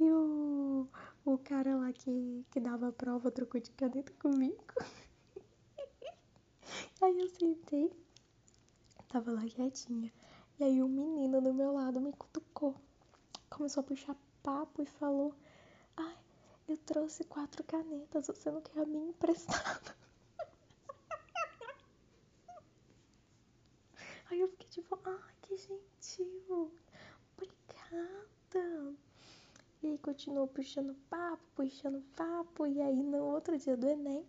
[0.00, 0.88] E o,
[1.34, 4.64] o cara lá que, que dava a prova trocou de caneta comigo.
[7.02, 7.92] aí eu sentei,
[9.08, 10.12] tava lá quietinha.
[10.58, 12.74] E aí um menino do meu lado me cutucou.
[13.50, 15.34] Começou a puxar papo e falou:
[15.96, 16.16] Ai,
[16.68, 19.96] eu trouxe quatro canetas, você não quer a minha emprestada?
[24.30, 26.70] Aí eu fiquei tipo, ai, que gentil,
[27.32, 28.94] obrigada.
[29.82, 34.24] E aí continuou puxando papo, puxando papo, e aí no outro dia do Enem,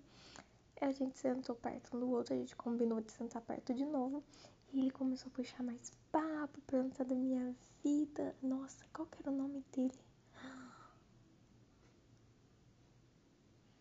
[0.79, 4.23] a gente sentou perto um do outro, a gente combinou de sentar perto de novo,
[4.71, 8.35] e ele começou a puxar mais papo, perguntar da minha vida.
[8.41, 9.99] Nossa, qual que era o nome dele?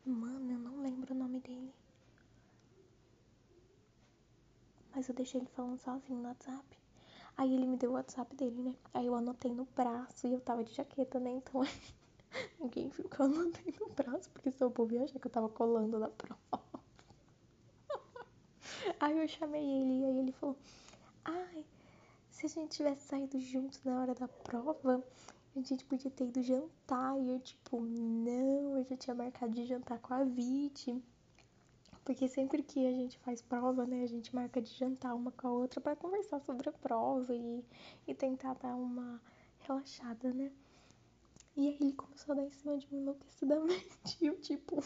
[0.07, 1.75] Mano, eu não lembro o nome dele.
[4.95, 6.78] Mas eu deixei ele falando sozinho no WhatsApp.
[7.39, 8.75] Aí ele me deu o WhatsApp dele, né?
[8.93, 11.31] Aí eu anotei no braço e eu tava de jaqueta, né?
[11.31, 11.63] Então
[12.59, 15.49] ninguém viu que eu anotei no braço, porque se eu povo ia que eu tava
[15.49, 16.41] colando na prova.
[18.99, 20.57] Aí eu chamei ele e aí ele falou:
[21.25, 21.65] Ai,
[22.29, 25.05] se a gente tivesse saído juntos na hora da prova,
[25.55, 27.17] a gente podia ter ido jantar.
[27.21, 31.01] E eu, tipo, não, eu já tinha marcado de jantar com a Viti.
[32.09, 35.47] Porque sempre que a gente faz prova, né, a gente marca de jantar uma com
[35.47, 37.63] a outra para conversar sobre a prova e,
[38.07, 39.21] e tentar dar uma
[39.59, 40.51] relaxada, né?
[41.55, 43.99] E aí ele começou a dar em cima de mim enlouquecidamente.
[44.23, 44.83] E eu, tipo,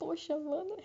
[0.00, 0.76] poxa, mano,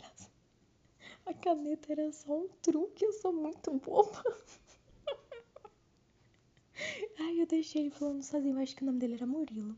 [1.25, 4.21] a caneta era só um truque, eu sou muito boba.
[7.17, 9.75] Aí eu deixei ele falando sozinho, acho que o nome dele era Murilo.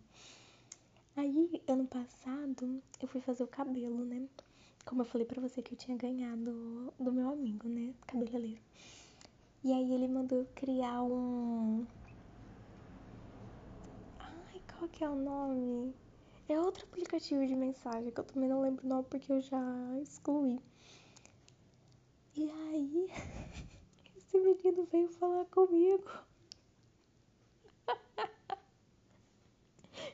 [1.16, 4.28] Aí, ano passado, eu fui fazer o cabelo, né?
[4.88, 7.94] Como eu falei pra você que eu tinha ganhado do meu amigo, né?
[8.08, 8.62] Cabeleireiro.
[9.62, 11.86] E aí ele mandou criar um.
[14.18, 15.94] Ai, qual que é o nome?
[16.48, 19.60] É outro aplicativo de mensagem que eu também não lembro o nome porque eu já
[20.02, 20.58] excluí.
[22.34, 23.12] E aí,
[24.16, 26.10] esse menino veio falar comigo.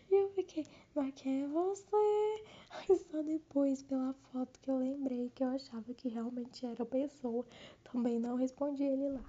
[0.09, 2.43] E eu fiquei, mas quem é você?
[2.69, 6.85] Aí só depois, pela foto que eu lembrei que eu achava que realmente era a
[6.85, 7.45] pessoa,
[7.83, 9.23] também não respondi ele lá.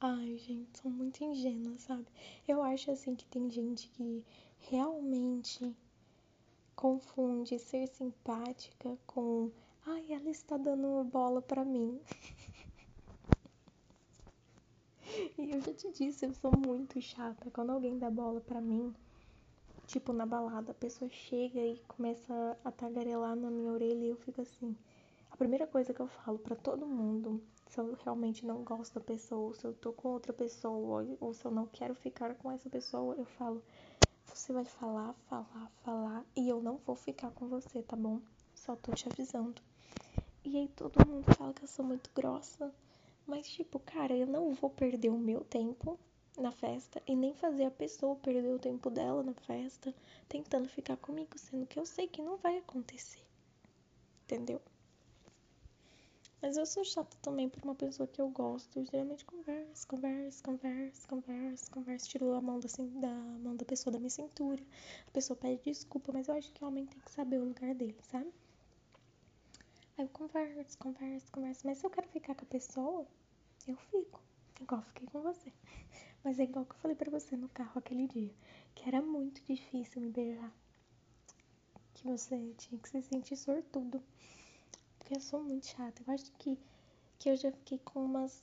[0.00, 2.06] Ai, gente, são muito ingênuas, sabe?
[2.46, 4.24] Eu acho assim que tem gente que
[4.58, 5.74] realmente
[6.76, 9.50] confunde ser simpática com
[9.86, 12.00] ai, ela está dando bola pra mim.
[15.38, 17.50] e eu já te disse, eu sou muito chata.
[17.50, 18.94] Quando alguém dá bola pra mim,
[19.86, 24.16] tipo na balada, a pessoa chega e começa a tagarelar na minha orelha e eu
[24.16, 24.76] fico assim.
[25.30, 27.42] A primeira coisa que eu falo para todo mundo
[27.74, 31.34] se eu realmente não gosto da pessoa, ou se eu tô com outra pessoa, ou
[31.34, 33.62] se eu não quero ficar com essa pessoa, eu falo:
[34.24, 38.20] você vai falar, falar, falar, e eu não vou ficar com você, tá bom?
[38.54, 39.60] Só tô te avisando.
[40.44, 42.72] E aí todo mundo fala que eu sou muito grossa,
[43.26, 45.98] mas tipo, cara, eu não vou perder o meu tempo
[46.36, 49.94] na festa e nem fazer a pessoa perder o tempo dela na festa
[50.28, 53.24] tentando ficar comigo, sendo que eu sei que não vai acontecer.
[54.24, 54.60] Entendeu?
[56.44, 58.78] Mas eu sou chata também por uma pessoa que eu gosto.
[58.78, 62.08] Eu geralmente converso, converso, converso, converso, converso.
[62.10, 62.68] Tiro a mão da,
[63.00, 64.62] da mão da pessoa da minha cintura.
[65.08, 67.74] A pessoa pede desculpa, mas eu acho que o homem tem que saber o lugar
[67.74, 68.30] dele, sabe?
[69.96, 71.66] Aí eu converso, converso, converso.
[71.66, 73.06] Mas se eu quero ficar com a pessoa,
[73.66, 74.20] eu fico.
[74.60, 75.50] Igual fiquei com você.
[76.24, 78.34] Mas é igual que eu falei pra você no carro aquele dia.
[78.74, 80.52] Que era muito difícil me beijar.
[81.92, 84.02] Que você tinha que se sentir sortudo
[85.04, 86.02] porque eu sou muito chata.
[86.06, 86.58] Eu acho que,
[87.18, 88.40] que eu já fiquei com umas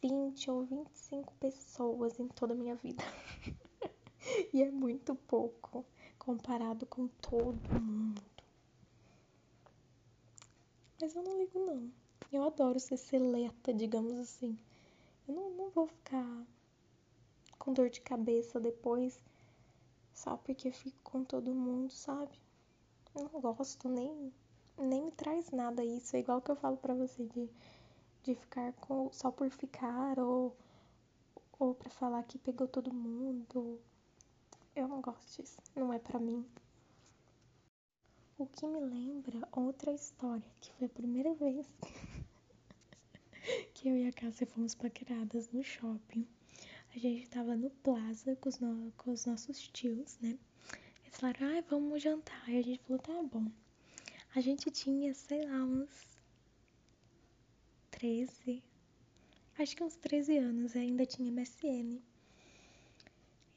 [0.00, 3.04] 20 ou 25 pessoas em toda a minha vida.
[4.54, 5.84] e é muito pouco
[6.18, 8.22] comparado com todo mundo.
[10.98, 11.92] Mas eu não ligo não.
[12.32, 14.58] Eu adoro ser seleta, digamos assim.
[15.32, 16.46] Não, não vou ficar
[17.58, 19.22] com dor de cabeça depois
[20.12, 22.38] só porque fico com todo mundo, sabe?
[23.14, 24.32] Eu não gosto nem
[24.78, 26.16] nem me traz nada isso.
[26.16, 27.48] É igual que eu falo pra você de,
[28.22, 30.56] de ficar com, só por ficar ou,
[31.58, 33.80] ou pra falar que pegou todo mundo.
[34.74, 35.60] Eu não gosto disso.
[35.74, 36.46] Não é pra mim.
[38.38, 41.66] O que me lembra outra história, que foi a primeira vez
[43.82, 46.24] que eu e a Cássia fomos paqueradas no shopping.
[46.94, 50.38] A gente tava no Plaza com os, no, com os nossos tios, né?
[51.02, 52.48] Eles falaram, ah, vamos jantar.
[52.48, 53.50] E a gente falou, tá bom.
[54.36, 56.16] A gente tinha, sei lá, uns
[57.90, 58.62] 13,
[59.58, 62.00] acho que uns 13 anos, ainda tinha MSN.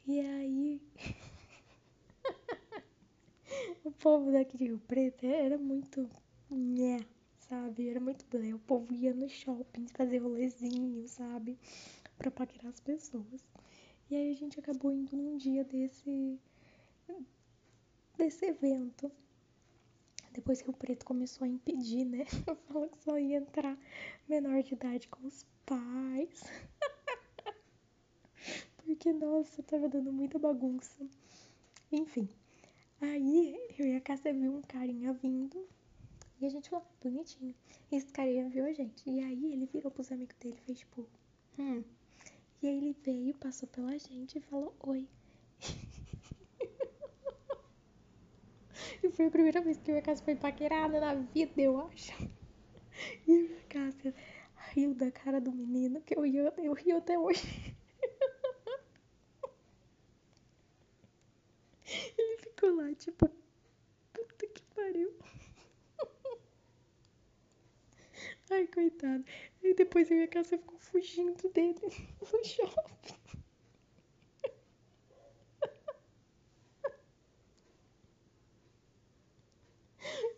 [0.08, 0.82] E aí,
[3.86, 6.10] o povo daqui de Rio Preto era muito,
[6.50, 7.06] né,
[7.50, 7.90] sabe?
[7.90, 8.54] Era muito blé.
[8.54, 11.58] O povo ia no shopping fazer rolezinho, sabe?
[12.18, 13.44] Pra paquerar as pessoas.
[14.10, 16.40] E aí a gente acabou indo num dia desse,
[18.18, 19.12] desse evento.
[20.32, 22.26] Depois que o preto começou a impedir, né?
[22.68, 23.78] Falou que só ia entrar
[24.28, 26.44] menor de idade com os pais.
[28.78, 31.08] Porque, nossa, tava dando muita bagunça.
[31.92, 32.30] Enfim.
[33.02, 35.68] Aí eu e a Cássia viu um carinha vindo.
[36.40, 37.56] E a gente falou, bonitinho.
[37.92, 39.10] E esse carinha viu a gente.
[39.10, 41.08] E aí ele virou pros amigos dele e fez tipo,
[41.58, 41.84] hum.
[42.62, 45.08] E aí ele veio, passou pela gente e falou oi.
[49.04, 51.80] E foi a primeira vez que eu e a Cássia foi paquerada na vida, eu
[51.80, 52.12] acho.
[53.28, 54.14] E a Cássia
[54.72, 57.76] riu da cara do menino, que eu, ia, eu rio até hoje.
[62.18, 63.30] Ele ficou lá, tipo,
[64.14, 65.14] puta que pariu.
[68.50, 69.24] Ai, coitado.
[69.62, 71.80] E depois eu e a Cássia ficou fugindo dele
[72.34, 73.16] no shopping.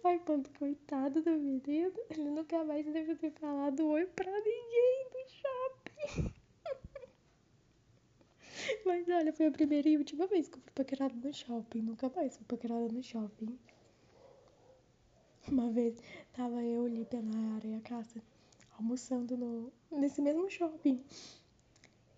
[0.04, 1.94] Ai, ponto, coitado do menino.
[2.10, 6.34] Ele nunca mais deve ter falado oi pra ninguém no shopping.
[8.86, 11.82] Mas olha, foi a primeira e última vez que eu fui paquerada no shopping.
[11.82, 13.58] Nunca mais fui paquerada no shopping.
[15.50, 16.02] Uma vez
[16.34, 18.22] tava eu, Lípia, Nayara e a casa
[18.78, 21.02] almoçando no, nesse mesmo shopping.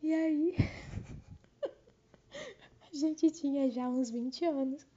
[0.02, 0.56] E aí,
[2.92, 4.88] a gente tinha já uns 20 anos.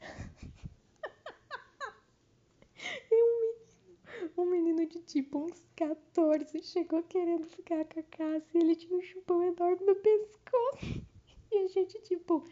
[4.36, 8.96] um menino de tipo uns 14 chegou querendo ficar com a Cássia e ele tinha
[8.96, 11.04] um chupão enorme no pescoço.
[11.52, 12.44] E a gente, tipo,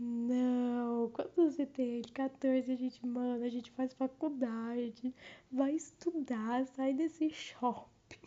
[0.00, 5.12] não, quando você tem 14, a gente, mano, a gente faz faculdade,
[5.50, 8.20] vai estudar, sai desse shopping.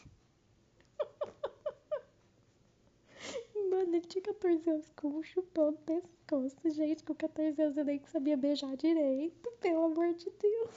[3.70, 6.58] Mano, ele tinha 14 anos com um chupão no pescoço.
[6.70, 10.76] Gente, com 14 anos eu nem sabia beijar direito, pelo amor de Deus.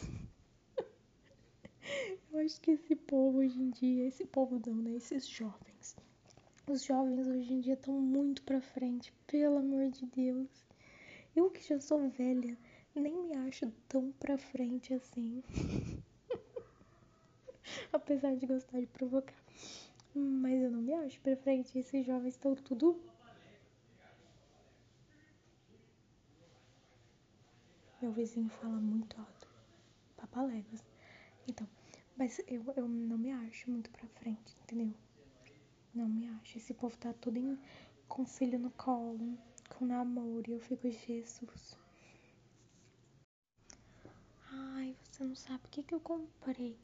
[2.30, 4.92] Eu acho que esse povo hoje em dia, esse povo não, né?
[4.92, 5.96] Esses jovens,
[6.68, 10.64] Os jovens hoje em dia estão muito pra frente, pelo amor de Deus.
[11.36, 12.56] Eu que já sou velha,
[12.94, 15.43] nem me acho tão pra frente assim.
[17.93, 19.35] Apesar de gostar de provocar.
[20.15, 21.77] Mas eu não me acho pra frente.
[21.77, 23.01] Esses jovens estão tudo.
[28.01, 29.48] Meu vizinho fala muito alto.
[30.16, 30.85] Papaléguas.
[31.48, 31.69] Então,
[32.16, 34.94] mas eu, eu não me acho muito pra frente, entendeu?
[35.93, 36.59] Não me acho.
[36.59, 37.59] Esse povo tá tudo em,
[38.06, 39.36] com filho no colo,
[39.69, 41.77] com namoro, e eu fico, Jesus.
[44.51, 46.77] Ai, você não sabe o que, que eu comprei.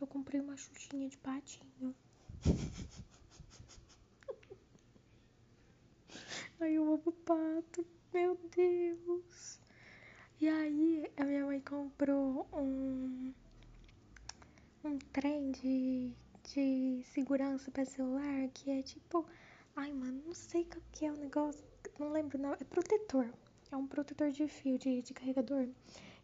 [0.00, 1.94] Eu comprei uma xuxinha de patinho.
[6.60, 7.84] Ai, eu amo pato.
[8.12, 9.60] Meu Deus.
[10.40, 13.32] E aí, a minha mãe comprou um.
[14.82, 16.14] Um trem de,
[16.52, 19.26] de segurança para celular que é tipo.
[19.76, 21.69] Ai, mano, não sei o que é o negócio.
[21.98, 22.52] Não lembro, não.
[22.52, 23.28] É protetor.
[23.70, 25.68] É um protetor de fio de, de carregador.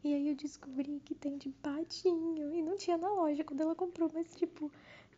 [0.03, 2.55] E aí eu descobri que tem de patinho.
[2.55, 4.71] E não tinha na loja quando ela comprou, mas tipo,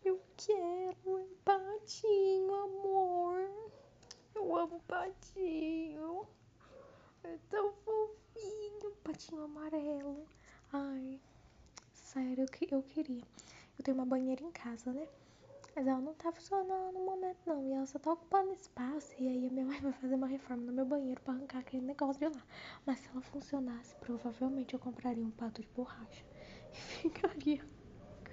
[0.05, 3.51] eu quero um patinho, amor.
[4.35, 6.27] Eu amo patinho.
[7.25, 8.93] É tão fofinho.
[9.03, 10.27] Patinho amarelo.
[10.73, 11.21] Ai,
[11.93, 13.23] sério, eu, eu queria.
[13.79, 15.09] Eu tenho uma banheira em casa, né?
[15.79, 17.63] Mas ela não tá funcionando no momento, não.
[17.63, 19.15] E ela só tá ocupando espaço.
[19.17, 21.87] E aí a minha mãe vai fazer uma reforma no meu banheiro pra arrancar aquele
[21.87, 22.43] negócio de lá.
[22.85, 26.25] Mas se ela funcionasse, provavelmente eu compraria um pato de borracha.
[26.73, 27.65] E ficaria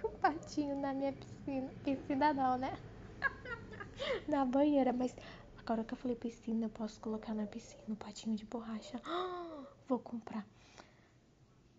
[0.01, 1.71] com o patinho na minha piscina.
[1.83, 2.79] Piscina não, né?
[4.27, 4.91] na banheira.
[4.91, 5.15] Mas
[5.55, 8.99] agora que eu falei piscina, eu posso colocar na piscina o um patinho de borracha.
[9.87, 10.47] vou comprar.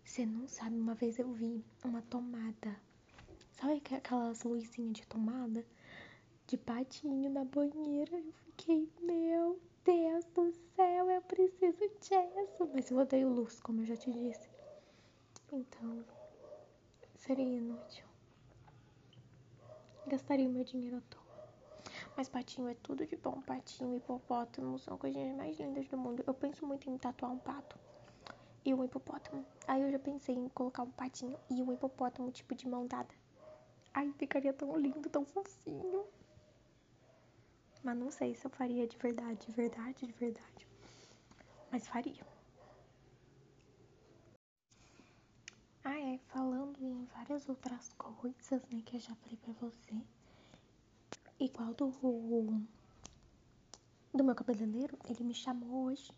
[0.05, 2.86] Você não sabe, uma vez eu vi uma tomada
[3.59, 5.65] Sabe aquelas luzinhas de tomada?
[6.45, 8.15] De patinho na banheira.
[8.15, 12.69] Eu fiquei, meu Deus do céu, eu preciso disso.
[12.71, 14.47] Mas eu odeio luz, como eu já te disse.
[15.51, 16.05] Então,
[17.15, 18.05] seria inútil.
[20.05, 21.23] Gastaria o meu dinheiro à toa.
[22.15, 23.41] Mas patinho é tudo de bom.
[23.41, 26.23] Patinho e hipopótamo são coisinhas mais lindas do mundo.
[26.27, 27.75] Eu penso muito em tatuar um pato
[28.63, 29.43] e um hipopótamo.
[29.67, 33.13] Aí eu já pensei em colocar um patinho e um hipopótamo tipo de mão dada.
[33.97, 36.05] Ai, ficaria tão lindo, tão fofinho.
[37.83, 40.67] Mas não sei se eu faria de verdade, de verdade, de verdade.
[41.71, 42.23] Mas faria.
[45.83, 49.99] Ah, é, falando em várias outras coisas, né, que eu já falei pra você.
[51.39, 51.87] Igual do,
[54.13, 56.13] do meu cabeleireiro, ele me chamou hoje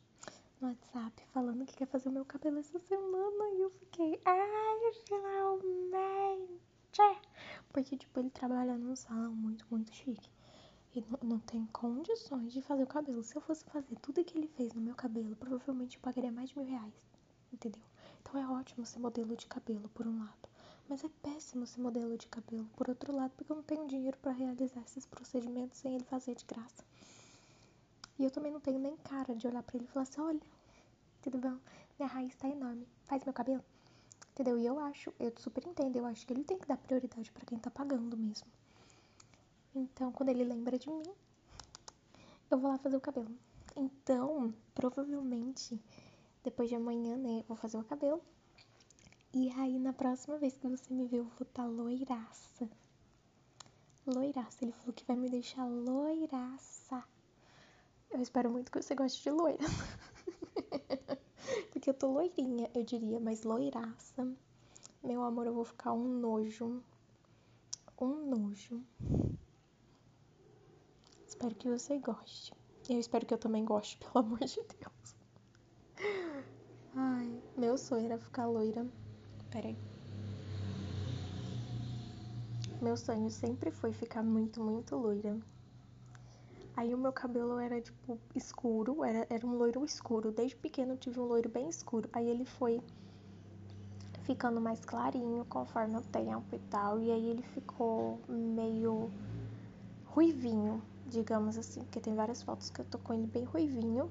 [0.59, 3.53] no WhatsApp falando que quer fazer o meu cabelo essa semana.
[3.53, 6.78] E eu fiquei, ai, finalmente!
[7.71, 10.29] Porque, tipo, ele trabalha num salão muito, muito chique.
[10.95, 13.23] E não, não tem condições de fazer o cabelo.
[13.23, 16.49] Se eu fosse fazer tudo que ele fez no meu cabelo, provavelmente eu pagaria mais
[16.49, 16.93] de mil reais.
[17.53, 17.81] Entendeu?
[18.21, 20.49] Então é ótimo ser modelo de cabelo, por um lado.
[20.87, 24.17] Mas é péssimo ser modelo de cabelo, por outro lado, porque eu não tenho dinheiro
[24.17, 26.83] para realizar esses procedimentos sem ele fazer de graça.
[28.17, 30.41] E eu também não tenho nem cara de olhar para ele e falar assim: olha,
[31.21, 31.57] tudo bom?
[31.97, 33.63] Minha raiz tá enorme, faz meu cabelo.
[34.39, 34.57] Entendeu?
[34.57, 37.45] E eu acho, eu super entendo, eu acho que ele tem que dar prioridade para
[37.45, 38.47] quem tá pagando mesmo.
[39.75, 41.03] Então, quando ele lembra de mim,
[42.49, 43.29] eu vou lá fazer o cabelo.
[43.75, 45.77] Então, provavelmente,
[46.41, 48.21] depois de amanhã, né, eu vou fazer o cabelo.
[49.33, 52.69] E aí, na próxima vez que você me ver, eu vou estar tá loiraça.
[54.07, 54.63] Loiraça.
[54.63, 57.03] Ele falou que vai me deixar loiraça.
[58.09, 59.65] Eu espero muito que você goste de loira.
[61.89, 64.31] Porque eu tô loirinha, eu diria, mas loiraça.
[65.03, 66.83] Meu amor, eu vou ficar um nojo.
[67.99, 68.83] Um nojo.
[71.27, 72.53] Espero que você goste.
[72.87, 75.15] Eu espero que eu também goste, pelo amor de Deus.
[76.93, 78.85] Ai, meu sonho era ficar loira.
[79.49, 79.75] Peraí.
[82.79, 85.39] Meu sonho sempre foi ficar muito, muito loira.
[86.79, 90.31] Aí o meu cabelo era tipo escuro, era, era um loiro escuro.
[90.31, 92.09] Desde pequeno eu tive um loiro bem escuro.
[92.13, 92.81] Aí ele foi
[94.23, 96.97] ficando mais clarinho conforme o tempo e tal.
[97.01, 99.11] E aí ele ficou meio
[100.05, 101.81] ruivinho, digamos assim.
[101.81, 104.09] Porque tem várias fotos que eu tô com ele bem ruivinho.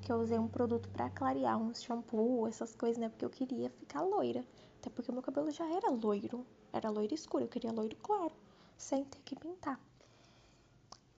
[0.00, 3.10] Que eu usei um produto para clarear, um shampoo, essas coisas, né?
[3.10, 4.42] Porque eu queria ficar loira.
[4.80, 6.46] Até porque o meu cabelo já era loiro.
[6.72, 8.32] Era loiro escuro, eu queria loiro claro,
[8.78, 9.78] sem ter que pintar.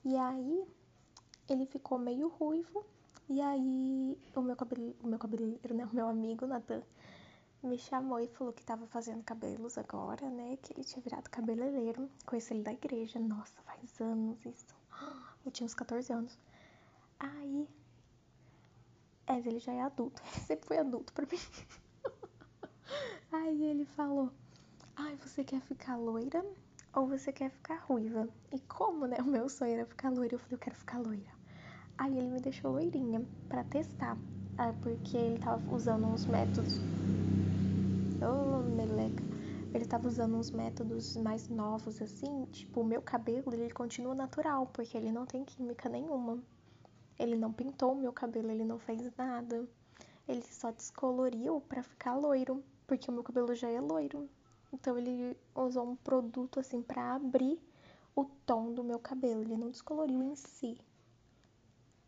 [0.05, 0.67] E aí
[1.53, 2.85] ele ficou meio ruivo.
[3.29, 6.83] E aí o meu cabelo, o meu cabeleireiro, né, o meu amigo Nathan,
[7.63, 10.57] me chamou e falou que tava fazendo cabelos agora, né?
[10.63, 12.09] Que ele tinha virado cabeleireiro.
[12.25, 13.19] Conheci ele da igreja.
[13.19, 14.75] Nossa, faz anos isso.
[15.45, 16.39] Eu tinha uns 14 anos.
[17.19, 17.69] Aí.
[19.27, 20.23] É, ele já é adulto.
[20.33, 21.39] Ele sempre foi adulto pra mim.
[23.33, 24.33] Aí ele falou:
[24.97, 26.43] Ai, você quer ficar loira
[26.95, 28.27] ou você quer ficar ruiva?
[28.51, 29.19] E como, né?
[29.19, 30.35] O meu sonho era ficar loira.
[30.35, 31.38] Eu falei: Eu quero ficar loira.
[31.99, 34.17] Aí ele me deixou loirinha pra testar.
[34.83, 36.79] Porque ele tava usando uns métodos.
[38.23, 39.23] Ô, oh, meleca.
[39.75, 42.47] Ele tava usando uns métodos mais novos, assim.
[42.47, 46.43] Tipo, o meu cabelo, ele continua natural, porque ele não tem química nenhuma.
[47.19, 49.69] Ele não pintou o meu cabelo, ele não fez nada.
[50.27, 54.29] Ele só descoloriu pra ficar loiro, porque o meu cabelo já é loiro.
[54.73, 57.61] Então ele usou um produto assim pra abrir
[58.15, 59.43] o tom do meu cabelo.
[59.43, 60.79] Ele não descoloriu em si.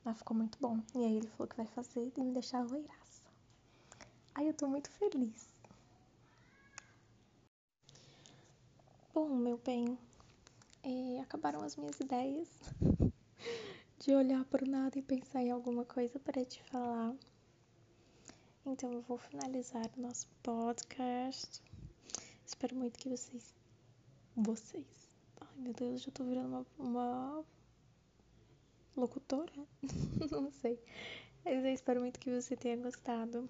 [0.04, 0.80] Mas ficou muito bom.
[0.94, 3.22] E aí ele falou que vai fazer e me deixar loiraça.
[4.34, 5.48] Aí eu tô muito feliz.
[9.12, 9.98] Bom, meu bem,
[10.82, 12.48] é, acabaram as minhas ideias
[13.98, 17.14] de olhar para o nada e pensar em alguma coisa para te falar.
[18.64, 21.62] Então eu vou finalizar o nosso podcast.
[22.46, 23.54] Espero muito que vocês.
[24.36, 25.16] Vocês.
[25.40, 27.44] Ai meu Deus, já tô virando uma, uma
[29.00, 29.52] locutora?
[30.30, 30.78] Não sei.
[31.44, 33.48] Mas eu espero muito que você tenha gostado.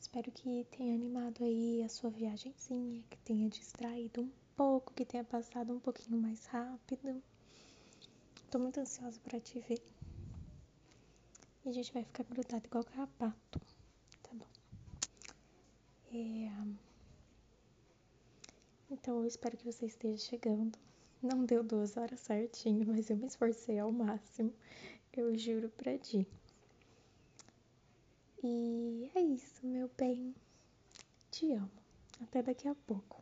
[0.00, 5.22] Espero que tenha animado aí a sua viagemzinha, que tenha distraído um pouco, que tenha
[5.22, 7.22] passado um pouquinho mais rápido.
[8.50, 9.80] Tô muito ansiosa para te ver.
[11.64, 13.60] E a gente vai ficar grudado igual carrapato.
[14.22, 14.46] Tá bom.
[16.12, 16.50] É...
[18.90, 20.76] Então eu espero que você esteja chegando.
[21.22, 24.52] Não deu duas horas certinho, mas eu me esforcei ao máximo.
[25.12, 26.26] Eu juro pra ti.
[28.42, 30.34] E é isso, meu bem.
[31.30, 31.70] Te amo.
[32.22, 33.20] Até daqui a pouco.